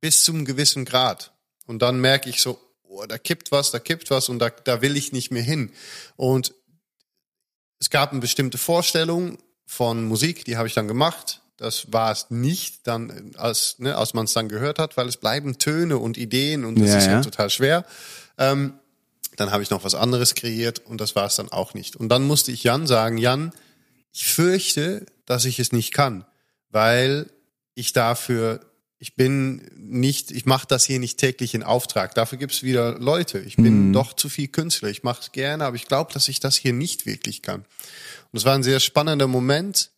[0.00, 1.32] bis zum gewissen Grad.
[1.66, 2.60] Und dann merke ich so,
[2.92, 5.72] oh, da kippt was, da kippt was und da, da will ich nicht mehr hin.
[6.16, 6.54] Und
[7.80, 11.40] es gab eine bestimmte Vorstellung von Musik, die habe ich dann gemacht.
[11.56, 15.16] Das war es nicht dann, als, ne, als man es dann gehört hat, weil es
[15.16, 17.84] bleiben Töne und Ideen und das ja, ist ja, total schwer.
[18.38, 18.74] Ähm,
[19.36, 21.96] dann habe ich noch was anderes kreiert und das war es dann auch nicht.
[21.96, 23.52] Und dann musste ich Jan sagen, Jan,
[24.12, 26.24] ich fürchte, dass ich es nicht kann,
[26.68, 27.30] weil
[27.74, 28.60] ich dafür,
[29.02, 32.14] ich bin nicht, ich mache das hier nicht täglich in Auftrag.
[32.14, 33.40] Dafür gibt's wieder Leute.
[33.40, 33.92] Ich bin mhm.
[33.92, 34.90] doch zu viel Künstler.
[34.90, 37.62] Ich mache es gerne, aber ich glaube, dass ich das hier nicht wirklich kann.
[38.30, 39.90] Und es war ein sehr spannender Moment,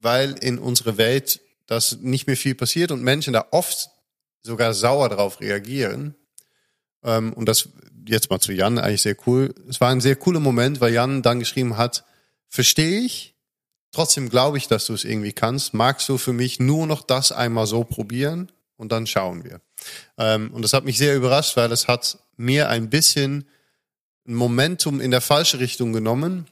[0.00, 3.90] weil in unserer Welt das nicht mehr viel passiert und Menschen da oft
[4.42, 6.16] sogar sauer drauf reagieren.
[7.04, 7.68] Ähm, und das
[8.08, 9.54] jetzt mal zu Jan eigentlich sehr cool.
[9.68, 12.04] Es war ein sehr cooler Moment, weil Jan dann geschrieben hat,
[12.48, 13.31] verstehe ich,
[13.92, 15.74] trotzdem glaube ich, dass du es irgendwie kannst.
[15.74, 19.60] Magst du für mich nur noch das einmal so probieren und dann schauen wir.
[20.18, 23.46] Ähm, und das hat mich sehr überrascht, weil es hat mir ein bisschen
[24.24, 26.46] Momentum in der falsche Richtung genommen,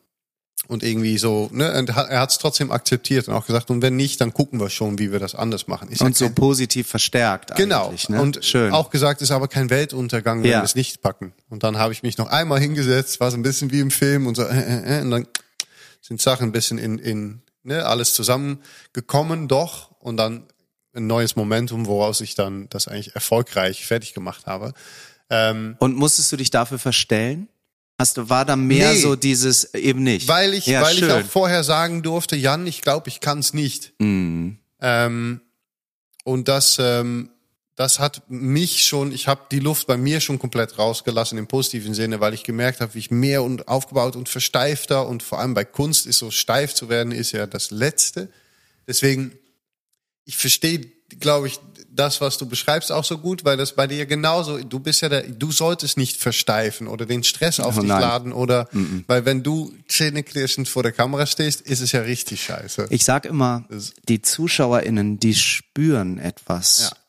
[0.69, 4.21] und irgendwie so, ne, er hat es trotzdem akzeptiert und auch gesagt, und wenn nicht,
[4.21, 5.89] dann gucken wir schon, wie wir das anders machen.
[5.91, 7.93] Ich und so positiv verstärkt genau.
[8.09, 8.21] Ne?
[8.21, 8.73] Und Schön.
[8.73, 10.61] auch gesagt, ist aber kein Weltuntergang, wenn ja.
[10.61, 11.33] wir es nicht packen.
[11.49, 14.27] Und dann habe ich mich noch einmal hingesetzt, war so ein bisschen wie im Film
[14.27, 15.27] und so, äh, äh, äh, und dann
[16.11, 20.49] sind Sachen ein bisschen in, in ne, alles zusammengekommen, doch, und dann
[20.93, 24.75] ein neues Momentum, woraus ich dann das eigentlich erfolgreich fertig gemacht habe.
[25.31, 27.49] Ähm, und musstest du dich dafür verstellen?
[27.97, 30.27] Hast du, war da mehr nee, so dieses eben nicht?
[30.27, 31.09] Weil ich, ja, weil schön.
[31.09, 33.93] ich auch vorher sagen durfte, Jan, ich glaube, ich kann es nicht.
[34.01, 34.59] Mhm.
[34.81, 35.41] Ähm,
[36.25, 37.31] und das, ähm,
[37.81, 41.95] das hat mich schon, ich habe die Luft bei mir schon komplett rausgelassen im positiven
[41.95, 45.55] Sinne, weil ich gemerkt habe, wie ich mehr und aufgebaut und versteifter und vor allem
[45.55, 48.29] bei Kunst ist so steif zu werden, ist ja das Letzte.
[48.87, 49.33] Deswegen,
[50.27, 51.59] ich verstehe glaube ich,
[51.91, 55.09] das, was du beschreibst, auch so gut, weil das bei dir genauso, du bist ja
[55.09, 58.01] der, du solltest nicht versteifen oder den Stress auf oh, dich nein.
[58.01, 59.05] laden oder, mm -mm.
[59.07, 62.87] weil wenn du zähneknirschend vor der Kamera stehst, ist es ja richtig scheiße.
[62.91, 63.65] Ich sag immer,
[64.09, 66.91] die ZuschauerInnen, die spüren etwas.
[66.91, 67.00] Ja.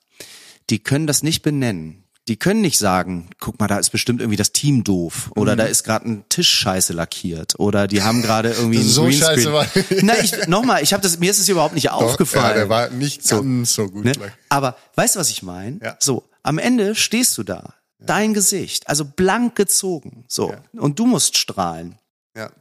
[0.71, 4.37] Die können das nicht benennen die können nicht sagen, guck mal, da ist bestimmt irgendwie
[4.37, 5.57] das Team doof oder mhm.
[5.57, 9.37] da ist gerade ein Tisch scheiße lackiert oder die haben gerade irgendwie ein so Greenscreen.
[9.37, 9.67] Scheiße war
[10.01, 12.49] Na, ich nochmal, ich habe das mir ist es überhaupt nicht Doch, aufgefallen.
[12.49, 14.05] Ja, der war nicht so, so gut.
[14.05, 14.13] Ne?
[14.49, 15.79] Aber weißt du, was ich meine?
[15.83, 15.97] Ja.
[15.99, 18.05] So, am Ende stehst du da, ja.
[18.05, 20.61] dein Gesicht, also blank gezogen, so ja.
[20.73, 21.97] und du musst strahlen.
[22.37, 22.51] Ja.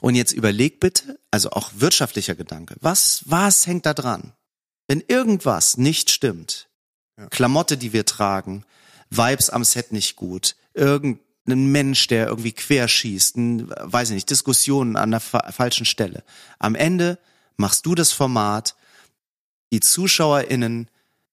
[0.00, 4.32] Und jetzt überleg bitte, also auch wirtschaftlicher Gedanke, was was hängt da dran?
[4.88, 6.69] Wenn irgendwas nicht stimmt,
[7.28, 8.64] Klamotte, die wir tragen,
[9.10, 14.96] Vibes am Set nicht gut, irgendein Mensch, der irgendwie querschießt, ein, weiß ich nicht, Diskussionen
[14.96, 16.22] an der fa falschen Stelle.
[16.58, 17.18] Am Ende
[17.56, 18.76] machst du das Format,
[19.72, 20.88] die ZuschauerInnen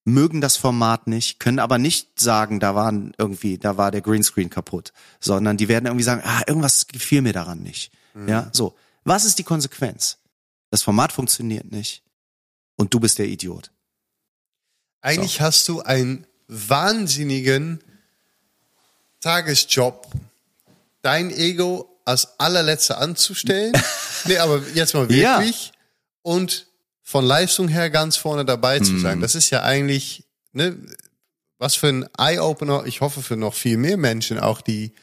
[0.07, 4.49] mögen das Format nicht, können aber nicht sagen, da waren irgendwie, da war der Greenscreen
[4.49, 7.91] kaputt, sondern die werden irgendwie sagen, ah, irgendwas gefiel mir daran nicht.
[8.13, 8.29] Mhm.
[8.29, 8.75] Ja, so.
[9.03, 10.17] Was ist die Konsequenz?
[10.69, 12.03] Das Format funktioniert nicht
[12.77, 13.71] und du bist der Idiot.
[15.01, 15.39] Eigentlich so.
[15.41, 17.81] hast du einen wahnsinnigen
[19.19, 20.07] Tagesjob,
[21.01, 23.73] dein Ego als allerletzte anzustellen.
[24.25, 25.65] nee, aber jetzt mal wirklich.
[25.67, 25.71] Ja.
[26.21, 26.67] Und
[27.03, 29.19] von Leistung her ganz vorne dabei zu sein.
[29.19, 29.21] Mhm.
[29.21, 30.77] Das ist ja eigentlich, ne,
[31.57, 34.93] was für ein Eye-Opener, ich hoffe für noch viel mehr Menschen auch, die,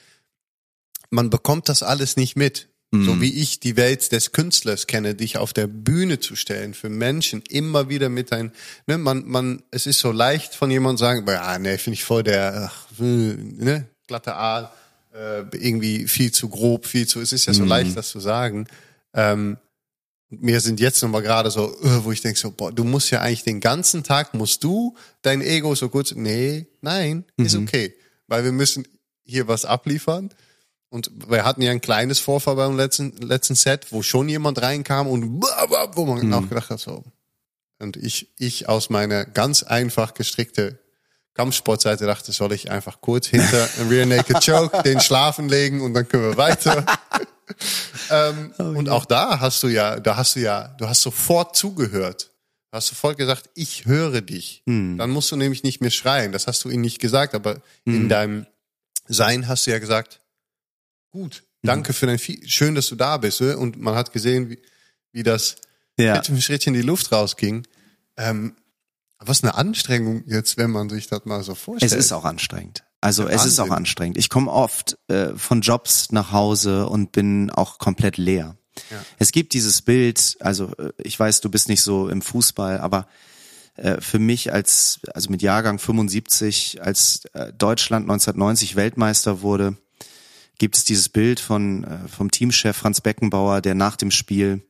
[1.11, 2.69] man bekommt das alles nicht mit.
[3.03, 3.21] So mhm.
[3.21, 7.43] wie ich die Welt des Künstlers kenne, dich auf der Bühne zu stellen für Menschen,
[7.49, 8.53] immer wieder mit ein,
[8.87, 12.23] ne, man, man, es ist so leicht von jemandem sagen, ja, ne, finde ich voll
[12.23, 14.71] der, ach, ne, glatte Aal,
[15.13, 17.69] äh, irgendwie viel zu grob, viel zu, es ist ja so mhm.
[17.69, 18.67] leicht, das zu sagen.
[19.13, 19.57] Ähm,
[20.31, 23.21] mir sind jetzt nochmal gerade so, äh, wo ich denke so, boah, du musst ja
[23.21, 27.65] eigentlich den ganzen Tag, musst du dein Ego so kurz, nee, nein, ist mhm.
[27.65, 27.95] okay.
[28.27, 28.87] Weil wir müssen
[29.25, 30.31] hier was abliefern
[30.95, 35.09] und wir hatten ja ein kleines Vorfall beim letzten, letzten Set, wo schon jemand reinkam
[35.09, 35.43] und
[35.97, 36.33] wo man mhm.
[36.33, 37.03] auch gedacht hat, so.
[37.81, 40.79] Und ich, ich aus meiner ganz einfach gestrickte
[41.35, 45.95] Kampfsportseite dachte, soll ich einfach kurz hinter ein Rear Naked Choke den schlafen legen und
[45.95, 46.87] dann können wir weiter.
[48.11, 51.57] ähm, oh, und auch da hast du ja, da hast du ja, du hast sofort
[51.57, 52.31] zugehört.
[52.71, 54.63] Hast du voll gesagt, ich höre dich.
[54.67, 54.97] Mhm.
[54.97, 56.31] Dann musst du nämlich nicht mehr schreien.
[56.31, 57.97] Das hast du ihnen nicht gesagt, aber mhm.
[57.97, 58.47] in deinem
[59.09, 60.21] Sein hast du ja gesagt,
[61.15, 61.45] gut.
[61.63, 62.43] Danke für dein Vieh.
[62.47, 63.41] Schön, dass du da bist.
[63.41, 64.59] Und man hat gesehen, wie,
[65.13, 65.57] wie das
[65.99, 66.17] ja.
[66.17, 67.67] Schritt für Schritt in die Luft rausging.
[68.17, 68.57] Ähm,
[69.19, 71.93] was eine Anstrengung jetzt, wenn man sich das mal so vorstellt.
[71.93, 72.85] Es ist auch anstrengend.
[73.01, 74.19] Also es ist auch anstrengend.
[74.19, 78.57] Ich komme oft äh, von Jobs nach Hause und bin auch komplett leer.
[78.91, 79.05] Ja.
[79.19, 83.07] Es gibt dieses Bild, also äh, ich weiß, du bist nicht so im Fußball, aber
[83.77, 89.77] äh, für mich als, also mit Jahrgang 75, als äh, Deutschland 1990 Weltmeister wurde,
[90.59, 94.63] gibt es dieses Bild von äh, vom Teamchef Franz Beckenbauer, der nach dem Spiel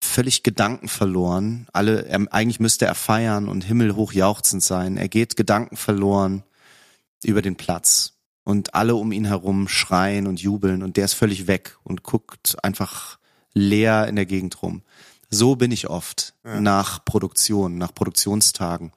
[0.00, 1.66] völlig Gedanken verloren.
[1.72, 4.96] Alle, er, eigentlich müsste er feiern und himmelhoch jauchzend sein.
[4.96, 6.42] Er geht Gedanken verloren
[7.24, 8.14] über den Platz
[8.44, 12.62] und alle um ihn herum schreien und jubeln und der ist völlig weg und guckt
[12.62, 13.18] einfach
[13.54, 14.82] leer in der Gegend rum.
[15.30, 16.60] So bin ich oft ja.
[16.60, 18.92] nach Produktion, nach Produktionstagen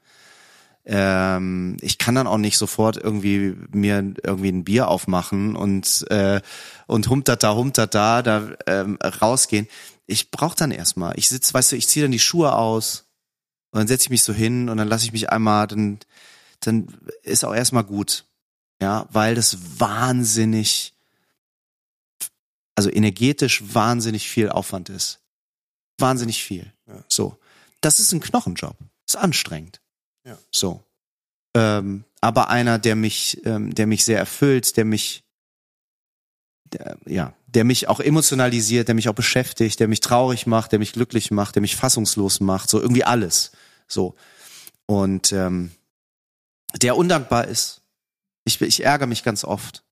[0.91, 6.41] ähm, ich kann dann auch nicht sofort irgendwie mir irgendwie ein Bier aufmachen und äh,
[6.87, 9.67] und humtata humtata da ähm, rausgehen.
[10.07, 11.13] Ich brauche dann erstmal.
[11.15, 13.05] Ich sitz, weißt du, ich ziehe dann die Schuhe aus
[13.69, 15.99] und dann setze ich mich so hin und dann lasse ich mich einmal, dann
[16.61, 16.87] dann
[17.21, 18.25] ist auch erstmal gut,
[18.81, 20.95] ja, weil das wahnsinnig,
[22.73, 25.19] also energetisch wahnsinnig viel Aufwand ist,
[25.99, 26.73] wahnsinnig viel.
[26.87, 27.03] Ja.
[27.07, 27.37] So,
[27.79, 28.75] das ist ein Knochenjob,
[29.07, 29.81] ist anstrengend.
[30.51, 30.83] So.
[31.55, 35.23] Ähm, aber einer, der mich, ähm, der mich sehr erfüllt, der mich,
[36.65, 40.79] der, ja, der mich auch emotionalisiert, der mich auch beschäftigt, der mich traurig macht, der
[40.79, 43.51] mich glücklich macht, der mich fassungslos macht, so irgendwie alles.
[43.87, 44.15] So.
[44.85, 45.71] Und ähm,
[46.81, 47.81] der undankbar ist.
[48.45, 49.83] Ich, ich ärgere mich ganz oft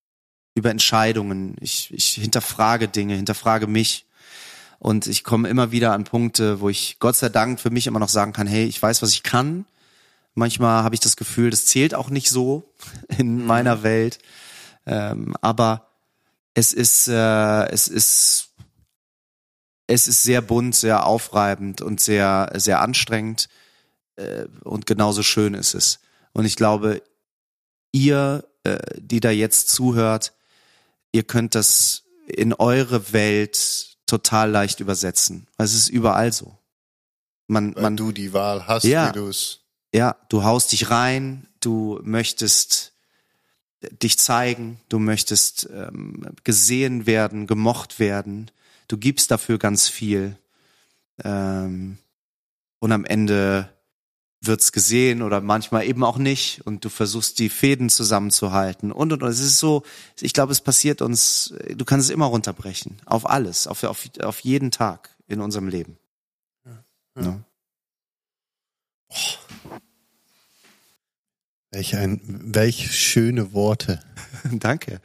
[0.55, 1.55] über Entscheidungen.
[1.59, 4.05] Ich, ich hinterfrage Dinge, hinterfrage mich.
[4.79, 7.99] Und ich komme immer wieder an Punkte, wo ich Gott sei Dank für mich immer
[7.99, 9.65] noch sagen kann, hey, ich weiß, was ich kann
[10.37, 12.71] Manchmal habe ich das Gefühl, das zählt auch nicht so
[13.17, 14.19] in meiner Welt.
[14.85, 15.87] Ähm, aber
[16.53, 18.49] es ist, äh, es ist,
[19.87, 23.49] es ist sehr bunt, sehr aufreibend und sehr, sehr anstrengend.
[24.15, 26.01] Äh, und genauso schön ist es.
[26.33, 27.01] Und ich glaube,
[27.91, 30.33] ihr, äh, die da jetzt zuhört,
[31.13, 35.47] ihr könnt das in eure Welt total leicht übersetzen.
[35.57, 36.59] Es ist überall so.
[37.47, 39.61] Man, Weil man, du die Wahl hast, ja, wie du es
[39.93, 42.93] ja, du haust dich rein, du möchtest
[44.01, 48.51] dich zeigen, du möchtest ähm, gesehen werden, gemocht werden,
[48.87, 50.37] du gibst dafür ganz viel
[51.23, 51.97] ähm,
[52.79, 53.69] und am Ende
[54.41, 59.23] wird's gesehen oder manchmal eben auch nicht und du versuchst die Fäden zusammenzuhalten und und
[59.23, 59.29] und.
[59.29, 59.83] Es ist so,
[60.19, 64.39] ich glaube, es passiert uns, du kannst es immer runterbrechen, auf alles, auf, auf, auf
[64.41, 65.97] jeden Tag in unserem Leben.
[66.65, 66.83] Ja,
[67.15, 67.21] ja.
[67.23, 67.43] Ja.
[71.71, 73.99] Welch ein, welch schöne Worte.
[74.51, 75.01] Danke.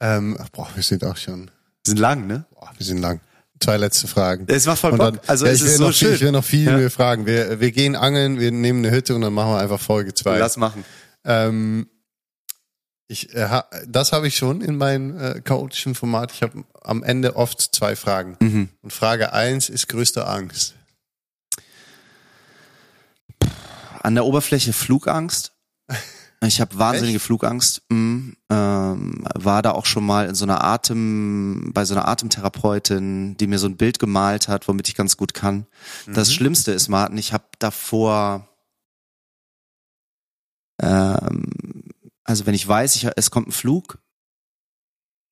[0.00, 1.46] Ähm, boah, wir sind auch schon.
[1.46, 2.44] Wir sind lang, ne?
[2.50, 3.20] Boah, wir sind lang.
[3.60, 4.44] Zwei letzte Fragen.
[4.48, 4.98] Es macht voll Bock.
[4.98, 6.08] Dann, also ja, es ist so schön.
[6.08, 6.76] Viel, ich will noch viel ja.
[6.76, 7.24] mehr fragen.
[7.24, 10.38] Wir, wir gehen angeln, wir nehmen eine Hütte und dann machen wir einfach Folge zwei.
[10.38, 10.84] Lass machen.
[11.24, 11.88] Ähm,
[13.08, 16.32] ich, äh, das habe ich schon in meinem äh, chaotischen Format.
[16.32, 18.36] Ich habe am Ende oft zwei Fragen.
[18.40, 18.68] Mhm.
[18.82, 20.75] Und Frage eins ist größte Angst.
[24.02, 25.52] An der Oberfläche Flugangst.
[26.44, 27.24] Ich habe wahnsinnige Echt?
[27.24, 27.82] Flugangst.
[27.88, 28.36] Mhm.
[28.50, 33.46] Ähm, war da auch schon mal in so einer Atem, bei so einer Atemtherapeutin, die
[33.46, 35.66] mir so ein Bild gemalt hat, womit ich ganz gut kann.
[36.06, 36.14] Mhm.
[36.14, 38.48] Das Schlimmste ist, Martin, ich habe davor,
[40.80, 41.84] ähm,
[42.22, 43.98] also wenn ich weiß, ich, es kommt ein Flug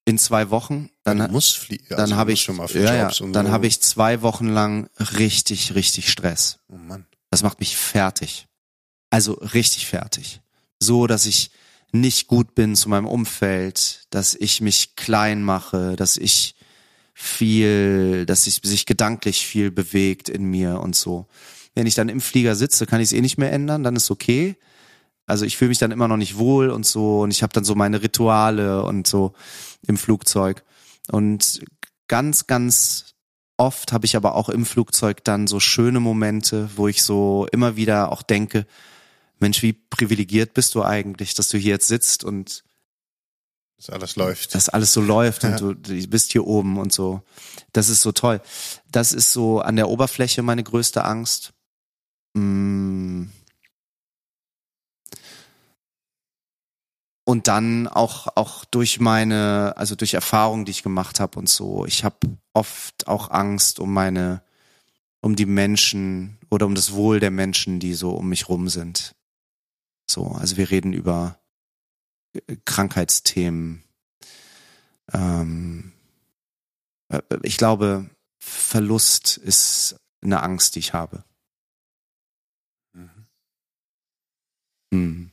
[0.06, 1.84] in zwei Wochen, dann ja, muss fliegen.
[1.90, 3.52] Also dann habe ich schon mal ja, ja, dann so.
[3.52, 6.60] habe ich zwei Wochen lang richtig, richtig Stress.
[6.68, 7.06] Oh Mann.
[7.30, 8.46] Das macht mich fertig.
[9.14, 10.40] Also richtig fertig
[10.84, 11.50] so, dass ich
[11.92, 16.56] nicht gut bin zu meinem Umfeld, dass ich mich klein mache, dass ich
[17.12, 21.26] viel, dass ich sich gedanklich viel bewegt in mir und so.
[21.74, 24.10] Wenn ich dann im Flieger sitze, kann ich es eh nicht mehr ändern, dann ist
[24.10, 24.56] okay.
[25.26, 27.64] Also ich fühle mich dann immer noch nicht wohl und so und ich habe dann
[27.64, 29.32] so meine Rituale und so
[29.86, 30.64] im Flugzeug.
[31.10, 31.60] Und
[32.08, 33.14] ganz, ganz
[33.56, 37.76] oft habe ich aber auch im Flugzeug dann so schöne Momente, wo ich so immer
[37.76, 38.66] wieder auch denke,
[39.44, 42.64] Mensch, wie privilegiert bist du eigentlich, dass du hier jetzt sitzt und
[43.76, 44.54] dass alles läuft.
[44.54, 45.58] Dass alles so läuft ja.
[45.58, 47.20] und du, bist hier oben und so.
[47.72, 48.40] Das ist so toll.
[48.90, 51.52] Das ist so an der Oberfläche meine größte Angst.
[52.32, 53.24] Mm.
[57.26, 61.84] Und dann auch auch durch meine, also durch Erfahrungen, die ich gemacht habe und so.
[61.84, 62.16] Ich habe
[62.54, 64.42] oft auch Angst um meine,
[65.20, 69.13] um die Menschen oder um das Wohl der Menschen, die so um mich rum sind.
[70.06, 71.40] So, also wir reden über
[72.32, 73.84] äh, Krankheitsthemen.
[75.12, 75.92] Ähm,
[77.08, 81.24] äh, ich glaube, Verlust ist eine Angst, die ich habe.
[82.92, 83.26] Mhm.
[84.92, 85.30] Hm.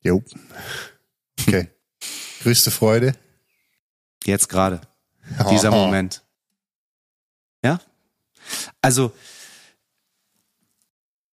[0.00, 0.22] Jo.
[1.40, 1.68] Okay.
[2.42, 3.16] Größte Freude?
[4.24, 4.80] Jetzt gerade.
[5.50, 5.86] Dieser oh.
[5.86, 6.24] Moment.
[7.64, 7.80] Ja?
[8.80, 9.12] Also,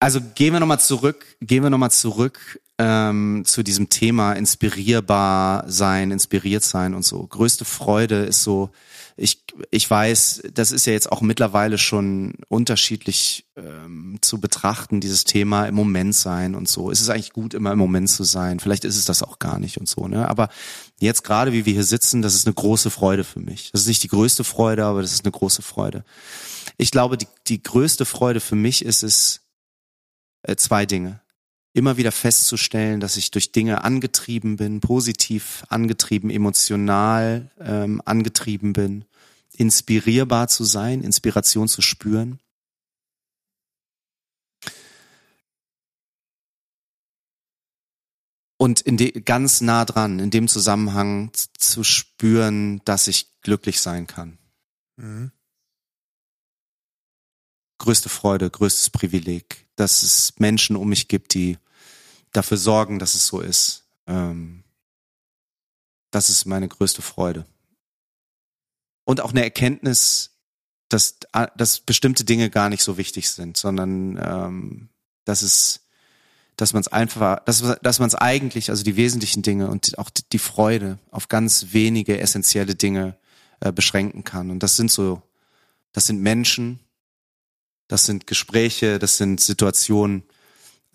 [0.04, 6.10] also gehen wir nochmal zurück, gehen wir nochmal zurück ähm, zu diesem Thema inspirierbar sein,
[6.10, 7.26] inspiriert sein und so.
[7.26, 8.68] Größte Freude ist so,
[9.16, 15.24] ich, ich weiß, das ist ja jetzt auch mittlerweile schon unterschiedlich ähm, zu betrachten, dieses
[15.24, 16.90] Thema im Moment sein und so.
[16.90, 18.60] Ist es eigentlich gut, immer im Moment zu sein?
[18.60, 20.28] Vielleicht ist es das auch gar nicht und so, ne?
[20.28, 20.50] Aber
[21.00, 23.70] jetzt gerade, wie wir hier sitzen, das ist eine große Freude für mich.
[23.72, 26.04] Das ist nicht die größte Freude, aber das ist eine große Freude.
[26.76, 29.43] Ich glaube, die, die größte Freude für mich ist es,
[30.44, 31.20] äh, zwei Dinge.
[31.72, 39.04] Immer wieder festzustellen, dass ich durch Dinge angetrieben bin, positiv angetrieben, emotional ähm, angetrieben bin,
[39.52, 42.38] inspirierbar zu sein, Inspiration zu spüren.
[48.56, 54.06] Und in de, ganz nah dran, in dem Zusammenhang zu spüren, dass ich glücklich sein
[54.06, 54.38] kann.
[54.96, 55.32] Mhm.
[57.78, 61.58] Größte Freude, größtes Privileg dass es Menschen um mich gibt, die
[62.32, 63.84] dafür sorgen, dass es so ist.
[64.06, 64.64] Ähm,
[66.10, 67.44] das ist meine größte Freude.
[69.04, 70.30] Und auch eine Erkenntnis,
[70.88, 71.18] dass,
[71.56, 74.88] dass bestimmte Dinge gar nicht so wichtig sind, sondern ähm,
[75.24, 75.80] dass es
[76.56, 80.10] dass man es einfach, dass, dass man es eigentlich, also die wesentlichen Dinge und auch
[80.10, 83.16] die Freude auf ganz wenige essentielle Dinge
[83.60, 84.50] äh, beschränken kann.
[84.50, 85.22] Und das sind so,
[85.92, 86.78] das sind Menschen,
[87.88, 90.24] das sind Gespräche, das sind Situationen.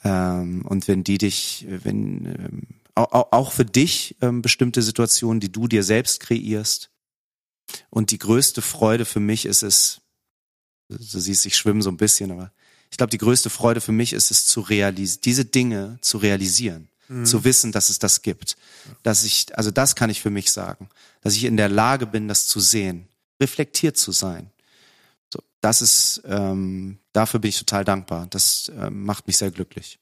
[0.03, 5.51] Ähm, und wenn die dich, wenn ähm, auch, auch für dich ähm, bestimmte Situationen, die
[5.51, 6.89] du dir selbst kreierst.
[7.89, 10.01] Und die größte Freude für mich ist es,
[10.89, 12.51] du siehst, ich schwimme so ein bisschen, aber
[12.91, 16.89] ich glaube, die größte Freude für mich ist es zu realisieren, diese Dinge zu realisieren,
[17.07, 17.25] mhm.
[17.25, 18.57] zu wissen, dass es das gibt.
[19.03, 20.89] Dass ich, also das kann ich für mich sagen,
[21.21, 23.07] dass ich in der Lage bin, das zu sehen,
[23.39, 24.49] reflektiert zu sein,
[25.61, 28.27] das ist, ähm, dafür bin ich total dankbar.
[28.29, 29.99] Das ähm, macht mich sehr glücklich.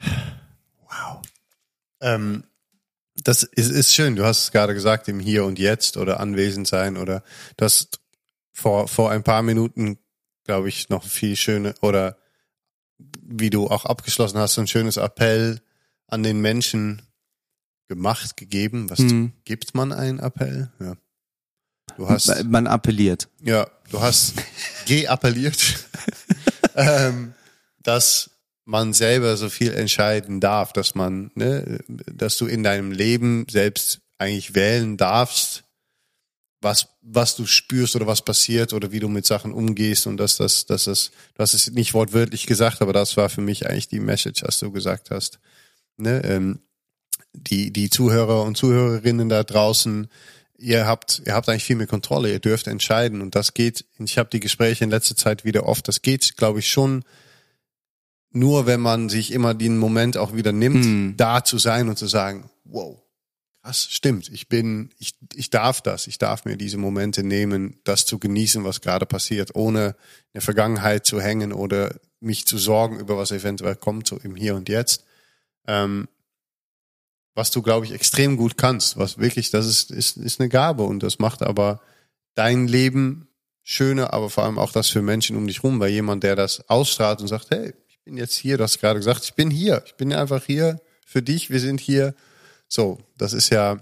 [0.00, 1.22] Wow.
[2.00, 2.44] Ähm,
[3.24, 4.16] das ist, ist schön.
[4.16, 7.24] Du hast es gerade gesagt, im Hier und Jetzt oder anwesend sein oder
[7.56, 8.00] du hast
[8.52, 9.98] vor, vor ein paar Minuten,
[10.44, 12.18] glaube ich, noch viel schöne oder
[13.20, 15.60] wie du auch abgeschlossen hast, so ein schönes Appell
[16.06, 17.02] an den Menschen
[17.88, 18.90] gemacht, gegeben.
[18.90, 19.32] Was mhm.
[19.44, 20.70] gibt man einen Appell?
[20.80, 20.96] Ja.
[21.98, 23.28] Du hast, man appelliert.
[23.42, 24.34] Ja, du hast
[24.86, 25.84] geappelliert,
[26.76, 27.34] ähm,
[27.82, 28.30] dass
[28.64, 33.98] man selber so viel entscheiden darf, dass man, ne, dass du in deinem Leben selbst
[34.16, 35.64] eigentlich wählen darfst,
[36.60, 40.36] was, was du spürst oder was passiert oder wie du mit Sachen umgehst und dass
[40.36, 43.88] das, dass das, du hast es nicht wortwörtlich gesagt, aber das war für mich eigentlich
[43.88, 45.40] die Message, was du gesagt hast.
[45.96, 46.60] Ne, ähm,
[47.32, 50.08] die, die Zuhörer und Zuhörerinnen da draußen,
[50.58, 54.18] ihr habt, ihr habt eigentlich viel mehr Kontrolle, ihr dürft entscheiden und das geht, ich
[54.18, 57.04] habe die Gespräche in letzter Zeit wieder oft, das geht, glaube ich, schon
[58.30, 61.14] nur, wenn man sich immer den Moment auch wieder nimmt, Hm.
[61.16, 63.00] da zu sein und zu sagen, wow,
[63.62, 68.04] krass, stimmt, ich bin, ich, ich darf das, ich darf mir diese Momente nehmen, das
[68.04, 72.98] zu genießen, was gerade passiert, ohne in der Vergangenheit zu hängen oder mich zu sorgen
[72.98, 75.04] über was eventuell kommt, so im Hier und Jetzt.
[75.66, 76.08] Ähm,
[77.38, 80.82] was du, glaube ich, extrem gut kannst, was wirklich, das ist, ist, ist eine Gabe
[80.82, 81.80] und das macht aber
[82.34, 83.28] dein Leben
[83.62, 86.68] schöner, aber vor allem auch das für Menschen um dich rum, weil jemand, der das
[86.68, 89.82] ausstrahlt und sagt, hey, ich bin jetzt hier, du hast gerade gesagt, ich bin hier,
[89.86, 92.14] ich bin einfach hier für dich, wir sind hier.
[92.66, 93.78] So, das ist ja,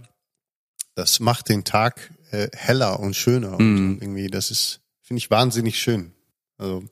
[0.94, 3.90] das macht den Tag äh, heller und schöner und, Mhm.
[3.92, 6.12] und irgendwie, das ist, finde ich wahnsinnig schön.
[6.58, 6.84] Also,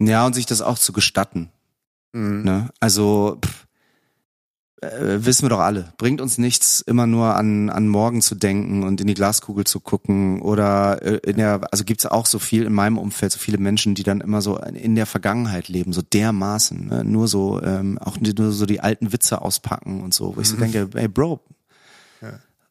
[0.00, 1.50] Ja, und sich das auch zu gestatten.
[2.12, 2.70] mh, Ne?
[2.80, 3.66] Also pff,
[4.80, 5.92] äh, wissen wir doch alle.
[5.98, 9.80] Bringt uns nichts, immer nur an, an morgen zu denken und in die Glaskugel zu
[9.80, 10.40] gucken.
[10.42, 13.94] Oder äh, in der, also gibt's auch so viel in meinem Umfeld, so viele Menschen,
[13.94, 17.04] die dann immer so in der Vergangenheit leben, so dermaßen, ne?
[17.04, 20.56] nur so, ähm, auch nur so die alten Witze auspacken und so, wo ich so
[20.56, 21.40] denke, ey Bro,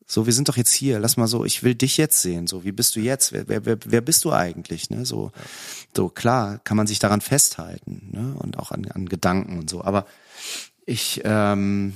[0.09, 0.99] so, wir sind doch jetzt hier.
[0.99, 2.47] Lass mal so, ich will dich jetzt sehen.
[2.47, 3.33] So, wie bist du jetzt?
[3.33, 4.89] Wer, wer, wer, wer bist du eigentlich?
[4.89, 5.05] Ne?
[5.05, 5.33] So,
[5.93, 8.33] so klar kann man sich daran festhalten ne?
[8.39, 9.83] und auch an, an Gedanken und so.
[9.83, 10.05] Aber
[10.87, 11.93] ich, ähm,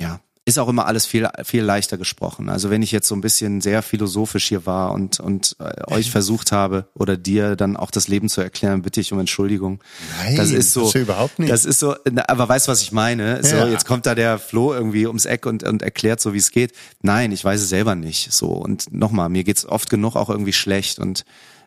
[0.00, 2.50] ja, ist auch immer alles viel viel leichter gesprochen.
[2.50, 6.10] Also wenn ich jetzt so ein bisschen sehr philosophisch hier war und und äh, euch
[6.10, 9.82] versucht habe oder dir dann auch das Leben zu erklären, bitte ich um Entschuldigung.
[10.18, 11.50] Nein, das ist so das ist ja überhaupt nicht.
[11.50, 13.42] Das ist so, na, aber weißt du, was ich meine?
[13.42, 13.68] So, Ja.
[13.68, 16.74] jetzt kommt da der Flo irgendwie ums Eck und und erklärt so, wie es geht.
[17.00, 18.30] Nein, ich weiß es selber nicht.
[18.30, 21.24] So und nochmal, mir geht's oft genug auch irgendwie schlecht und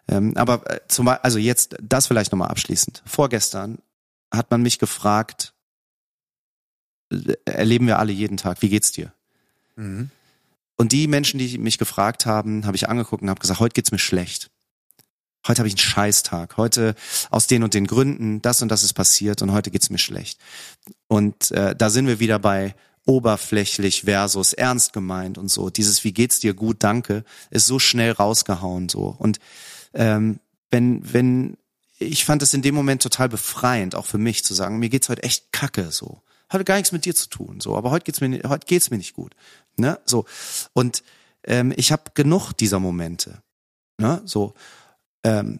[0.08, 3.02] ähm, aber äh, zum also jetzt das vielleicht nochmal abschließend.
[3.08, 3.80] Vorgestern
[4.32, 5.54] hat man mich gefragt,
[7.46, 9.14] erleben wir alle jeden Tag, wie geht's dir?
[9.76, 10.10] Mhm.
[10.76, 13.92] Und die Menschen, die mich gefragt haben, habe ich angeguckt und habe gesagt, heute geht's
[13.92, 14.50] mir schlecht.
[15.48, 16.58] Heute habe ich einen Scheißtag.
[16.58, 16.96] Heute
[17.30, 20.40] aus den und den Gründen, das und das ist passiert und heute geht's mir schlecht.
[21.08, 22.76] Und äh, da sind wir wieder bei
[23.06, 25.70] oberflächlich versus ernst gemeint und so.
[25.70, 29.16] Dieses Wie geht's dir gut, danke, ist so schnell rausgehauen so.
[29.18, 29.40] Und
[29.94, 30.40] ähm,
[30.70, 31.58] wenn wenn
[32.00, 35.10] ich fand es in dem Moment total befreiend, auch für mich zu sagen, mir geht's
[35.10, 36.22] heute echt kacke so.
[36.50, 38.98] Hatte gar nichts mit dir zu tun, so, aber heute geht's mir, heute geht's mir
[38.98, 39.36] nicht gut,
[39.76, 40.26] ne, so.
[40.74, 41.04] Und
[41.44, 43.42] ähm, ich habe genug dieser Momente,
[43.98, 44.54] ne, so.
[45.24, 45.60] Ähm,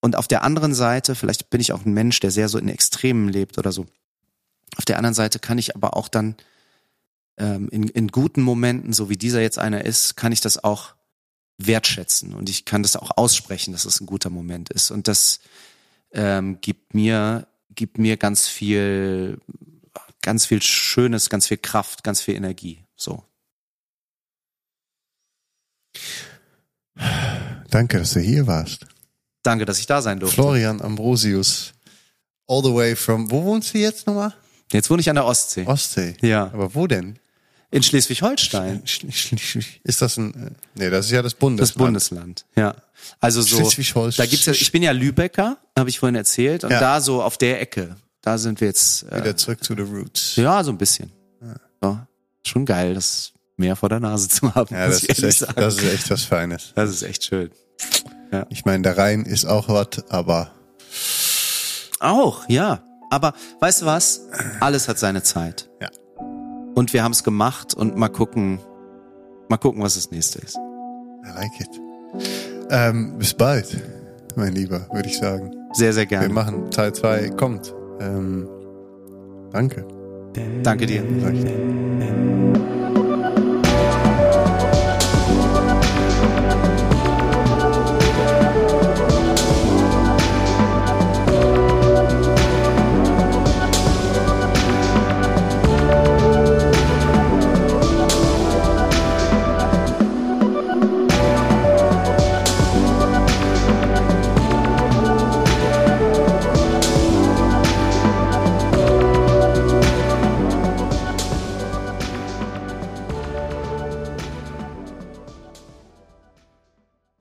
[0.00, 2.68] und auf der anderen Seite, vielleicht bin ich auch ein Mensch, der sehr so in
[2.68, 3.86] Extremen lebt oder so.
[4.76, 6.36] Auf der anderen Seite kann ich aber auch dann
[7.38, 10.94] ähm, in, in guten Momenten, so wie dieser jetzt einer ist, kann ich das auch
[11.58, 14.90] wertschätzen und ich kann das auch aussprechen, dass es ein guter Moment ist.
[14.90, 15.40] Und das
[16.12, 19.38] ähm, gibt mir gibt mir ganz viel
[20.24, 22.82] ganz viel Schönes, ganz viel Kraft, ganz viel Energie.
[22.96, 23.22] So.
[27.70, 28.86] Danke, dass du hier warst.
[29.42, 30.34] Danke, dass ich da sein durfte.
[30.36, 31.72] Florian Ambrosius.
[32.46, 34.34] All the way from, wo wohnst du jetzt nochmal?
[34.72, 35.66] Jetzt wohne ich an der Ostsee.
[35.66, 36.16] Ostsee.
[36.20, 36.44] Ja.
[36.52, 37.18] Aber wo denn?
[37.70, 38.82] In Schleswig-Holstein.
[38.84, 41.70] Sch- Sch- Sch- Ist das ein, äh, nee, das ist ja das Bundesland.
[41.70, 42.76] Das Bundesland, ja.
[43.18, 44.24] Also so, Schleswig-Holstein.
[44.26, 46.78] da gibt's ja, ich bin ja Lübecker, habe ich vorhin erzählt, und Ja.
[46.80, 50.36] da so auf der Ecke, da sind wir jetzt, äh, Wieder zurück to the roots.
[50.36, 51.12] ja, so ein bisschen.
[51.82, 52.06] Ja.
[52.46, 55.52] Schon geil, das Meer vor der Nase zu haben, Ja, das ist, echt, sagen.
[55.56, 56.72] das ist echt was Feines.
[56.74, 57.50] das ist echt schön.
[58.48, 60.50] Ich meine, der Rhein ist auch was, aber
[62.00, 62.82] Auch, ja.
[63.10, 64.22] Aber weißt du was?
[64.60, 65.68] Alles hat seine Zeit.
[65.80, 65.88] Ja.
[66.74, 68.58] Und wir haben es gemacht und mal gucken,
[69.48, 70.56] mal gucken, was das nächste ist.
[70.56, 71.80] I like it.
[72.70, 73.76] Ähm, bis bald,
[74.34, 75.54] mein Lieber, würde ich sagen.
[75.74, 76.34] Sehr, sehr Wir gerne.
[76.34, 77.72] machen Teil 2, kommt.
[78.00, 78.48] Ähm,
[79.52, 79.84] danke.
[80.62, 81.02] Danke dir.
[81.32, 83.03] Ich.